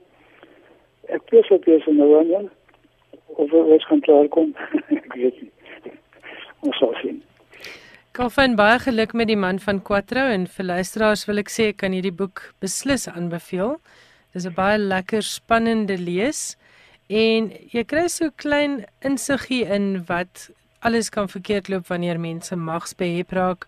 Ek 1.05 1.23
pes 1.25 1.49
op 1.49 1.65
jy 1.65 1.79
se 1.79 1.91
nou 1.91 2.35
aan 2.35 2.49
of 3.25 3.53
ons 3.53 3.85
gaan 3.85 3.99
klaar 3.99 4.27
kom. 4.27 4.55
ek 5.01 5.13
weet 5.13 5.41
nie. 5.41 5.51
Ons 6.59 6.77
sal 6.77 6.93
sien. 7.01 7.23
Kalfyn 8.11 8.57
baie 8.59 8.75
geluk 8.83 9.13
met 9.15 9.29
die 9.29 9.37
man 9.39 9.55
van 9.63 9.77
Quattro 9.87 10.19
en 10.27 10.43
vir 10.51 10.65
luisteraars 10.67 11.21
wil 11.29 11.39
ek 11.39 11.49
sê 11.53 11.69
ek 11.71 11.77
kan 11.79 11.93
hierdie 11.95 12.11
boek 12.11 12.41
beslis 12.59 13.05
aanbeveel. 13.07 13.77
Dis 14.35 14.43
'n 14.45 14.51
baie 14.57 14.77
lekker 14.77 15.23
spannende 15.23 15.95
lees 15.95 16.57
en 17.07 17.53
jy 17.71 17.83
kry 17.87 18.09
so 18.09 18.27
klein 18.35 18.83
insiggie 18.99 19.63
in 19.63 20.03
wat 20.09 20.49
alles 20.81 21.09
kan 21.09 21.29
verkeerd 21.31 21.69
loop 21.69 21.87
wanneer 21.87 22.19
mense 22.19 22.55
magsbehep 22.55 23.31
raak, 23.31 23.67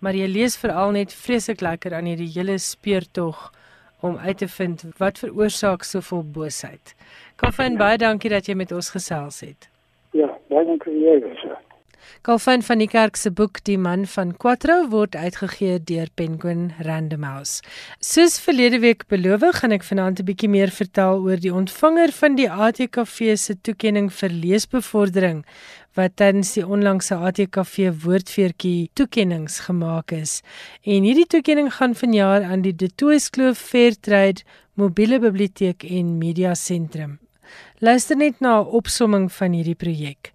maar 0.00 0.14
jy 0.14 0.26
lees 0.26 0.56
veral 0.56 0.92
net 0.92 1.12
vreeslik 1.12 1.60
lekker 1.60 1.92
aan 1.92 2.08
hierdie 2.08 2.32
hele 2.32 2.56
speurtog 2.58 3.52
om 4.00 4.16
uit 4.16 4.38
te 4.38 4.48
vind 4.48 4.86
wat 4.96 5.18
veroorsaak 5.18 5.84
soveel 5.84 6.24
boosheid. 6.24 6.94
Kalfyn, 7.36 7.76
baie 7.76 7.98
dankie 7.98 8.30
dat 8.30 8.48
jy 8.48 8.54
met 8.54 8.72
ons 8.72 8.88
gesels 8.90 9.40
het. 9.40 9.68
Ja, 10.12 10.32
baie 10.48 10.64
dankie 10.64 10.92
vir 10.92 11.36
jou. 11.44 11.71
Kalfyn 12.20 12.62
van 12.62 12.78
die 12.78 12.88
kerk 12.88 13.16
se 13.16 13.30
boek 13.32 13.62
Die 13.64 13.78
man 13.80 14.04
van 14.06 14.34
Quattro 14.36 14.74
word 14.92 15.16
uitgegee 15.16 15.78
deur 15.80 16.10
Penguin 16.14 16.72
Random 16.84 17.24
House. 17.24 17.62
Soos 17.98 18.36
verlede 18.38 18.78
week 18.84 19.06
beloof, 19.08 19.42
gaan 19.58 19.72
ek 19.72 19.88
vanaand 19.88 20.20
'n 20.20 20.28
bietjie 20.28 20.48
meer 20.48 20.70
vertel 20.70 21.24
oor 21.24 21.40
die 21.40 21.54
ontvanger 21.54 22.12
van 22.12 22.36
die 22.36 22.50
ATKV 22.50 23.36
se 23.36 23.54
toekenning 23.60 24.12
vir 24.12 24.28
leesbevordering 24.28 25.44
wat 25.96 26.16
tydens 26.16 26.52
die 26.52 26.66
onlangse 26.66 27.14
ATKV 27.14 27.90
woordfeertjie 28.04 28.90
toekennings 28.94 29.58
gemaak 29.66 30.12
is. 30.12 30.42
En 30.84 31.02
hierdie 31.02 31.26
toekenning 31.26 31.72
gaan 31.74 31.94
vanjaar 31.94 32.42
aan 32.44 32.62
die 32.62 32.76
De 32.76 32.88
Toys 32.94 33.30
Kloof 33.30 33.58
Fairtrade 33.58 34.44
Mobiele 34.74 35.18
Biblioteek 35.18 35.84
en 35.84 36.18
Media 36.18 36.54
Sentrum. 36.54 37.18
Luister 37.78 38.16
net 38.16 38.40
na 38.40 38.60
'n 38.60 38.66
opsomming 38.78 39.32
van 39.32 39.52
hierdie 39.52 39.74
projek. 39.74 40.32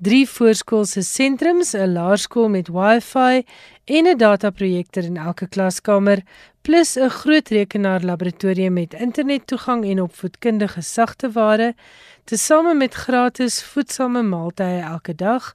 Drie 0.00 0.24
voorskoolse 0.24 1.02
sentrums, 1.04 1.74
'n 1.74 1.92
laerskool 1.92 2.48
met 2.48 2.68
Wi-Fi 2.68 3.44
en 3.84 4.06
'n 4.06 4.16
dataprojektor 4.16 5.04
in 5.04 5.16
elke 5.16 5.48
klaskamer, 5.48 6.22
plus 6.62 6.96
'n 6.96 7.08
groot 7.08 7.48
rekenaarlaboratorium 7.48 8.72
met 8.72 8.94
internettoegang 8.94 9.84
en 9.84 10.02
opvoedkundige 10.02 10.80
sagteware, 10.80 11.74
tesame 12.24 12.74
met 12.74 12.94
gratis 12.94 13.62
voedsame 13.62 14.22
maaltye 14.22 14.80
elke 14.80 15.14
dag, 15.14 15.52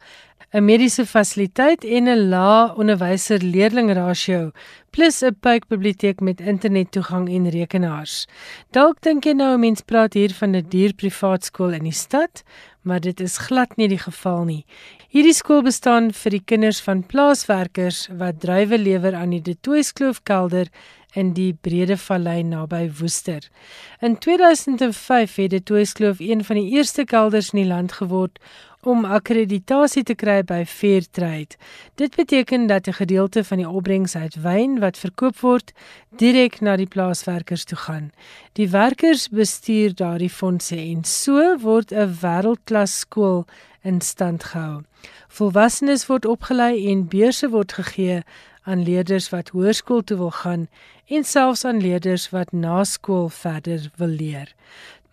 'n 0.56 0.64
mediese 0.64 1.04
fasiliteit 1.06 1.84
en 1.84 2.06
'n 2.08 2.30
lae 2.32 2.72
onderwyser-leerling 2.80 3.90
rasio 3.94 4.52
plus 4.96 5.18
'n 5.22 5.36
puikbiblioteek 5.46 6.20
met 6.20 6.40
internettoegang 6.40 7.28
en 7.30 7.50
rekenaars. 7.50 8.26
Dalk 8.72 9.02
dink 9.02 9.26
jy 9.26 9.34
nou 9.34 9.54
'n 9.54 9.60
mens 9.60 9.82
praat 9.82 10.14
hier 10.14 10.34
van 10.34 10.56
'n 10.56 10.66
duur 10.70 10.94
privaat 10.94 11.44
skool 11.44 11.74
in 11.74 11.84
die 11.84 12.00
stad, 12.06 12.44
maar 12.82 13.00
dit 13.00 13.20
is 13.20 13.38
glad 13.38 13.76
nie 13.76 13.88
die 13.88 14.04
geval 14.08 14.44
nie. 14.44 14.66
Hierdie 15.10 15.34
skool 15.34 15.62
bestaan 15.62 16.14
vir 16.14 16.32
die 16.32 16.46
kinders 16.46 16.80
van 16.82 17.06
plaaswerkers 17.06 18.08
wat 18.18 18.40
druiwe 18.40 18.78
lewer 18.78 19.16
aan 19.16 19.30
die 19.30 19.42
De 19.42 19.58
Toyskloof 19.62 20.24
kelder 20.24 20.68
in 21.16 21.34
die 21.34 21.54
Brede 21.54 21.98
Vallei 21.98 22.44
naby 22.44 22.92
Woester. 23.00 23.50
In 24.00 24.18
2005 24.18 25.36
het 25.36 25.50
De 25.50 25.64
Toyskloof 25.64 26.20
een 26.20 26.44
van 26.44 26.56
die 26.56 26.70
eerste 26.70 27.04
kelders 27.04 27.50
in 27.54 27.60
die 27.60 27.68
land 27.68 27.92
geword 27.92 28.40
om 28.86 29.06
akkreditasie 29.06 30.04
te 30.06 30.14
kry 30.16 30.44
by 30.46 30.62
Fairtrade. 30.70 31.58
Dit 31.98 32.16
beteken 32.16 32.68
dat 32.68 32.88
'n 32.88 32.94
gedeelte 33.02 33.44
van 33.44 33.58
die 33.58 33.70
opbrengs 33.70 34.16
uit 34.16 34.36
wyn 34.42 34.80
wat 34.80 34.98
verkoop 34.98 35.40
word, 35.40 35.74
direk 36.18 36.62
na 36.62 36.76
die 36.76 36.88
plaaswerkers 36.88 37.64
toe 37.64 37.78
gaan. 37.78 38.12
Die 38.54 38.70
werkers 38.70 39.30
bestuur 39.30 39.96
daardie 39.96 40.30
fondse 40.30 40.76
en 40.76 41.04
so 41.04 41.58
word 41.58 41.92
'n 41.92 42.18
wêreldklas 42.22 43.00
skool 43.00 43.46
in 43.82 44.02
stand 44.02 44.44
gehou. 44.44 44.82
Volwassenes 45.28 46.06
word 46.06 46.26
opgelei 46.26 46.92
en 46.92 47.08
beurse 47.08 47.50
word 47.50 47.74
gegee 47.74 48.24
aan 48.66 48.84
leerders 48.84 49.30
wat 49.30 49.50
hoërskool 49.50 50.04
toe 50.04 50.18
wil 50.18 50.32
gaan 50.32 50.68
en 51.06 51.24
selfs 51.24 51.66
aan 51.66 51.82
leerders 51.82 52.30
wat 52.30 52.52
na 52.52 52.84
skool 52.84 53.30
verder 53.30 53.92
wil 53.96 54.08
leer. 54.08 54.56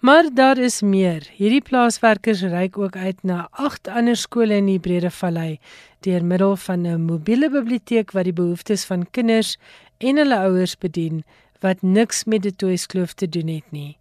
Maar 0.02 0.34
daar 0.34 0.58
is 0.58 0.80
meer. 0.82 1.28
Hierdie 1.36 1.62
plaaswerkers 1.62 2.40
reik 2.42 2.78
ook 2.78 2.96
uit 2.96 3.20
na 3.22 3.46
8 3.50 3.88
ander 3.88 4.16
skole 4.18 4.56
in 4.58 4.66
die 4.66 4.80
Brede 4.82 5.10
Vallei 5.14 5.60
deur 6.02 6.24
middel 6.24 6.56
van 6.56 6.86
'n 6.86 7.04
mobiele 7.04 7.50
biblioteek 7.50 8.10
wat 8.10 8.24
die 8.24 8.32
behoeftes 8.32 8.84
van 8.84 9.06
kinders 9.10 9.56
en 9.98 10.16
hulle 10.16 10.38
ouers 10.38 10.74
bedien 10.78 11.22
wat 11.60 11.82
niks 11.82 12.24
met 12.24 12.42
die 12.42 12.56
Toyskloof 12.56 13.12
te 13.12 13.28
doen 13.28 13.48
het 13.48 13.70
nie. 13.70 13.96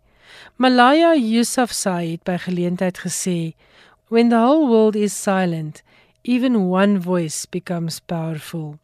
Malaya 0.55 1.13
Yousafzai 1.13 2.11
het 2.11 2.23
by 2.23 2.37
geleentheid 2.37 2.97
gesê, 3.05 3.53
"When 4.07 4.29
the 4.29 4.41
whole 4.41 4.67
world 4.67 4.95
is 4.95 5.21
silent, 5.23 5.83
even 6.21 6.55
one 6.55 7.01
voice 7.01 7.45
becomes 7.49 7.99
powerful." 7.99 8.79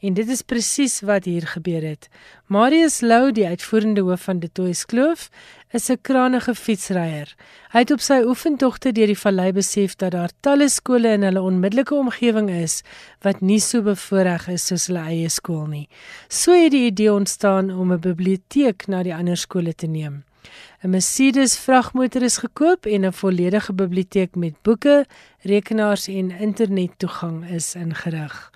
En 0.00 0.14
dit 0.14 0.28
is 0.28 0.42
presies 0.42 1.00
wat 1.00 1.24
hier 1.24 1.46
gebeur 1.46 1.82
het. 1.82 2.08
Marius 2.46 3.00
Lou, 3.00 3.32
die 3.32 3.46
uitvoerende 3.46 4.00
hoof 4.00 4.22
van 4.22 4.38
De 4.38 4.52
Toys 4.52 4.84
Kloof, 4.86 5.30
is 5.70 5.88
'n 5.90 5.98
krangige 6.02 6.54
fietsryer. 6.54 7.34
Hy 7.72 7.78
het 7.78 7.90
op 7.90 8.00
sy 8.00 8.22
oefentogte 8.26 8.92
deur 8.92 9.06
die 9.06 9.18
vallei 9.18 9.52
besef 9.52 9.96
dat 9.96 10.12
daar 10.12 10.30
talle 10.40 10.68
skole 10.68 11.08
in 11.08 11.22
hulle 11.22 11.40
onmiddellike 11.40 11.94
omgewing 11.94 12.50
is 12.50 12.82
wat 13.20 13.40
nie 13.40 13.60
so 13.60 13.82
bevoordeel 13.82 14.54
is 14.54 14.66
soos 14.66 14.86
hulle 14.86 15.00
eie 15.00 15.28
skool 15.28 15.66
nie. 15.66 15.88
So 16.28 16.52
het 16.52 16.70
die 16.70 16.86
idee 16.86 17.12
ontstaan 17.12 17.70
om 17.70 17.92
'n 17.92 18.00
biblioteek 18.00 18.86
na 18.86 19.02
die 19.02 19.14
ander 19.14 19.36
skole 19.36 19.74
te 19.74 19.86
neem. 19.86 20.24
'n 20.82 20.90
Mercedes 20.90 21.58
vragmotor 21.58 22.22
is 22.22 22.36
gekoop 22.36 22.86
en 22.86 23.04
'n 23.06 23.12
volledige 23.12 23.72
biblioteek 23.72 24.34
met 24.34 24.54
boeke, 24.62 25.06
rekenaars 25.40 26.08
en 26.08 26.30
internettoegang 26.30 27.50
is 27.50 27.74
ingerig. 27.74 28.52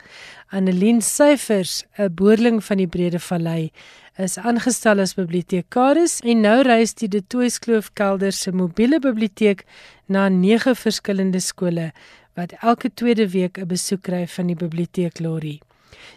Annelien 0.50 1.02
Syfers, 1.02 1.84
'n 1.98 2.14
boerling 2.14 2.64
van 2.64 2.76
die 2.76 2.86
Brede 2.86 3.20
Vallei, 3.20 3.70
is 4.16 4.38
aangestel 4.38 4.98
as 4.98 5.14
bibliotekaris 5.14 6.20
en 6.24 6.40
nou 6.40 6.62
reis 6.62 6.94
die 6.94 7.08
De 7.08 7.20
Toitskloof 7.26 7.90
Kelder 7.92 8.32
se 8.32 8.52
mobiele 8.52 8.98
biblioteek 8.98 9.66
na 10.06 10.28
9 10.28 10.74
verskillende 10.76 11.40
skole 11.40 11.92
wat 12.34 12.54
elke 12.62 12.90
tweede 12.94 13.28
week 13.28 13.58
'n 13.58 13.66
besoek 13.66 14.02
kry 14.02 14.26
van 14.26 14.46
die 14.46 14.56
biblioteek 14.56 15.20
Lorry. 15.20 15.60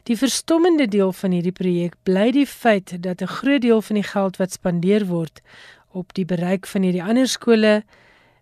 Die 0.04 0.18
verstommende 0.18 0.88
deel 0.88 1.12
van 1.12 1.32
hierdie 1.32 1.58
projek 1.62 1.96
bly 2.04 2.32
die 2.32 2.48
feit 2.48 3.04
dat 3.04 3.22
'n 3.22 3.28
groot 3.28 3.62
deel 3.62 3.82
van 3.82 3.96
die 3.96 4.10
geld 4.14 4.38
wat 4.38 4.52
spandeer 4.52 5.06
word 5.06 5.42
op 5.92 6.14
die 6.14 6.26
bereik 6.26 6.68
van 6.68 6.82
hierdie 6.82 7.04
ander 7.04 7.28
skole 7.28 7.84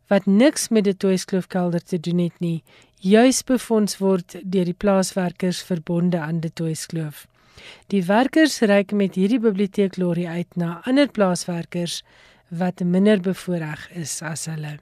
wat 0.10 0.26
niks 0.26 0.70
met 0.74 0.88
die 0.90 0.98
Toitskloof-kelder 0.98 1.84
te 1.84 2.00
doen 2.00 2.24
het 2.26 2.40
nie, 2.44 2.64
juis 3.00 3.44
befonds 3.46 4.00
word 4.02 4.36
deur 4.44 4.66
die 4.66 4.78
plaaswerkers 4.78 5.62
verbonde 5.64 6.20
aan 6.20 6.42
die 6.44 6.54
Toitskloof. 6.54 7.28
Die 7.94 8.04
werkers 8.08 8.60
reik 8.62 8.92
met 8.92 9.16
hierdie 9.20 9.40
biblioteek 9.40 9.98
lorry 9.98 10.26
uit 10.26 10.56
na 10.56 10.80
ander 10.90 11.10
plaaswerkers 11.12 12.02
wat 12.50 12.82
minder 12.82 13.22
bevoordeel 13.22 14.02
is 14.02 14.22
as 14.26 14.48
hulle. 14.50 14.80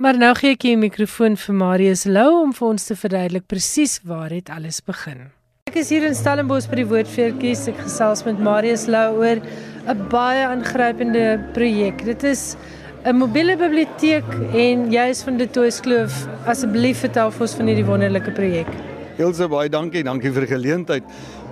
Maar 0.00 0.16
nou 0.16 0.32
gee 0.38 0.54
ek 0.56 0.62
die 0.64 0.78
mikrofoon 0.80 1.36
vir 1.36 1.56
Marius 1.60 2.06
Lou 2.08 2.30
om 2.40 2.54
vir 2.56 2.66
ons 2.70 2.86
te 2.88 2.96
verduidelik 2.96 3.44
presies 3.50 3.98
waar 4.08 4.32
dit 4.32 4.48
alles 4.48 4.80
begin. 4.80 5.26
Ek 5.68 5.76
is 5.76 5.90
hier 5.92 6.06
in 6.08 6.16
Stellenbosch 6.16 6.70
by 6.70 6.80
die 6.80 6.86
Woordfeertjies. 6.88 7.66
Ek 7.68 7.82
gesels 7.84 8.24
met 8.24 8.40
Marius 8.40 8.86
Lou 8.88 9.20
oor 9.20 9.42
'n 9.84 10.08
baie 10.08 10.46
aangrypende 10.46 11.38
projek. 11.52 12.00
Dit 12.04 12.24
is 12.24 12.56
'n 13.00 13.16
mobiele 13.16 13.54
biblioteek 13.56 14.26
en 14.52 14.90
jy 14.92 15.06
is 15.08 15.22
van 15.24 15.38
die 15.40 15.48
Toyskloof. 15.48 16.26
Asseblief 16.44 17.00
vertel 17.00 17.30
vir 17.32 17.44
ons 17.46 17.54
van 17.56 17.70
hierdie 17.70 17.84
wonderlike 17.86 18.32
projek. 18.36 18.68
Elsje 19.16 19.48
baie 19.48 19.70
dankie, 19.72 20.02
dankie 20.04 20.32
vir 20.32 20.44
die 20.44 20.50
geleentheid. 20.52 21.04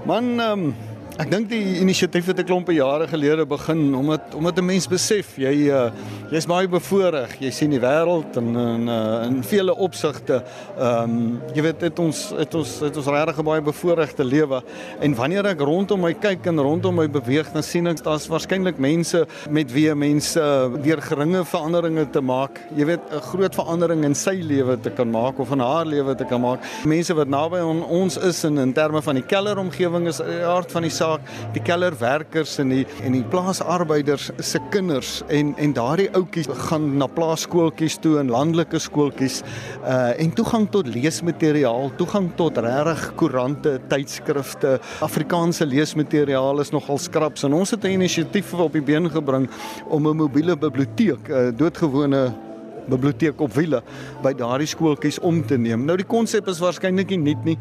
Man, 0.05 0.35
ehm 0.37 0.67
um, 0.69 0.75
Ek 1.19 1.33
dink 1.33 1.49
die 1.51 1.81
inisiatief 1.83 2.29
het 2.31 2.39
'n 2.39 2.47
klompe 2.47 2.73
jare 2.73 3.09
gelede 3.11 3.45
begin 3.45 3.95
omdat 3.95 4.35
omdat 4.39 4.59
'n 4.59 4.65
mens 4.65 4.87
besef 4.87 5.37
jy 5.37 5.67
uh, 5.67 5.91
jy's 6.31 6.47
baie 6.47 6.69
bevoordeel. 6.69 7.27
Jy 7.41 7.51
sien 7.51 7.71
die 7.71 7.81
wêreld 7.81 8.37
in 8.37 8.55
in 8.57 8.89
uh, 8.89 9.27
in 9.27 9.43
vele 9.43 9.75
opsigte. 9.75 10.45
Ehm 10.79 11.11
um, 11.11 11.41
jy 11.55 11.63
weet 11.63 11.81
dit 11.81 11.99
ons 11.99 12.33
het 12.39 12.55
ons 12.55 12.81
het 12.81 12.97
ons 12.97 13.07
regtig 13.07 13.43
baie 13.43 13.61
bevoordeelde 13.61 14.25
lewe 14.25 14.63
en 15.01 15.15
wanneer 15.15 15.47
ek 15.47 15.61
rondom 15.61 16.01
my 16.01 16.13
kyk 16.15 16.47
en 16.47 16.61
rondom 16.61 16.95
my 16.95 17.09
beweeg 17.09 17.51
dan 17.53 17.63
sien 17.63 17.87
ek 17.89 18.05
daar's 18.05 18.29
waarskynlik 18.29 18.79
mense 18.79 19.27
met 19.51 19.73
wie 19.73 19.95
mense 19.95 20.39
uh, 20.39 20.71
deur 20.83 21.03
geringe 21.03 21.45
veranderinge 21.45 22.11
te 22.11 22.21
maak. 22.21 22.61
Jy 22.77 22.85
weet 22.85 23.01
'n 23.11 23.21
groot 23.21 23.55
verandering 23.55 24.05
in 24.05 24.15
sy 24.15 24.39
lewe 24.39 24.79
te 24.81 24.91
kan 24.91 25.11
maak 25.11 25.41
of 25.41 25.51
in 25.51 25.59
haar 25.59 25.85
lewe 25.85 26.15
te 26.15 26.25
kan 26.25 26.41
maak. 26.41 26.61
Mense 26.85 27.15
wat 27.15 27.29
naby 27.29 27.59
aan 27.59 27.83
ons 27.83 28.17
is 28.17 28.45
in 28.45 28.59
in 28.59 28.73
terme 28.73 29.03
van 29.03 29.15
die 29.15 29.27
keller 29.27 29.59
omgewing 29.59 30.07
is 30.07 30.19
die 30.19 30.47
aard 30.47 30.71
van 30.71 30.83
die 30.83 30.91
saak 30.91 31.08
die 31.55 31.63
kellerwerkers 31.63 32.59
en 32.63 32.73
die 32.75 32.85
en 33.07 33.17
die 33.17 33.25
plaasarbeiders 33.33 34.31
se 34.39 34.61
kinders 34.73 35.23
en 35.29 35.55
en 35.59 35.75
daardie 35.77 36.09
ouetjies 36.17 36.49
gaan 36.69 36.91
na 37.01 37.09
plaaskooltjies 37.19 37.99
toe 38.05 38.19
en 38.23 38.33
landelike 38.33 38.81
skooltjies 38.83 39.43
uh 39.85 40.11
en 40.19 40.33
toegang 40.35 40.67
tot 40.73 40.89
leesmateriaal, 40.89 41.91
toegang 41.99 42.31
tot 42.37 42.59
regtig 42.59 43.05
koerante, 43.21 43.77
tydskrifte, 43.91 44.79
Afrikaanse 45.05 45.67
leesmateriaal 45.67 46.61
is 46.61 46.73
nogal 46.75 46.99
skraps 46.99 47.45
en 47.45 47.55
ons 47.55 47.71
het 47.71 47.85
'n 47.85 47.97
inisiatief 48.01 48.55
op 48.55 48.73
die 48.73 48.83
been 48.83 49.11
gebring 49.11 49.49
om 49.89 50.09
'n 50.09 50.17
mobiele 50.17 50.57
biblioteek, 50.57 51.29
'n 51.29 51.33
uh, 51.33 51.57
doodgewone 51.57 52.48
biblioteek 52.89 53.41
op 53.41 53.55
wiele 53.55 53.83
by 54.23 54.33
daardie 54.39 54.69
skooltjies 54.69 55.19
om 55.19 55.43
te 55.47 55.59
neem. 55.59 55.85
Nou 55.89 55.97
die 55.97 56.09
konsep 56.09 56.49
is 56.49 56.61
waarskynlik 56.63 57.11
nie 57.15 57.19
nuut 57.19 57.45
nie. 57.45 57.59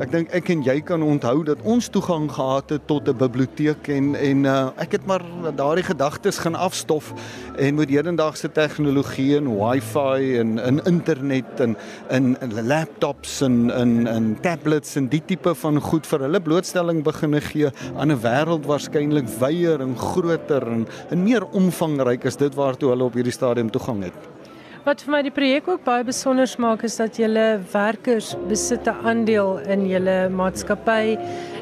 Ek 0.00 0.12
dink 0.12 0.30
ek 0.36 0.48
en 0.54 0.62
jy 0.64 0.78
kan 0.86 1.02
onthou 1.02 1.42
dat 1.44 1.60
ons 1.68 1.88
toegang 1.92 2.28
gehad 2.32 2.70
het 2.70 2.86
tot 2.86 3.08
'n 3.08 3.16
biblioteek 3.16 3.88
en 3.88 4.14
en 4.14 4.44
uh, 4.44 4.70
ek 4.76 4.92
het 4.92 5.06
maar 5.06 5.22
daardie 5.56 5.84
gedagtes 5.84 6.38
gaan 6.38 6.54
afstof 6.54 7.12
en 7.58 7.74
met 7.74 7.90
hedendaagse 7.90 8.52
tegnologie 8.52 9.36
en 9.36 9.50
wifi 9.58 10.38
en 10.38 10.58
in 10.58 10.80
internet 10.84 11.60
en 11.60 11.76
in 12.10 12.36
laptops 12.66 13.40
en 13.40 13.70
in 13.70 14.06
in 14.06 14.36
tablets 14.40 14.96
en 14.96 15.08
die 15.08 15.22
tipe 15.26 15.54
van 15.54 15.80
goed 15.80 16.06
vir 16.06 16.20
hulle 16.20 16.40
blootstelling 16.40 17.02
begin 17.04 17.40
gee 17.40 17.70
aan 17.96 18.12
'n 18.12 18.20
wêreld 18.22 18.66
waarskynlik 18.66 19.28
wyeer 19.40 19.80
en 19.80 19.96
groter 19.96 20.62
en, 20.66 20.86
en 21.10 21.22
meer 21.22 21.44
omvangryk 21.44 22.26
as 22.26 22.36
dit 22.36 22.54
waartoe 22.54 22.90
hulle 22.90 23.04
op 23.04 23.14
hierdie 23.14 23.32
stadium 23.32 23.70
toegang 23.70 24.02
het. 24.04 24.39
Wat 24.80 25.02
vir 25.04 25.12
my 25.12 25.18
die 25.20 25.32
projek 25.34 25.66
ook 25.68 25.82
baie 25.84 26.04
besonder 26.08 26.48
maak 26.62 26.86
is 26.88 26.94
dat 26.96 27.18
julle 27.20 27.60
werkers 27.72 28.32
besit 28.48 28.88
'n 28.88 28.96
aandeel 29.04 29.58
in 29.68 29.84
julle 29.84 30.30
maatskappy 30.32 31.18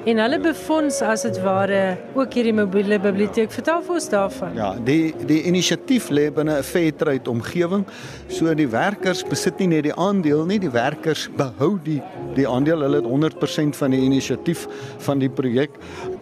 en 0.06 0.20
hulle 0.22 0.38
befonds 0.38 1.00
as 1.02 1.22
dit 1.22 1.40
ware 1.42 1.98
ook 2.14 2.32
hierdie 2.32 2.54
mobiele 2.54 2.98
biblioteek. 3.02 3.50
Vertel 3.50 3.82
vir 3.82 3.94
ons 3.94 4.08
daarvan. 4.08 4.54
Ja, 4.54 4.70
die 4.78 5.12
die 5.26 5.42
inisiatief 5.50 6.10
lê 6.10 6.30
binne 6.30 6.62
'n 6.62 6.96
trade 6.96 7.30
omgewing. 7.30 7.84
So 8.28 8.54
die 8.54 8.68
werkers 8.68 9.24
besit 9.24 9.58
nie 9.58 9.66
net 9.66 9.82
die 9.82 9.94
aandeel 9.94 10.46
nie, 10.46 10.58
die 10.58 10.70
werkers 10.70 11.28
behou 11.36 11.78
die 11.82 12.02
die 12.34 12.46
aandeel. 12.46 12.82
Hulle 12.82 12.96
het 12.96 13.04
100% 13.04 13.76
van 13.76 13.90
die 13.90 14.00
inisiatief 14.00 14.68
van 14.98 15.18
die 15.18 15.30
projek. 15.30 15.70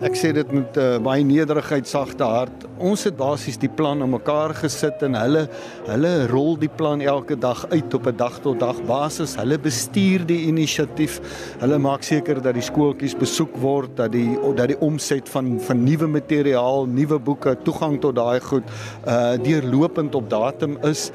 Ek 0.05 0.13
sê 0.13 0.29
dit 0.37 0.51
met 0.53 0.77
uh, 0.77 0.99
baie 1.01 1.23
nederigheid, 1.25 1.87
sagte 1.89 2.27
hart. 2.29 2.67
Ons 2.77 3.07
het 3.09 3.15
basies 3.17 3.57
die 3.57 3.71
plan 3.73 4.03
aan 4.05 4.11
mekaar 4.13 4.53
gesit 4.59 5.01
en 5.07 5.17
hulle 5.17 5.47
hulle 5.87 6.11
rol 6.29 6.59
die 6.61 6.69
plan 6.69 7.01
elke 7.01 7.39
dag 7.41 7.63
uit 7.71 7.95
op 7.97 8.09
'n 8.11 8.17
dag 8.17 8.37
tot 8.45 8.61
dag 8.61 8.77
basis. 8.85 9.39
Hulle 9.41 9.57
bestuur 9.57 10.27
die 10.29 10.53
inisiatief. 10.53 11.17
Hulle 11.63 11.79
maak 11.79 12.05
seker 12.05 12.43
dat 12.43 12.55
die 12.55 12.67
skooltjies 12.67 13.17
besoek 13.17 13.57
word, 13.57 13.97
dat 13.97 14.13
die 14.13 14.37
dat 14.57 14.69
die 14.69 14.81
omset 14.85 15.29
van 15.29 15.57
van 15.61 15.85
nuwe 15.85 16.07
materiaal, 16.07 16.85
nuwe 16.85 17.19
boeke, 17.19 17.57
toegang 17.65 17.97
tot 18.01 18.17
daai 18.17 18.41
goed 18.41 18.69
uh 19.09 19.41
deurlopend 19.41 20.15
op 20.15 20.29
datum 20.29 20.77
is 20.85 21.11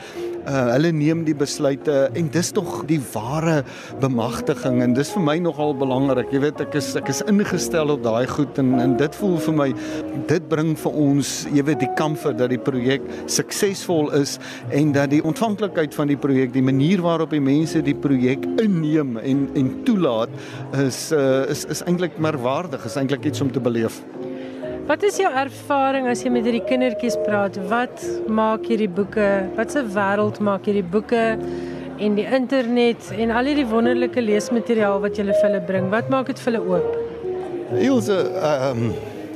uh, 0.46 0.72
hulle 0.74 0.92
neem 0.96 1.24
die 1.28 1.36
besluite 1.38 2.10
en 2.18 2.30
dis 2.34 2.52
tog 2.56 2.84
die 2.90 3.00
ware 3.14 3.62
bemagtiging 4.02 4.82
en 4.86 4.96
dis 4.98 5.12
vir 5.16 5.26
my 5.26 5.38
nogal 5.44 5.76
belangrik. 5.78 6.32
Jy 6.34 6.44
weet 6.46 6.64
ek 6.66 6.78
is 6.80 6.94
ek 7.00 7.12
is 7.14 7.24
ingestel 7.30 7.94
op 7.96 8.04
daai 8.06 8.26
goed 8.30 8.60
en 8.62 8.74
en 8.82 8.96
dit 9.00 9.20
voel 9.22 9.38
vir 9.48 9.58
my 9.58 9.70
dit 10.30 10.48
bring 10.52 10.74
vir 10.80 11.00
ons 11.06 11.34
jy 11.52 11.66
weet 11.68 11.84
die 11.84 11.92
kamfer 12.00 12.36
dat 12.38 12.52
die 12.54 12.62
projek 12.62 13.06
suksesvol 13.32 14.12
is 14.20 14.38
en 14.76 14.94
dat 14.96 15.12
die 15.14 15.22
ontvanklikheid 15.28 15.96
van 15.98 16.12
die 16.12 16.20
projek, 16.20 16.54
die 16.56 16.66
manier 16.66 17.04
waarop 17.04 17.34
die 17.36 17.44
mense 17.44 17.84
die 17.86 17.98
projek 17.98 18.46
inneem 18.62 19.18
en 19.22 19.48
en 19.60 19.72
toelaat 19.88 20.34
is 20.86 21.10
uh, 21.16 21.44
is 21.52 21.66
is 21.72 21.86
eintlik 21.88 22.18
merkwaardig, 22.22 22.86
is 22.86 22.98
eintlik 23.00 23.26
iets 23.32 23.42
om 23.42 23.52
te 23.52 23.64
beleef. 23.64 24.02
Wat 24.92 25.06
is 25.08 25.16
jou 25.22 25.30
ervaring 25.32 26.10
as 26.12 26.20
jy 26.20 26.30
met 26.36 26.44
hierdie 26.44 26.66
kindertjies 26.68 27.14
praat? 27.24 27.56
Wat 27.72 28.02
maak 28.28 28.66
hierdie 28.68 28.90
boeke? 28.92 29.28
Wat 29.56 29.72
'n 29.80 29.88
wêreld 29.88 30.40
maak 30.44 30.66
hierdie 30.68 30.84
boeke 30.84 31.40
en 32.06 32.18
die 32.20 32.26
internet 32.28 33.00
en 33.16 33.32
al 33.32 33.48
hierdie 33.48 33.70
wonderlike 33.72 34.20
leesmateriaal 34.20 35.00
wat 35.00 35.16
jy 35.16 35.24
vir 35.24 35.46
hulle 35.48 35.62
bring? 35.70 35.88
Wat 35.96 36.10
maak 36.10 36.28
dit 36.28 36.40
vir 36.40 36.52
hulle 36.52 36.64
oop? 36.68 36.90
Ilse, 37.80 38.18
ehm 38.36 38.84
um, 38.84 38.94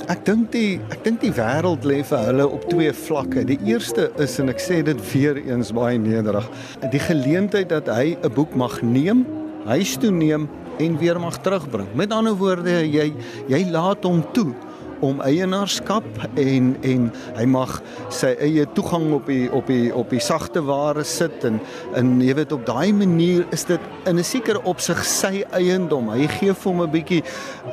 ek 0.10 0.26
dink 0.26 0.52
die 0.52 0.82
ek 0.92 1.06
dink 1.06 1.22
die 1.22 1.32
wêreld 1.32 1.88
lê 1.88 2.04
vir 2.04 2.20
hulle 2.28 2.50
op 2.50 2.68
twee 2.68 2.92
vlakke. 2.92 3.46
Die 3.46 3.60
eerste 3.64 4.12
is 4.20 4.38
en 4.40 4.50
ek 4.50 4.60
sê 4.60 4.84
dit 4.84 5.00
weer 5.14 5.38
eens 5.38 5.72
baie 5.72 5.98
nederig, 5.98 6.52
die 6.92 7.00
geleentheid 7.00 7.70
dat 7.70 7.88
hy 7.88 8.18
'n 8.20 8.36
boek 8.36 8.56
mag 8.56 8.82
neem, 8.82 9.24
huis 9.72 9.96
toe 9.96 10.12
neem 10.12 10.50
en 10.80 11.00
weer 11.00 11.20
mag 11.20 11.40
terugbring. 11.40 11.88
Met 11.96 12.12
ander 12.12 12.36
woorde, 12.36 12.84
jy 12.84 13.14
jy 13.48 13.72
laat 13.72 14.04
hom 14.04 14.20
toe 14.34 14.52
om 15.00 15.22
eienaarskap 15.22 16.06
en 16.36 16.76
en 16.84 17.10
hy 17.36 17.46
mag 17.46 17.82
sy 18.14 18.34
eie 18.44 18.66
toegang 18.78 19.12
op 19.18 19.28
die 19.28 19.50
op 19.52 19.68
die 19.68 19.90
op 19.96 20.10
die 20.14 20.22
sagte 20.24 20.64
ware 20.66 21.04
sit 21.04 21.44
en 21.48 21.60
en 21.96 22.22
jy 22.22 22.36
weet 22.36 22.56
op 22.56 22.66
daai 22.68 22.94
manier 22.94 23.46
is 23.56 23.66
dit 23.66 23.82
in 24.06 24.20
'n 24.20 24.24
sekere 24.24 24.62
opsig 24.64 25.04
sy 25.06 25.44
eiendom. 25.52 26.10
Hy 26.10 26.28
gee 26.28 26.54
vir 26.54 26.72
hom 26.72 26.82
'n 26.82 26.92
bietjie 26.92 27.24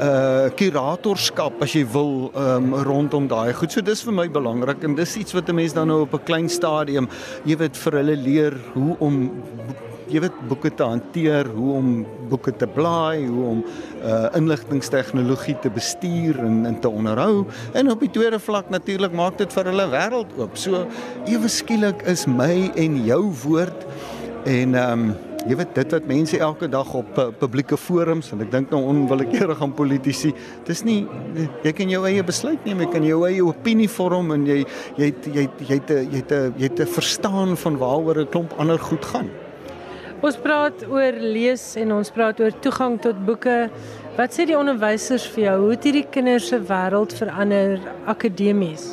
uh 0.01 0.51
kuratorskap 0.57 1.63
as 1.63 1.73
jy 1.75 1.85
wil 1.93 2.31
um, 2.35 2.75
rondom 2.75 3.29
daai 3.29 3.53
goed. 3.53 3.73
So 3.73 3.81
dis 3.81 4.03
vir 4.03 4.13
my 4.13 4.29
belangrik 4.29 4.85
en 4.85 4.95
dis 4.95 5.17
iets 5.17 5.33
wat 5.33 5.49
'n 5.49 5.55
mens 5.55 5.73
dan 5.73 5.89
nou 5.89 6.03
op 6.03 6.15
'n 6.15 6.25
klein 6.25 6.49
stadium 6.49 7.09
jy 7.45 7.57
weet 7.57 7.77
vir 7.77 7.93
hulle 7.93 8.17
leer 8.17 8.55
hoe 8.75 8.97
om 8.99 9.31
jy 10.13 10.21
weet 10.27 10.39
boeke 10.49 10.71
te 10.77 10.85
hanteer, 10.87 11.49
hoe 11.57 11.73
om 11.79 11.91
boeke 12.31 12.53
te 12.57 12.69
blaai, 12.69 13.25
hoe 13.27 13.47
om 13.55 13.65
uh 14.03 14.29
inligtingstegnologie 14.39 15.57
te 15.65 15.73
bestuur 15.73 16.39
en 16.45 16.63
en 16.69 16.79
te 16.81 16.89
onderhou. 16.89 17.47
En 17.79 17.91
op 17.91 18.01
die 18.05 18.11
tweede 18.11 18.41
vlak 18.43 18.71
natuurlik 18.71 19.13
maak 19.17 19.39
dit 19.41 19.53
vir 19.53 19.73
hulle 19.73 19.89
wêreld 19.93 20.39
oop. 20.39 20.57
So 20.57 20.87
ewe 21.27 21.49
skielik 21.49 22.05
is 22.11 22.27
my 22.27 22.71
en 22.77 23.03
jou 23.07 23.23
woord 23.45 23.87
en 24.45 24.75
ehm 24.75 25.11
um, 25.11 25.13
jy 25.43 25.57
weet 25.59 25.73
dit 25.75 25.95
wat 25.97 26.05
mense 26.07 26.39
elke 26.39 26.69
dag 26.71 26.91
op 26.95 27.17
uh, 27.19 27.25
publieke 27.35 27.77
forums 27.81 28.29
en 28.35 28.45
ek 28.45 28.53
dink 28.53 28.71
nou 28.71 28.79
onwillekeurig 28.93 29.63
aan 29.65 29.75
politici, 29.75 30.31
dis 30.69 30.85
nie 30.87 31.01
jy 31.67 31.73
kan 31.75 31.91
jou 31.91 32.05
eie 32.07 32.23
besluit 32.27 32.63
neem, 32.69 32.85
jy 32.85 32.91
kan 32.93 33.07
jou 33.07 33.23
eie 33.27 33.43
opinie 33.43 33.91
vorm 33.91 34.31
en 34.37 34.47
jy 34.47 34.61
jy 35.01 35.11
jy 35.11 35.49
jy 35.67 35.79
het 35.81 35.95
jy 35.97 36.21
het 36.21 36.37
jy 36.37 36.69
het 36.69 36.85
'n 36.87 36.93
verstaan 36.99 37.57
van 37.57 37.79
waaroor 37.79 38.23
'n 38.23 38.31
klomp 38.31 38.55
ander 38.59 38.79
goed 38.79 39.05
gaan. 39.05 39.31
Ons 40.23 40.37
praat 40.39 40.85
oor 40.87 41.17
lees 41.19 41.63
en 41.83 41.97
ons 41.97 42.11
praat 42.15 42.39
oor 42.39 42.55
toegang 42.63 42.95
tot 43.03 43.19
boeke. 43.27 43.57
Wat 44.15 44.31
sê 44.31 44.47
die 44.47 44.55
onderwysers 44.55 45.25
vir 45.35 45.49
jou? 45.49 45.57
Hoe 45.65 45.73
het 45.75 45.89
hierdie 45.89 46.07
kinders 46.15 46.47
se 46.53 46.61
wêreld 46.69 47.17
verander 47.19 47.81
akademies? 48.07 48.93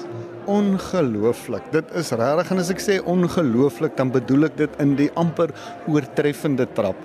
ongelooflik. 0.49 1.67
Dit 1.73 1.91
is 1.97 2.11
regtig 2.17 2.51
en 2.53 2.61
as 2.63 2.71
ek 2.73 2.81
sê 2.81 2.95
ongelooflik, 3.13 3.95
dan 3.97 4.09
bedoel 4.13 4.47
ek 4.49 4.55
dit 4.57 4.79
in 4.81 4.95
die 4.97 5.09
amper 5.19 5.53
oortreffende 5.89 6.65
trap. 6.77 6.97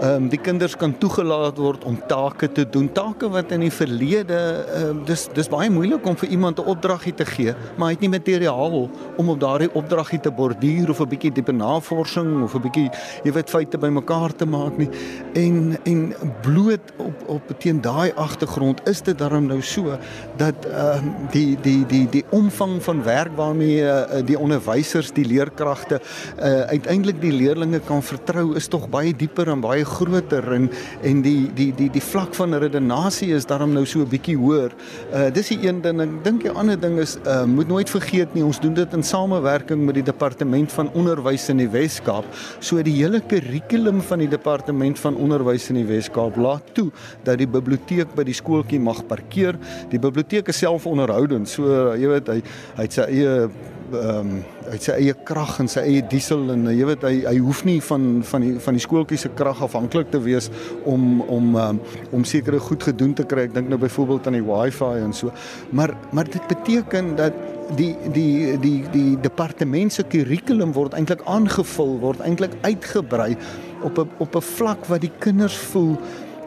Ehm 0.00 0.24
um, 0.24 0.28
die 0.28 0.38
kinders 0.42 0.74
kan 0.76 0.92
toegelaat 0.98 1.58
word 1.62 1.84
om 1.86 1.94
take 2.08 2.48
te 2.52 2.64
doen, 2.66 2.88
take 2.92 3.28
wat 3.30 3.52
in 3.54 3.62
die 3.62 3.72
verlede 3.72 4.38
ehm 4.74 4.88
um, 4.90 5.02
dis 5.06 5.28
dis 5.36 5.48
baie 5.48 5.70
moeilik 5.70 6.06
om 6.06 6.16
vir 6.18 6.28
iemand 6.34 6.58
'n 6.58 6.66
opdragie 6.66 7.14
te 7.14 7.24
gee, 7.24 7.54
maar 7.76 7.88
hy 7.88 7.94
het 7.94 8.00
nie 8.00 8.10
materiaal 8.10 8.90
om 9.16 9.28
op 9.28 9.40
daardie 9.40 9.70
opdragie 9.74 10.20
te 10.20 10.30
borduur 10.30 10.90
of 10.90 11.00
'n 11.00 11.08
bietjie 11.08 11.32
diepe 11.32 11.52
navorsing 11.52 12.42
of 12.42 12.54
'n 12.54 12.62
bietjie 12.62 12.90
jy 13.24 13.32
weet 13.32 13.50
feite 13.50 13.78
bymekaar 13.78 14.34
te 14.34 14.46
maak 14.46 14.76
nie. 14.78 14.88
En 15.34 15.78
en 15.84 16.14
bloot 16.42 16.92
op 16.96 17.22
op 17.28 17.54
teen 17.58 17.80
daai 17.80 18.12
agtergrond 18.16 18.80
is 18.88 19.02
dit 19.02 19.18
daarom 19.18 19.46
nou 19.46 19.62
so 19.62 19.98
dat 20.36 20.54
ehm 20.66 21.04
um, 21.04 21.14
die 21.30 21.56
die 21.62 21.86
die 21.86 22.08
die 22.08 22.24
omvang 22.30 22.82
van 22.82 23.02
werk 23.02 23.36
waarmee 23.36 23.82
uh, 23.82 24.02
die 24.24 24.38
onderwysers, 24.38 25.12
die 25.12 25.24
leerkragte 25.24 26.00
uh, 26.38 26.60
uiteindelik 26.60 27.20
die 27.20 27.32
leerdlinge 27.32 27.80
kan 27.80 28.02
vertrou 28.02 28.56
is 28.56 28.66
tog 28.68 28.88
baie 28.88 29.16
dieper 29.16 29.48
en 29.48 29.60
baie 29.60 29.83
groter 29.84 30.52
en 30.52 30.70
en 31.02 31.22
die 31.22 31.50
die 31.54 31.70
die 31.76 31.90
die 31.90 32.02
vlak 32.02 32.34
van 32.34 32.54
redenasie 32.54 33.32
is 33.34 33.46
daarom 33.46 33.72
nou 33.72 33.84
so 33.86 34.00
'n 34.00 34.08
bietjie 34.08 34.36
hoër. 34.36 34.72
Uh 35.12 35.30
dis 35.30 35.48
die 35.48 35.68
een 35.68 35.80
ding. 35.82 36.00
Ek 36.00 36.24
dink 36.24 36.42
die 36.42 36.50
ander 36.50 36.80
ding 36.80 36.98
is 36.98 37.16
uh 37.26 37.44
moet 37.44 37.68
nooit 37.68 37.90
vergeet 37.90 38.34
nie, 38.34 38.44
ons 38.44 38.60
doen 38.60 38.74
dit 38.74 38.92
in 38.92 39.02
samewerking 39.02 39.84
met 39.84 39.94
die 39.94 40.02
departement 40.02 40.72
van 40.72 40.90
onderwys 40.94 41.48
in 41.48 41.56
die 41.56 41.68
Wes-Kaap. 41.68 42.24
So 42.60 42.82
die 42.82 42.96
hele 43.02 43.20
kurrikulum 43.20 44.00
van 44.02 44.18
die 44.18 44.28
departement 44.28 44.98
van 44.98 45.16
onderwys 45.16 45.68
in 45.68 45.76
die 45.76 45.86
Wes-Kaap 45.86 46.36
laat 46.36 46.74
toe 46.74 46.90
dat 47.24 47.38
die 47.38 47.48
biblioteek 47.48 48.14
by 48.14 48.24
die 48.24 48.34
skooltjie 48.34 48.80
mag 48.80 49.06
parkeer. 49.06 49.58
Die 49.90 49.98
biblioteek 49.98 50.48
is 50.48 50.58
selfonderhoudend. 50.58 51.48
So 51.48 51.64
uh, 51.64 51.94
jy 52.00 52.08
weet 52.08 52.28
hy 52.28 52.40
hy 52.76 52.82
het 52.86 52.92
sy 52.92 53.08
eie 53.08 53.48
ehm 53.94 54.30
um, 54.34 54.42
het 54.64 54.82
sy 54.86 54.94
eie 54.96 55.14
krag 55.28 55.58
en 55.60 55.68
sy 55.68 55.82
eie 55.84 56.02
diesel 56.08 56.50
en 56.54 56.66
jy 56.72 56.86
weet 56.88 57.02
hy 57.04 57.14
hy 57.26 57.34
hoef 57.44 57.64
nie 57.68 57.80
van 57.84 58.22
van 58.24 58.44
die 58.44 58.54
van 58.66 58.78
die 58.78 58.82
skooltjie 58.82 59.18
se 59.20 59.30
krag 59.36 59.62
afhanklik 59.62 60.10
te 60.10 60.20
wees 60.24 60.50
om 60.84 61.20
om 61.22 61.56
um, 61.60 61.80
om 62.12 62.24
sekere 62.24 62.60
goed 62.60 62.82
gedoen 62.82 63.14
te 63.14 63.26
kry. 63.28 63.48
Ek 63.48 63.54
dink 63.54 63.68
nou 63.68 63.78
byvoorbeeld 63.78 64.26
aan 64.30 64.38
die 64.38 64.46
wifi 64.46 64.92
en 65.04 65.12
so. 65.12 65.32
Maar 65.70 65.94
maar 66.12 66.30
dit 66.30 66.46
beteken 66.48 67.14
dat 67.16 67.36
die 67.76 67.94
die 68.12 68.58
die 68.60 68.78
die 68.92 69.14
departement 69.20 69.92
se 69.92 70.04
kurrikulum 70.08 70.74
word 70.76 70.94
eintlik 70.98 71.24
aangevul, 71.30 71.98
word 72.02 72.20
eintlik 72.24 72.56
uitgebrei 72.62 73.34
op 73.82 73.98
'n 73.98 74.10
op 74.18 74.36
'n 74.36 74.48
vlak 74.56 74.86
wat 74.86 75.00
die 75.00 75.12
kinders 75.18 75.56
voel 75.56 75.96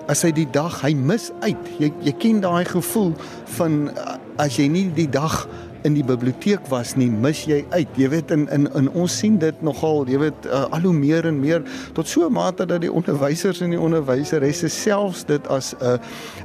as 0.08 0.24
hy 0.24 0.32
die 0.32 0.48
dag 0.52 0.82
hy 0.82 0.94
mis 0.94 1.32
uit. 1.44 1.64
Jy 1.80 1.92
jy 2.02 2.14
ken 2.20 2.42
daai 2.42 2.66
gevoel 2.66 3.14
van 3.58 3.92
as 4.38 4.58
jy 4.58 4.68
nie 4.68 4.88
die 4.96 5.10
dag 5.10 5.48
in 5.88 5.96
die 5.96 6.06
biblioteek 6.06 6.68
was 6.72 6.96
nie, 7.00 7.08
mis 7.10 7.46
jy 7.48 7.62
uit. 7.72 8.00
Jy 8.00 8.10
weet 8.12 8.34
in 8.36 8.46
in 8.54 8.68
in 8.78 8.90
ons 8.94 9.18
sien 9.22 9.38
dit 9.42 9.62
nogal, 9.66 10.04
jy 10.10 10.20
weet 10.28 10.48
uh, 10.50 10.66
al 10.76 10.88
hoe 10.88 10.94
meer 10.96 11.28
en 11.30 11.40
meer 11.40 11.64
tot 11.98 12.08
so 12.08 12.28
'n 12.28 12.34
mate 12.34 12.66
dat 12.66 12.82
die 12.82 12.92
onderwysers 12.92 13.62
en 13.62 13.74
die 13.74 13.80
onderwyseresse 13.80 14.70
selfs 14.70 15.24
dit 15.26 15.48
as 15.48 15.74
'n 15.74 15.84
uh, 15.84 15.98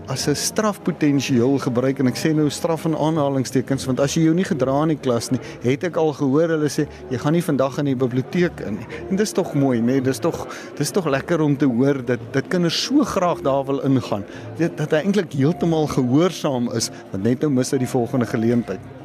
as 0.08 0.28
'n 0.28 0.34
strafpotensiaal 0.34 1.58
gebruik 1.58 1.98
en 1.98 2.06
ek 2.06 2.16
sê 2.16 2.34
nou 2.34 2.48
straf 2.50 2.84
in 2.84 2.96
aanhalingstekens 2.96 3.86
want 3.86 4.00
as 4.00 4.14
jy 4.14 4.24
jou 4.24 4.34
nie 4.34 4.44
gedra 4.44 4.82
in 4.82 4.94
die 4.94 5.02
klas 5.02 5.30
nie, 5.30 5.40
het 5.62 5.84
ek 5.84 5.96
al 5.96 6.12
gehoor 6.12 6.48
hulle 6.48 6.70
sê 6.70 6.86
jy 7.10 7.18
gaan 7.18 7.32
nie 7.32 7.42
vandag 7.42 7.78
in 7.78 7.84
die 7.84 7.96
biblioteek 7.96 8.60
in 8.66 8.78
nie. 8.78 8.86
En 9.10 9.16
dis 9.16 9.32
tog 9.32 9.54
mooi, 9.54 9.80
nê? 9.80 9.92
Nee, 9.92 10.00
dis 10.00 10.18
tog 10.18 10.46
dis 10.78 10.90
tog 10.90 11.06
lekker 11.06 11.40
om 11.40 11.56
te 11.56 11.66
hoor 11.66 12.04
dat 12.04 12.20
dat 12.32 12.48
kinders 12.48 12.82
so 12.84 13.04
graag 13.04 13.42
daar 13.42 13.64
wil 13.64 13.80
ingaan. 13.80 14.24
Dit 14.56 14.76
dat 14.76 14.90
hy 14.90 15.04
eintlik 15.04 15.32
heeltemal 15.32 15.86
gehoorsaam 15.86 16.70
is, 16.76 16.90
want 17.10 17.24
net 17.24 17.40
nou 17.40 17.50
mis 17.50 17.70
hy 17.70 17.78
die 17.82 17.94
volgende 17.94 18.26
geleentheid. 18.26 19.01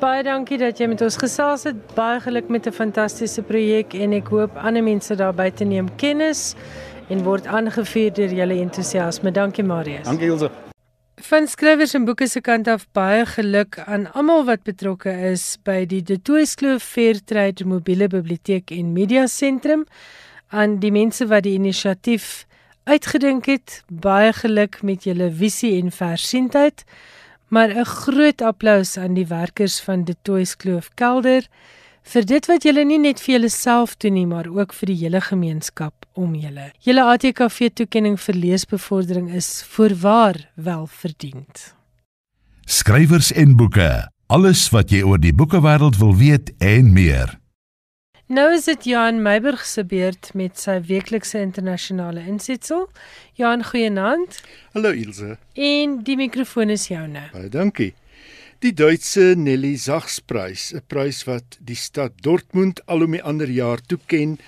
Baie 0.00 0.24
dankie 0.26 0.56
dat 0.58 0.80
jy 0.80 0.88
met 0.90 1.02
ons 1.06 1.16
gesels 1.20 1.64
het. 1.68 1.76
Baie 1.94 2.18
geluk 2.20 2.48
met 2.48 2.66
'n 2.66 2.72
fantastiese 2.72 3.42
projek 3.42 3.94
en 3.94 4.12
ek 4.12 4.28
hoop 4.28 4.56
ander 4.56 4.82
mense 4.82 5.14
daar 5.14 5.34
buite 5.34 5.64
neem 5.64 5.88
kennis 5.96 6.54
en 7.08 7.22
word 7.22 7.46
aangevuur 7.46 8.12
deur 8.12 8.32
julle 8.32 8.60
entoesiasme. 8.60 9.30
Dankie 9.30 9.64
Marius. 9.64 10.04
Dankie 10.04 10.26
Ilse. 10.26 10.50
Van 11.22 11.46
skrywers 11.46 11.94
en 11.94 12.04
boeke 12.04 12.26
se 12.26 12.40
kant 12.40 12.68
af 12.68 12.86
baie 12.92 13.26
geluk 13.26 13.78
aan 13.86 14.12
almal 14.12 14.44
wat 14.44 14.62
betrokke 14.62 15.10
is 15.30 15.58
by 15.62 15.84
die 15.86 16.02
De 16.02 16.22
Toeskloof 16.22 16.82
Fairtrade 16.82 17.64
Mobiele 17.64 18.08
Biblioteek 18.08 18.70
en 18.70 18.92
Media 18.92 19.26
Sentrum 19.26 19.86
aan 20.48 20.78
die 20.78 20.90
mense 20.90 21.26
wat 21.26 21.42
die 21.42 21.54
inisiatief 21.54 22.46
uitgedink 22.84 23.46
het. 23.46 23.82
Baie 23.88 24.32
geluk 24.32 24.82
met 24.82 25.04
julle 25.04 25.30
visie 25.30 25.82
en 25.82 25.90
versienheid. 25.90 26.84
Maar 27.54 27.70
'n 27.76 27.84
groot 27.84 28.42
applous 28.42 28.96
aan 28.96 29.14
die 29.14 29.26
werkers 29.26 29.80
van 29.80 30.04
De 30.04 30.16
Toys 30.22 30.56
Kloof 30.56 30.88
Kelder 30.94 31.46
vir 32.02 32.24
dit 32.26 32.46
wat 32.46 32.62
julle 32.62 32.84
nie 32.84 32.98
net 32.98 33.20
vir 33.20 33.34
julleself 33.34 33.96
doen 33.96 34.12
nie, 34.12 34.26
maar 34.26 34.48
ook 34.48 34.72
vir 34.72 34.86
die 34.86 34.96
hele 34.96 35.20
gemeenskap 35.20 35.94
om 36.12 36.34
julle. 36.34 36.72
Julle 36.78 37.02
ATKV 37.02 37.70
toekenning 37.74 38.20
vir 38.20 38.34
leesbevordering 38.34 39.30
is 39.32 39.64
voorwaar 39.68 40.50
wel 40.54 40.86
verdiend. 40.86 41.74
Skrywers 42.64 43.32
en 43.32 43.56
boeke, 43.56 44.10
alles 44.26 44.70
wat 44.70 44.90
jy 44.90 45.02
oor 45.02 45.18
die 45.18 45.34
boekewêreld 45.34 45.96
wil 45.96 46.16
weet 46.16 46.52
en 46.58 46.92
meer. 46.92 47.38
Nou 48.26 48.46
is 48.54 48.64
dit 48.64 48.86
Johan 48.88 49.18
Meiburg 49.20 49.66
se 49.68 49.82
beurt 49.84 50.30
met 50.32 50.56
sy 50.56 50.78
weeklikse 50.88 51.42
internasionale 51.44 52.22
insetsel. 52.24 52.86
Johan, 53.36 53.60
goeienaand. 53.68 54.38
Hallo 54.72 54.92
Ilse. 54.96 55.34
En 55.52 55.98
die 56.06 56.16
mikrofoon 56.16 56.72
is 56.72 56.86
joune. 56.88 57.26
Baie 57.34 57.50
dankie. 57.52 57.90
Die 58.64 58.72
Duitse 58.72 59.34
Nelly 59.36 59.74
Sachs-prys, 59.76 60.72
'n 60.72 60.80
prys 60.88 61.26
wat 61.28 61.58
die 61.60 61.76
stad 61.76 62.16
Dortmund 62.24 62.80
al 62.86 63.04
om 63.04 63.12
die 63.12 63.22
ander 63.22 63.50
jaar 63.50 63.84
toeken 63.84 64.38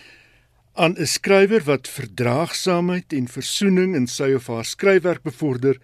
aan 0.73 0.97
'n 0.97 1.07
skrywer 1.07 1.61
wat 1.69 1.89
verdraagsaamheid 1.89 3.13
en 3.13 3.29
versoening 3.29 3.95
in 3.95 4.07
sy 4.07 4.33
of 4.33 4.47
haar 4.47 4.65
skryfwerk 4.65 5.23
bevorder, 5.23 5.77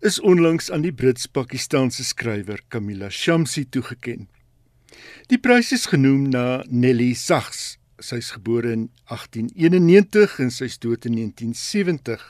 is 0.00 0.20
onlangs 0.20 0.70
aan 0.70 0.82
die 0.82 0.92
Brits-Pakistaanse 0.92 2.04
skrywer 2.04 2.60
Kamila 2.68 3.08
Shamsi 3.08 3.64
toegekend. 3.64 4.28
Die 5.32 5.38
prys 5.38 5.72
is 5.72 5.86
genoem 5.88 6.28
na 6.30 6.64
Nelly 6.68 7.14
Sachs. 7.14 7.78
Sy 8.02 8.18
is 8.20 8.32
gebore 8.34 8.72
in 8.74 8.88
1891 9.08 10.38
en 10.42 10.50
sy 10.50 10.66
is 10.68 10.78
dood 10.82 11.06
in 11.06 11.14
1970. 11.20 12.22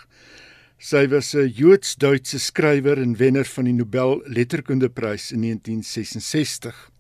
Sy 0.83 1.07
was 1.09 1.35
'n 1.35 1.49
Joods-Duitse 1.49 2.39
skrywer 2.39 2.99
en 2.99 3.17
wenner 3.17 3.45
van 3.45 3.65
die 3.65 3.73
Nobel 3.73 4.23
Letterkundeprys 4.27 5.33
in 5.33 5.41
1966. 5.43 6.91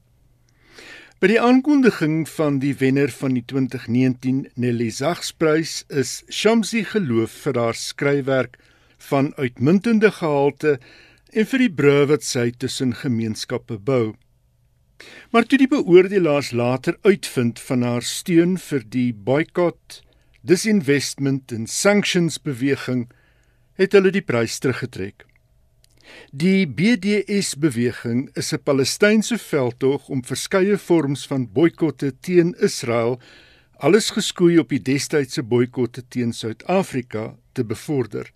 By 1.22 1.28
die 1.30 1.40
aankondiging 1.40 2.24
van 2.26 2.58
die 2.58 2.74
wenner 2.74 3.10
van 3.14 3.34
die 3.34 3.44
2019 3.46 4.48
Nelly 4.54 4.90
Sachs-prys 4.90 5.84
is 5.88 6.24
Shamsi 6.26 6.82
geloof 6.82 7.30
vir 7.44 7.60
haar 7.62 7.78
skryfwerk 7.78 8.58
van 9.10 9.30
uitmuntende 9.38 10.10
gehalte 10.10 10.80
en 11.30 11.46
vir 11.46 11.62
die 11.62 11.70
brûe 11.70 12.08
wat 12.10 12.26
sy 12.26 12.50
tussen 12.50 12.94
gemeenskappe 13.04 13.78
bou. 13.78 14.16
Maar 15.30 15.46
toe 15.46 15.58
die 15.58 15.68
beoordelaars 15.68 16.50
later 16.50 16.98
uitvind 17.02 17.60
van 17.60 17.82
haar 17.82 18.02
steun 18.02 18.58
vir 18.58 18.82
die 18.88 19.12
boikot, 19.14 20.02
disinvestment 20.42 21.52
en 21.52 21.66
sanctions 21.66 22.40
beweging, 22.42 23.06
het 23.80 23.92
hulle 23.96 24.12
die 24.12 24.24
prys 24.24 24.58
teruggetrek. 24.58 25.24
Die 26.32 26.66
BDS 26.66 27.54
beweging 27.56 28.28
is 28.36 28.52
'n 28.52 28.62
Palestynse 28.62 29.38
veldtog 29.38 30.08
om 30.08 30.24
verskeie 30.24 30.76
vorms 30.78 31.26
van 31.26 31.48
boikotte 31.52 32.12
teen 32.20 32.54
Israel, 32.60 33.20
alles 33.78 34.10
geskoei 34.10 34.58
op 34.58 34.68
die 34.68 34.82
destydse 34.82 35.42
boikotte 35.42 36.02
teen 36.08 36.32
Suid-Afrika 36.32 37.34
te 37.52 37.64
bevorder 37.64 38.32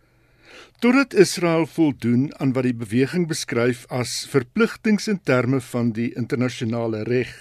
totdat 0.78 1.14
Israel 1.14 1.66
voldoen 1.66 2.30
aan 2.40 2.52
wat 2.52 2.66
die 2.68 2.76
beweging 2.76 3.26
beskryf 3.28 3.86
as 3.88 4.26
verpligtinge 4.30 5.10
in 5.10 5.20
terme 5.22 5.60
van 5.60 5.92
die 5.96 6.12
internasionale 6.14 7.02
reg. 7.08 7.32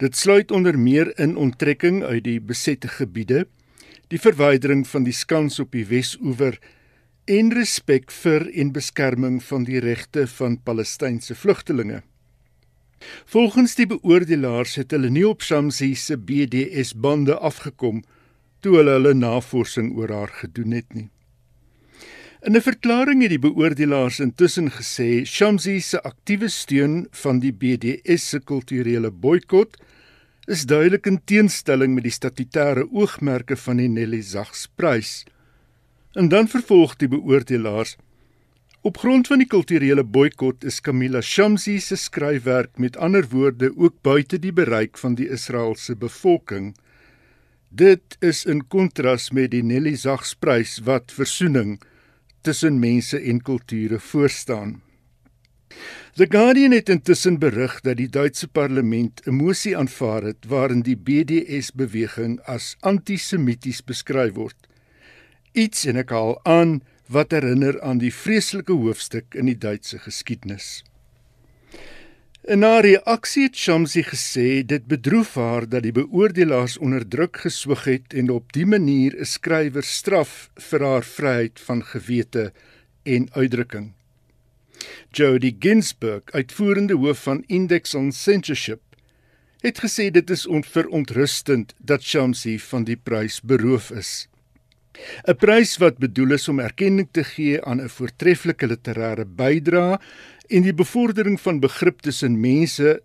Dit 0.00 0.16
sluit 0.16 0.50
onder 0.50 0.78
meer 0.78 1.12
in 1.18 1.36
onttrekking 1.36 2.02
uit 2.02 2.24
die 2.24 2.40
besette 2.40 2.88
gebiede, 2.88 3.46
die 4.08 4.20
verwydering 4.20 4.86
van 4.88 5.04
die 5.04 5.14
skans 5.14 5.60
op 5.60 5.72
die 5.76 5.84
Wes-oewer 5.86 6.58
en 7.30 7.52
respek 7.54 8.10
vir 8.10 8.48
en 8.58 8.72
beskerming 8.72 9.42
van 9.44 9.66
die 9.68 9.78
regte 9.78 10.26
van 10.26 10.56
Palestynse 10.62 11.34
vlugtelinge. 11.34 12.02
Volgens 13.24 13.76
die 13.78 13.86
beoordelaars 13.86 14.74
het 14.80 14.90
hulle 14.96 15.10
nie 15.12 15.26
op 15.28 15.44
Shamsi 15.44 15.94
se 15.94 16.16
BDS 16.16 16.92
bande 16.96 17.36
afgekom 17.38 18.02
toe 18.60 18.76
hulle 18.76 18.98
hulle 18.98 19.14
navorsing 19.16 19.94
oor 19.96 20.12
haar 20.12 20.34
gedoen 20.42 20.76
het 20.76 20.94
nie. 20.94 21.08
In 22.40 22.56
'n 22.56 22.62
verklaring 22.64 23.20
het 23.20 23.34
die 23.34 23.38
beoordelaars 23.38 24.18
intussen 24.24 24.70
gesê 24.72 25.26
Shamsi 25.28 25.80
se 25.80 25.98
aktiewe 26.02 26.48
steun 26.48 27.06
van 27.22 27.38
die 27.38 27.52
BDS 27.52 28.28
se 28.28 28.38
kulturele 28.40 29.10
boikot 29.10 29.76
is 30.46 30.64
duidelik 30.64 31.06
in 31.06 31.20
teenstelling 31.24 31.92
met 31.94 32.06
die 32.08 32.12
statutêre 32.12 32.86
oogmerke 32.92 33.56
van 33.56 33.76
die 33.76 33.88
Nelly 33.88 34.22
Zags 34.22 34.66
Prys. 34.76 35.24
En 36.14 36.28
dan 36.28 36.48
vervolg 36.48 36.96
die 36.96 37.08
beoordelaars 37.08 37.96
Op 38.82 38.96
grond 38.96 39.26
van 39.26 39.38
die 39.38 39.46
kulturele 39.46 40.04
boikot 40.04 40.64
is 40.64 40.80
Camilla 40.80 41.20
Shamsi 41.20 41.78
se 41.80 41.96
skryfwerk 41.96 42.78
met 42.78 42.96
ander 42.96 43.28
woorde 43.28 43.76
ook 43.76 44.00
buite 44.00 44.38
die 44.38 44.52
bereik 44.52 44.96
van 44.98 45.14
die 45.14 45.28
Israeliese 45.28 45.96
bevolking. 45.96 46.74
Dit 47.68 48.16
is 48.20 48.46
in 48.46 48.66
kontras 48.66 49.30
met 49.30 49.50
die 49.50 49.62
Nelly 49.62 49.96
Zags 49.96 50.34
Prys 50.34 50.78
wat 50.84 51.12
versoening 51.12 51.82
tussen 52.40 52.78
mense 52.78 53.18
en 53.20 53.42
kulture 53.42 53.98
voorstaan. 54.00 54.80
The 56.14 56.26
Guardian 56.26 56.72
het 56.72 56.88
intussen 56.88 57.38
berig 57.38 57.80
dat 57.80 57.96
die 57.96 58.08
Duitse 58.08 58.48
parlement 58.48 59.20
'n 59.26 59.34
mosie 59.34 59.76
aanvaar 59.76 60.22
het 60.22 60.46
waarin 60.46 60.82
die 60.82 60.96
BDS-beweging 60.96 62.40
as 62.40 62.76
antisemities 62.80 63.84
beskryf 63.84 64.34
word. 64.34 64.68
Iets 65.52 65.84
en 65.84 65.96
ek 65.96 66.10
haal 66.10 66.40
aan 66.44 66.82
wat 67.06 67.30
herinner 67.30 67.80
aan 67.80 67.98
die 67.98 68.14
vreeslike 68.14 68.72
hoofstuk 68.72 69.34
in 69.34 69.46
die 69.46 69.58
Duitse 69.58 69.98
geskiedenis. 69.98 70.84
In 72.50 72.64
haar 72.66 72.82
reaksie 72.82 73.44
het 73.44 73.54
Shamsi 73.54 74.02
gesê 74.02 74.64
dit 74.66 74.86
bedroef 74.90 75.36
haar 75.38 75.68
dat 75.70 75.84
die 75.86 75.92
beoordelaars 75.94 76.80
onder 76.82 77.04
druk 77.06 77.36
geswig 77.44 77.84
het 77.86 78.14
en 78.18 78.32
op 78.34 78.50
dië 78.56 78.66
manier 78.66 79.14
'n 79.14 79.24
skrywer 79.24 79.86
straf 79.86 80.50
vir 80.58 80.82
haar 80.82 81.06
vryheid 81.06 81.60
van 81.66 81.84
gewete 81.84 82.52
en 83.02 83.28
uitdrukking. 83.32 83.92
Jody 85.12 85.56
Ginsburg, 85.58 86.22
uitvoerende 86.32 86.94
hoof 86.94 87.22
van 87.22 87.44
Index 87.46 87.94
on 87.94 88.12
Censorship, 88.12 88.82
het 89.60 89.78
gesê 89.78 90.10
dit 90.10 90.30
is 90.30 90.46
onverontrustend 90.46 91.74
dat 91.78 92.02
Shamsi 92.02 92.58
van 92.58 92.84
die 92.84 92.96
prys 92.96 93.40
beroof 93.40 93.90
is. 93.90 94.28
'n 95.28 95.36
Prys 95.36 95.76
wat 95.76 95.98
bedoel 95.98 96.32
is 96.32 96.48
om 96.48 96.58
erkenning 96.58 97.08
te 97.10 97.24
gee 97.24 97.62
aan 97.62 97.80
'n 97.80 97.88
voortreffelike 97.88 98.66
literêre 98.66 99.24
bydrae 99.24 100.00
en 100.50 100.66
die 100.66 100.74
bevordering 100.74 101.40
van 101.40 101.60
begrip 101.62 102.00
tussen 102.02 102.40
mense 102.40 102.98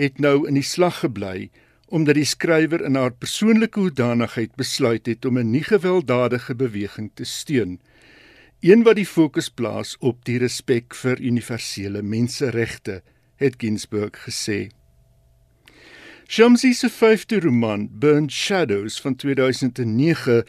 het 0.00 0.18
nou 0.18 0.46
in 0.48 0.54
die 0.54 0.66
slag 0.66 1.00
gebly 1.04 1.50
omdat 1.90 2.14
die 2.14 2.28
skrywer 2.28 2.84
in 2.86 2.94
haar 2.94 3.10
persoonlike 3.10 3.80
hoedanigheid 3.80 4.52
besluit 4.54 5.06
het 5.06 5.24
om 5.24 5.38
'n 5.38 5.50
nie 5.50 5.64
gewelddadige 5.64 6.54
beweging 6.54 7.10
te 7.14 7.24
steun 7.24 7.80
een 8.60 8.82
wat 8.82 8.96
die 8.96 9.06
fokus 9.06 9.48
plaas 9.48 9.96
op 9.98 10.24
die 10.24 10.38
respek 10.38 10.94
vir 10.94 11.20
universele 11.20 12.02
menseregte 12.02 13.02
het 13.36 13.54
Ginsburg 13.56 14.20
gesê. 14.28 14.68
Shamsi 16.28 16.74
se 16.74 16.90
vyfde 16.92 17.40
roman 17.40 17.88
Burnt 17.90 18.32
Shadows 18.32 19.00
van 19.00 19.16
2009 19.16 20.44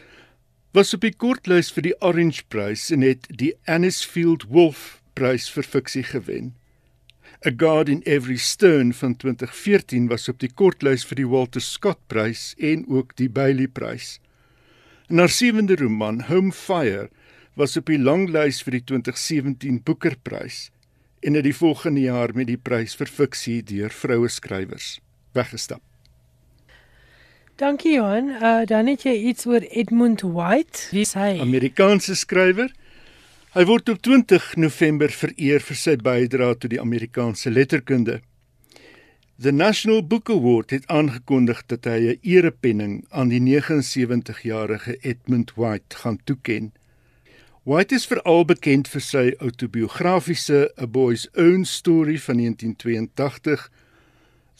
was 0.72 0.94
op 0.94 1.02
die 1.02 1.16
kortlys 1.16 1.72
vir 1.72 1.82
die 1.82 1.96
Orange 2.02 2.44
Prys 2.48 2.90
en 2.92 3.02
het 3.02 3.26
die 3.40 3.54
Anisfield 3.66 4.44
Wolf 4.50 5.01
Prys 5.14 5.50
vir 5.54 5.64
fiksie 5.64 6.04
gewen. 6.04 6.54
A 7.46 7.52
God 7.52 7.90
in 7.90 8.02
Every 8.06 8.38
Stone 8.38 8.94
van 8.94 9.16
2014 9.16 10.08
was 10.08 10.30
op 10.30 10.40
die 10.40 10.52
kortlys 10.52 11.06
vir 11.10 11.22
die 11.22 11.28
Walter 11.28 11.62
Scott 11.62 12.02
Prys 12.08 12.52
en 12.58 12.86
ook 12.88 13.16
die 13.18 13.30
Bailey 13.30 13.68
Prys. 13.68 14.20
En 15.10 15.18
haar 15.18 15.30
sewende 15.30 15.76
roman, 15.76 16.22
Home 16.30 16.52
Fire, 16.52 17.10
was 17.56 17.78
op 17.78 17.90
die 17.92 18.00
langlys 18.00 18.62
vir 18.64 18.80
die 18.80 18.86
2017 18.94 19.82
Booker 19.84 20.16
Prys 20.24 20.70
en 21.22 21.38
het 21.38 21.46
die 21.46 21.56
volgende 21.56 22.02
jaar 22.02 22.34
met 22.34 22.50
die 22.50 22.58
prys 22.58 22.96
vir 22.98 23.10
fiksie 23.10 23.62
deur 23.66 23.94
vroue 23.94 24.30
skrywers 24.30 24.98
weggestap. 25.38 25.82
Dankie 27.62 27.94
Johan. 27.94 28.32
Uh 28.42 28.66
dan 28.66 28.90
het 28.90 29.04
jy 29.06 29.14
iets 29.30 29.46
oor 29.46 29.62
Edmund 29.70 30.24
White. 30.26 30.88
Wie 30.92 31.06
is 31.06 31.14
hy? 31.14 31.38
Amerikaanse 31.40 32.16
skrywer. 32.18 32.72
Hy 33.52 33.66
word 33.68 33.90
op 33.92 33.98
20 34.00 34.46
November 34.64 35.12
vereer 35.12 35.60
vir 35.60 35.76
sy 35.76 35.98
bydrae 36.00 36.54
tot 36.56 36.72
die 36.72 36.78
Amerikaanse 36.80 37.52
letterkunde. 37.52 38.22
The 39.44 39.52
National 39.52 40.00
Book 40.08 40.32
Award 40.32 40.72
het 40.72 40.88
aangekondig 40.88 41.66
dat 41.68 41.84
hy 41.84 42.00
'n 42.14 42.20
erepenning 42.24 43.04
aan 43.10 43.28
die 43.28 43.42
79-jarige 43.44 44.96
Edmund 45.02 45.52
White 45.60 46.00
gaan 46.00 46.20
toeken. 46.24 46.72
White 47.64 47.96
is 47.96 48.08
veral 48.08 48.46
bekend 48.46 48.88
vir 48.88 49.02
sy 49.02 49.26
autobiografiese 49.44 50.72
A 50.80 50.88
Boy's 50.88 51.28
Own 51.36 51.66
Story 51.66 52.18
van 52.20 52.38
1982 52.38 53.70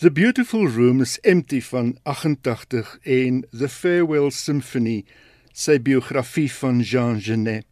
The 0.02 0.12
Beautiful 0.12 0.68
Room 0.68 1.02
is 1.02 1.20
Empty 1.20 1.62
van 1.62 1.98
88 2.04 3.00
en 3.04 3.46
The 3.52 3.70
Farewell 3.70 4.32
Symphony, 4.32 5.06
sy 5.54 5.80
biografie 5.80 6.52
van 6.52 6.82
Jean 6.82 7.22
Genet. 7.22 7.71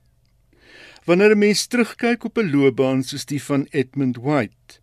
Wanneer 1.09 1.33
'n 1.35 1.37
mens 1.37 1.65
terugkyk 1.65 2.23
op 2.23 2.37
'n 2.37 2.51
loopbaan 2.53 3.03
soos 3.03 3.25
die 3.25 3.43
van 3.43 3.63
Edmund 3.69 4.17
White, 4.17 4.77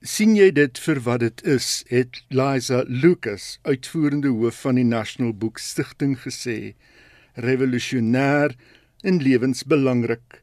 sien 0.00 0.32
jy 0.36 0.48
dit 0.52 0.78
vir 0.78 1.00
wat 1.00 1.20
dit 1.20 1.42
is, 1.44 1.84
het 1.88 2.24
Liza 2.28 2.84
Lucas, 2.88 3.58
uitvoerende 3.62 4.28
hoof 4.28 4.60
van 4.60 4.74
die 4.74 4.84
National 4.84 5.34
Book 5.34 5.58
Stichting 5.58 6.16
gesê, 6.24 6.74
revolusionêr 7.34 8.56
en 9.00 9.22
lewensbelangrik. 9.22 10.42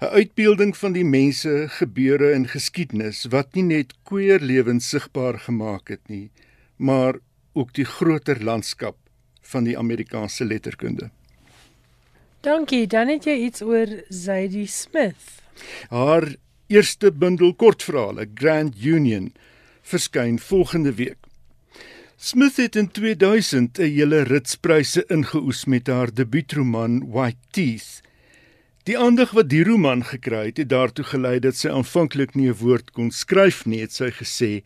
'n 0.00 0.12
uitbeelding 0.18 0.76
van 0.76 0.92
die 0.92 1.04
mense, 1.04 1.66
gebeure 1.68 2.32
en 2.32 2.48
geskiedenis 2.48 3.24
wat 3.24 3.54
nie 3.54 3.68
net 3.76 3.94
queer 4.02 4.40
lewens 4.40 4.88
sigbaar 4.88 5.38
gemaak 5.38 5.88
het 5.88 6.08
nie, 6.08 6.30
maar 6.76 7.14
ook 7.52 7.74
die 7.74 7.84
groter 7.84 8.44
landskap 8.44 8.96
van 9.40 9.64
die 9.64 9.78
Amerikaanse 9.78 10.44
letterkunde. 10.44 11.10
Dankie, 12.42 12.86
dan 12.86 13.06
het 13.06 13.24
jy 13.24 13.36
iets 13.46 13.62
oor 13.62 13.86
Zadie 14.10 14.66
Smith. 14.66 15.42
Haar 15.90 16.26
eerste 16.66 17.12
bundel 17.12 17.54
kortverhale, 17.54 18.26
Grand 18.34 18.74
Union, 18.82 19.32
verskyn 19.82 20.40
volgende 20.42 20.94
week. 20.98 21.18
Smith 22.16 22.56
het 22.56 22.76
in 22.76 22.90
2000 22.90 23.78
'n 23.78 23.82
hele 23.82 24.22
rits 24.22 24.56
pryse 24.56 25.04
ingeoes 25.06 25.64
met 25.64 25.86
haar 25.86 26.14
debuutroman 26.14 27.10
White 27.10 27.46
Teeth 27.50 28.02
Die 28.82 28.98
aandag 28.98 29.30
wat 29.30 29.46
die 29.46 29.62
roman 29.62 30.00
gekry 30.02 30.48
het, 30.48 30.56
het 30.58 30.68
daartoe 30.72 31.04
gelei 31.06 31.36
dat 31.38 31.54
sy 31.54 31.68
aanvanklik 31.70 32.34
nie 32.34 32.48
'n 32.50 32.58
woord 32.58 32.90
kon 32.90 33.10
skryf 33.10 33.62
nie, 33.66 33.80
het 33.80 33.92
sy 33.92 34.10
gesê. 34.10 34.62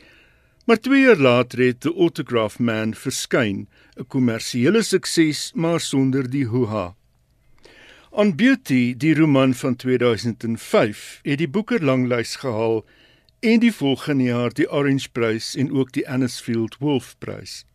Maar 0.64 0.80
2 0.80 1.00
jaar 1.00 1.20
later 1.20 1.58
het 1.58 1.80
The 1.80 1.92
Autograph 1.92 2.58
Man 2.58 2.94
verskyn, 2.94 3.68
'n 3.96 4.06
kommersiële 4.08 4.82
sukses, 4.82 5.52
maar 5.54 5.80
sonder 5.80 6.30
die 6.30 6.46
hoha. 6.46 6.94
On 8.16 8.30
Beauty, 8.32 8.94
die 8.96 9.14
roman 9.14 9.54
van 9.54 9.74
2005, 9.76 11.18
het 11.22 11.36
die 11.38 11.48
Booker 11.48 11.84
langlys 11.84 12.38
gehaal 12.40 12.78
en 13.44 13.60
die 13.60 13.72
volgende 13.72 14.30
jaar 14.30 14.54
die 14.56 14.64
Orange 14.72 15.10
Prys 15.12 15.50
en 15.52 15.68
ook 15.76 15.92
die 15.92 16.06
Anisfield 16.08 16.78
Wolf 16.80 17.10
Prys. 17.18 17.66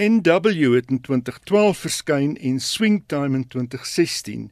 NW 0.00 0.72
het 0.72 0.88
in 0.88 1.00
2012 1.04 1.84
verskyn 1.84 2.38
en 2.40 2.56
Swingtime 2.60 3.36
in 3.36 3.44
2016 3.48 4.48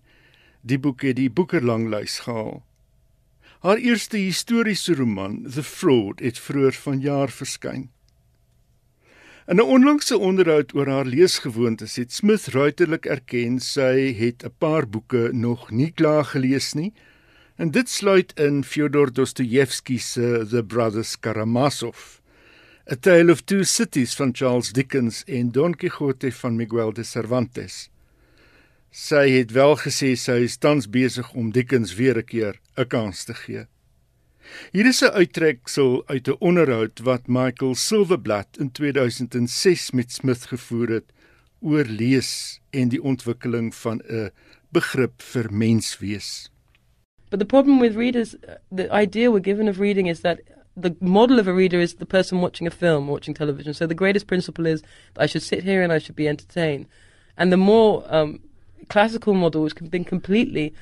Die 0.61 0.79
boek 0.79 1.09
het 1.09 1.17
die 1.17 1.31
Boekerlanglys 1.31 2.19
gehaal. 2.29 2.61
Haar 3.65 3.81
eerste 3.81 4.21
historiese 4.21 4.95
roman, 4.95 5.47
The 5.49 5.63
Fraud, 5.63 6.21
het 6.21 6.37
vroeër 6.39 6.77
vanjaar 6.85 7.33
verskyn. 7.33 7.89
In 9.47 9.57
'n 9.57 9.71
onlangse 9.75 10.19
onderhoud 10.19 10.75
oor 10.75 10.89
haar 10.91 11.07
leesgewoontes 11.07 11.97
het 11.97 12.13
Smith 12.13 12.47
ruiterlik 12.51 13.05
erken 13.07 13.61
sy 13.63 14.11
het 14.19 14.43
'n 14.45 14.55
paar 14.59 14.89
boeke 14.89 15.31
nog 15.33 15.71
nie 15.71 15.93
klaar 15.95 16.25
gelees 16.25 16.73
nie. 16.73 16.93
En 17.57 17.71
dit 17.71 17.89
sluit 17.89 18.33
in 18.39 18.65
Fyodor 18.65 19.13
Dostojewski 19.13 19.99
se 19.99 20.47
The 20.51 20.65
Brothers 20.65 21.21
Karamazov, 21.21 22.19
A 22.93 22.97
Tale 22.97 23.33
of 23.33 23.41
Two 23.41 23.63
Cities 23.63 24.15
van 24.15 24.35
Charles 24.35 24.73
Dickens 24.73 25.25
en 25.25 25.53
Don 25.53 25.75
Quixote 25.75 26.33
van 26.33 26.57
Miguel 26.57 26.93
de 26.93 27.03
Cervantes. 27.03 27.91
Sy 28.91 29.31
het 29.31 29.53
wel 29.53 29.77
gesê 29.77 30.17
sy 30.17 30.43
is 30.43 30.57
tans 30.57 30.91
besig 30.91 31.33
om 31.33 31.53
Dickens 31.53 31.95
weer 31.95 32.19
'n 32.19 32.25
keer 32.25 32.61
'n 32.77 32.87
kans 32.87 33.25
te 33.25 33.35
gee. 33.35 33.67
Hier 34.73 34.87
is 34.87 35.03
'n 35.03 35.13
uittreksel 35.13 36.03
uit 36.07 36.29
'n 36.29 36.37
onderhoud 36.39 37.01
wat 37.03 37.27
Michael 37.27 37.75
Silverblatt 37.75 38.59
in 38.59 38.71
2006 38.71 39.91
met 39.91 40.13
Smith 40.13 40.45
gevoer 40.45 40.89
het 40.89 41.13
oor 41.61 41.85
lees 41.85 42.61
en 42.71 42.89
die 42.89 43.03
ontwikkeling 43.03 43.75
van 43.75 44.03
'n 44.09 44.31
begrip 44.71 45.23
vir 45.23 45.53
menswees. 45.53 46.51
But 47.31 47.39
the 47.39 47.47
problem 47.47 47.81
with 47.81 47.97
readers 47.97 48.37
the 48.75 48.89
idea 49.03 49.31
we're 49.31 49.45
given 49.45 49.69
of 49.69 49.79
reading 49.79 50.09
is 50.09 50.21
that 50.21 50.39
the 50.77 50.95
model 51.01 51.39
of 51.39 51.47
a 51.47 51.55
reader 51.55 51.81
is 51.81 51.95
the 51.95 52.07
person 52.07 52.41
watching 52.41 52.67
a 52.67 52.71
film, 52.71 53.09
watching 53.09 53.35
television. 53.35 53.75
So 53.75 53.87
the 53.87 53.95
greatest 53.95 54.27
principle 54.27 54.67
is 54.67 54.83
I 55.17 55.27
should 55.27 55.43
sit 55.43 55.65
here 55.65 55.83
and 55.83 55.93
I 55.93 55.99
should 55.99 56.17
be 56.17 56.29
entertained. 56.29 56.87
And 57.37 57.51
the 57.51 57.57
more 57.57 58.05
um, 58.09 58.41
classical 58.89 59.35
model, 59.35 59.63
which 59.63 59.79
has 59.79 59.89
been 59.89 60.05
completely 60.05 60.75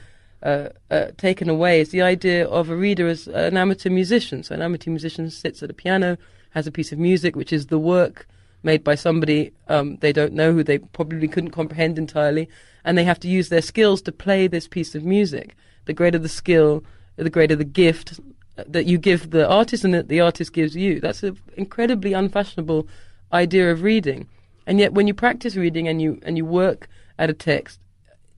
uh, 0.45 0.69
uh, 0.91 1.07
taken 1.17 1.49
away, 1.49 1.81
is 1.81 1.91
the 1.91 2.03
idea 2.03 2.47
of 2.47 2.69
a 2.69 2.77
reader 2.77 3.09
as 3.09 3.27
an 3.29 3.57
amateur 3.57 3.91
musician. 3.91 4.43
So 4.43 4.55
an 4.55 4.63
amateur 4.63 4.91
musician 4.91 5.31
sits 5.31 5.63
at 5.63 5.71
a 5.71 5.75
piano, 5.75 6.19
has 6.51 6.67
a 6.67 6.73
piece 6.73 6.93
of 6.93 6.99
music, 6.99 7.35
which 7.35 7.53
is 7.53 7.67
the 7.67 7.79
work 7.79 8.27
made 8.63 8.83
by 8.85 8.95
somebody 8.95 9.53
um, 9.69 9.97
they 9.97 10.13
don't 10.13 10.33
know, 10.33 10.53
who 10.53 10.63
they 10.63 10.79
probably 10.79 11.29
couldn't 11.29 11.51
comprehend 11.51 11.99
entirely, 11.99 12.49
and 12.85 12.97
they 12.97 13.05
have 13.05 13.21
to 13.21 13.29
use 13.29 13.49
their 13.49 13.63
skills 13.63 14.03
to 14.03 14.13
play 14.13 14.47
this 14.47 14.69
piece 14.69 14.95
of 14.95 15.05
music. 15.05 15.55
The 15.87 15.93
greater 15.93 16.19
the 16.19 16.29
skill, 16.29 16.85
the 17.17 17.31
greater 17.31 17.57
the 17.57 17.65
gift 17.65 18.21
that 18.57 18.87
you 18.87 18.99
give 18.99 19.31
the 19.31 19.49
artist 19.49 19.85
and 19.85 19.95
that 19.95 20.09
the 20.09 20.21
artist 20.21 20.53
gives 20.53 20.77
you. 20.77 21.01
That's 21.01 21.23
an 21.23 21.39
incredibly 21.57 22.13
unfashionable 22.13 22.87
idea 23.33 23.71
of 23.71 23.83
reading. 23.83 24.29
And 24.67 24.79
yet, 24.79 24.93
when 24.93 25.07
you 25.07 25.15
practice 25.15 25.57
reading 25.57 25.89
and 25.89 26.01
you 26.01 26.21
and 26.23 26.37
you 26.39 26.45
work 26.45 26.89
at 27.19 27.31
a 27.31 27.35
text, 27.35 27.81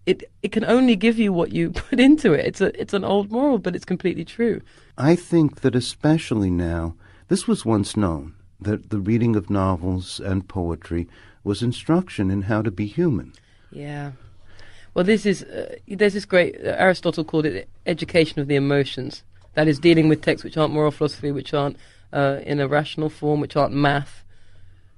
it 0.07 0.31
it 0.43 0.53
can 0.53 0.65
only 0.65 0.97
give 0.97 1.19
you 1.19 1.33
what 1.33 1.53
you 1.53 1.71
put 1.89 2.01
into 2.01 2.33
it. 2.33 2.47
It's 2.47 2.61
a 2.61 2.81
it's 2.81 2.95
an 2.95 3.05
old 3.05 3.31
moral, 3.31 3.59
but 3.59 3.75
it's 3.75 3.85
completely 3.85 4.25
true. 4.25 4.63
I 4.97 5.17
think 5.17 5.61
that 5.61 5.77
especially 5.77 6.51
now, 6.51 6.95
this 7.29 7.47
was 7.47 7.67
once 7.67 7.97
known 7.97 8.35
that 8.61 8.91
the 8.91 9.01
reading 9.01 9.37
of 9.37 9.51
novels 9.51 10.21
and 10.21 10.49
poetry 10.49 11.09
was 11.45 11.63
instruction 11.63 12.31
in 12.31 12.43
how 12.43 12.63
to 12.63 12.71
be 12.71 12.87
human. 12.87 13.33
Yeah. 13.71 14.13
Well, 14.95 15.05
this 15.05 15.27
is 15.27 15.43
uh, 15.43 15.77
there's 15.87 16.15
this 16.15 16.25
great 16.25 16.57
uh, 16.57 16.75
Aristotle 16.79 17.25
called 17.25 17.45
it 17.47 17.69
education 17.85 18.41
of 18.41 18.49
the 18.49 18.57
emotions. 18.57 19.23
That 19.55 19.69
is 19.69 19.79
dealing 19.79 20.09
with 20.09 20.23
texts 20.23 20.45
which 20.45 20.57
aren't 20.57 20.73
moral 20.73 20.91
philosophy, 20.91 21.33
which 21.33 21.53
aren't 21.53 21.77
uh, 22.13 22.41
in 22.45 22.61
a 22.61 22.69
rational 22.69 23.09
form, 23.09 23.41
which 23.41 23.57
aren't 23.57 23.75
math. 23.75 24.23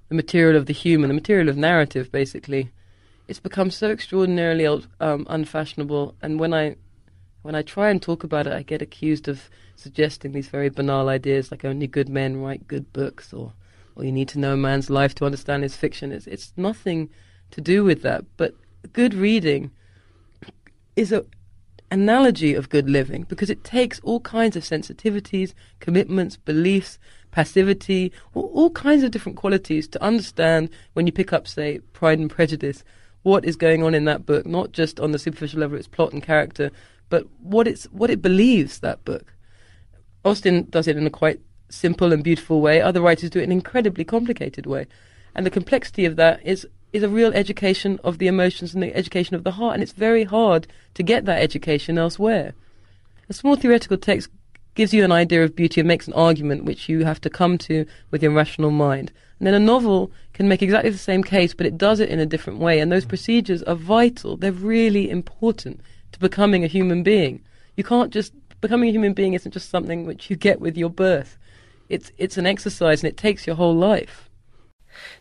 The 0.08 0.14
material 0.14 0.56
of 0.56 0.66
the 0.66 0.72
human, 0.72 1.08
the 1.08 1.14
material 1.14 1.48
of 1.48 1.56
narrative, 1.56 2.10
basically. 2.10 2.70
It's 3.28 3.40
become 3.40 3.70
so 3.70 3.90
extraordinarily 3.90 4.66
um, 5.00 5.26
unfashionable, 5.28 6.14
and 6.22 6.40
when 6.40 6.54
I 6.54 6.76
when 7.42 7.54
I 7.54 7.62
try 7.62 7.90
and 7.90 8.02
talk 8.02 8.24
about 8.24 8.46
it, 8.46 8.52
I 8.52 8.62
get 8.62 8.82
accused 8.82 9.28
of 9.28 9.48
suggesting 9.76 10.32
these 10.32 10.48
very 10.48 10.70
banal 10.70 11.08
ideas 11.08 11.50
like 11.50 11.64
only 11.64 11.86
good 11.86 12.08
men 12.08 12.42
write 12.42 12.66
good 12.66 12.92
books 12.92 13.32
or 13.32 13.52
or 13.94 14.04
you 14.04 14.12
need 14.12 14.28
to 14.28 14.38
know 14.38 14.54
a 14.54 14.56
man's 14.56 14.90
life 14.90 15.14
to 15.16 15.26
understand 15.26 15.62
his 15.62 15.76
fiction. 15.76 16.10
It's 16.10 16.26
it's 16.26 16.52
nothing 16.56 17.10
to 17.50 17.60
do 17.60 17.84
with 17.84 18.02
that. 18.02 18.24
But 18.36 18.54
good 18.92 19.14
reading 19.14 19.70
is 20.96 21.12
a 21.12 21.24
analogy 21.90 22.54
of 22.54 22.68
good 22.68 22.88
living 22.88 23.24
because 23.24 23.50
it 23.50 23.64
takes 23.64 24.00
all 24.00 24.20
kinds 24.20 24.56
of 24.56 24.62
sensitivities, 24.62 25.54
commitments, 25.80 26.36
beliefs, 26.36 26.98
passivity, 27.30 28.12
all, 28.34 28.50
all 28.54 28.70
kinds 28.70 29.02
of 29.02 29.10
different 29.10 29.36
qualities 29.36 29.88
to 29.88 30.02
understand 30.02 30.70
when 30.92 31.06
you 31.06 31.12
pick 31.12 31.32
up, 31.32 31.46
say, 31.46 31.78
Pride 31.92 32.18
and 32.18 32.30
Prejudice, 32.30 32.84
what 33.22 33.44
is 33.44 33.56
going 33.56 33.82
on 33.82 33.94
in 33.94 34.04
that 34.04 34.26
book, 34.26 34.46
not 34.46 34.72
just 34.72 35.00
on 35.00 35.12
the 35.12 35.18
superficial 35.18 35.60
level, 35.60 35.76
its 35.76 35.88
plot 35.88 36.12
and 36.12 36.22
character, 36.22 36.70
but 37.08 37.26
what 37.40 37.66
it's 37.66 37.84
what 37.86 38.10
it 38.10 38.22
believes 38.22 38.80
that 38.80 39.04
book. 39.04 39.34
Austen 40.24 40.66
does 40.70 40.88
it 40.88 40.96
in 40.96 41.06
a 41.06 41.10
quite 41.10 41.40
simple 41.68 42.12
and 42.12 42.24
beautiful 42.24 42.60
way. 42.60 42.80
Other 42.80 43.00
writers 43.00 43.30
do 43.30 43.38
it 43.38 43.44
in 43.44 43.52
an 43.52 43.58
incredibly 43.58 44.04
complicated 44.04 44.66
way, 44.66 44.86
and 45.34 45.44
the 45.44 45.50
complexity 45.50 46.04
of 46.04 46.16
that 46.16 46.40
is 46.44 46.66
is 46.92 47.02
a 47.02 47.08
real 47.08 47.32
education 47.34 48.00
of 48.02 48.18
the 48.18 48.28
emotions 48.28 48.72
and 48.72 48.82
the 48.82 48.94
education 48.96 49.36
of 49.36 49.44
the 49.44 49.52
heart, 49.52 49.74
and 49.74 49.82
it's 49.82 49.92
very 49.92 50.24
hard 50.24 50.66
to 50.94 51.02
get 51.02 51.26
that 51.26 51.42
education 51.42 51.98
elsewhere. 51.98 52.54
A 53.28 53.34
small 53.34 53.56
theoretical 53.56 53.98
text 53.98 54.30
gives 54.74 54.94
you 54.94 55.04
an 55.04 55.12
idea 55.12 55.44
of 55.44 55.56
beauty 55.56 55.80
and 55.80 55.88
makes 55.88 56.06
an 56.06 56.14
argument 56.14 56.64
which 56.64 56.88
you 56.88 57.04
have 57.04 57.20
to 57.20 57.28
come 57.28 57.58
to 57.58 57.84
with 58.10 58.22
your 58.22 58.32
rational 58.32 58.70
mind. 58.70 59.12
And 59.38 59.46
then 59.46 59.54
a 59.54 59.60
novel 59.60 60.10
can 60.32 60.48
make 60.48 60.62
exactly 60.62 60.90
the 60.90 60.98
same 60.98 61.22
case, 61.22 61.54
but 61.54 61.66
it 61.66 61.78
does 61.78 62.00
it 62.00 62.08
in 62.08 62.18
a 62.18 62.26
different 62.26 62.58
way. 62.58 62.80
And 62.80 62.90
those 62.90 63.04
mm. 63.04 63.08
procedures 63.08 63.62
are 63.64 63.74
vital. 63.74 64.36
They're 64.36 64.52
really 64.52 65.10
important 65.10 65.80
to 66.12 66.18
becoming 66.18 66.64
a 66.64 66.68
human 66.68 67.02
being. 67.02 67.42
You 67.76 67.84
can't 67.84 68.12
just 68.12 68.32
becoming 68.60 68.88
a 68.88 68.92
human 68.92 69.12
being 69.12 69.34
isn't 69.34 69.52
just 69.52 69.70
something 69.70 70.06
which 70.06 70.30
you 70.30 70.36
get 70.36 70.60
with 70.60 70.76
your 70.76 70.90
birth. 70.90 71.38
It's 71.88 72.10
it's 72.18 72.36
an 72.36 72.46
exercise 72.46 73.02
and 73.02 73.08
it 73.08 73.16
takes 73.16 73.46
your 73.46 73.56
whole 73.56 73.74
life. 73.74 74.28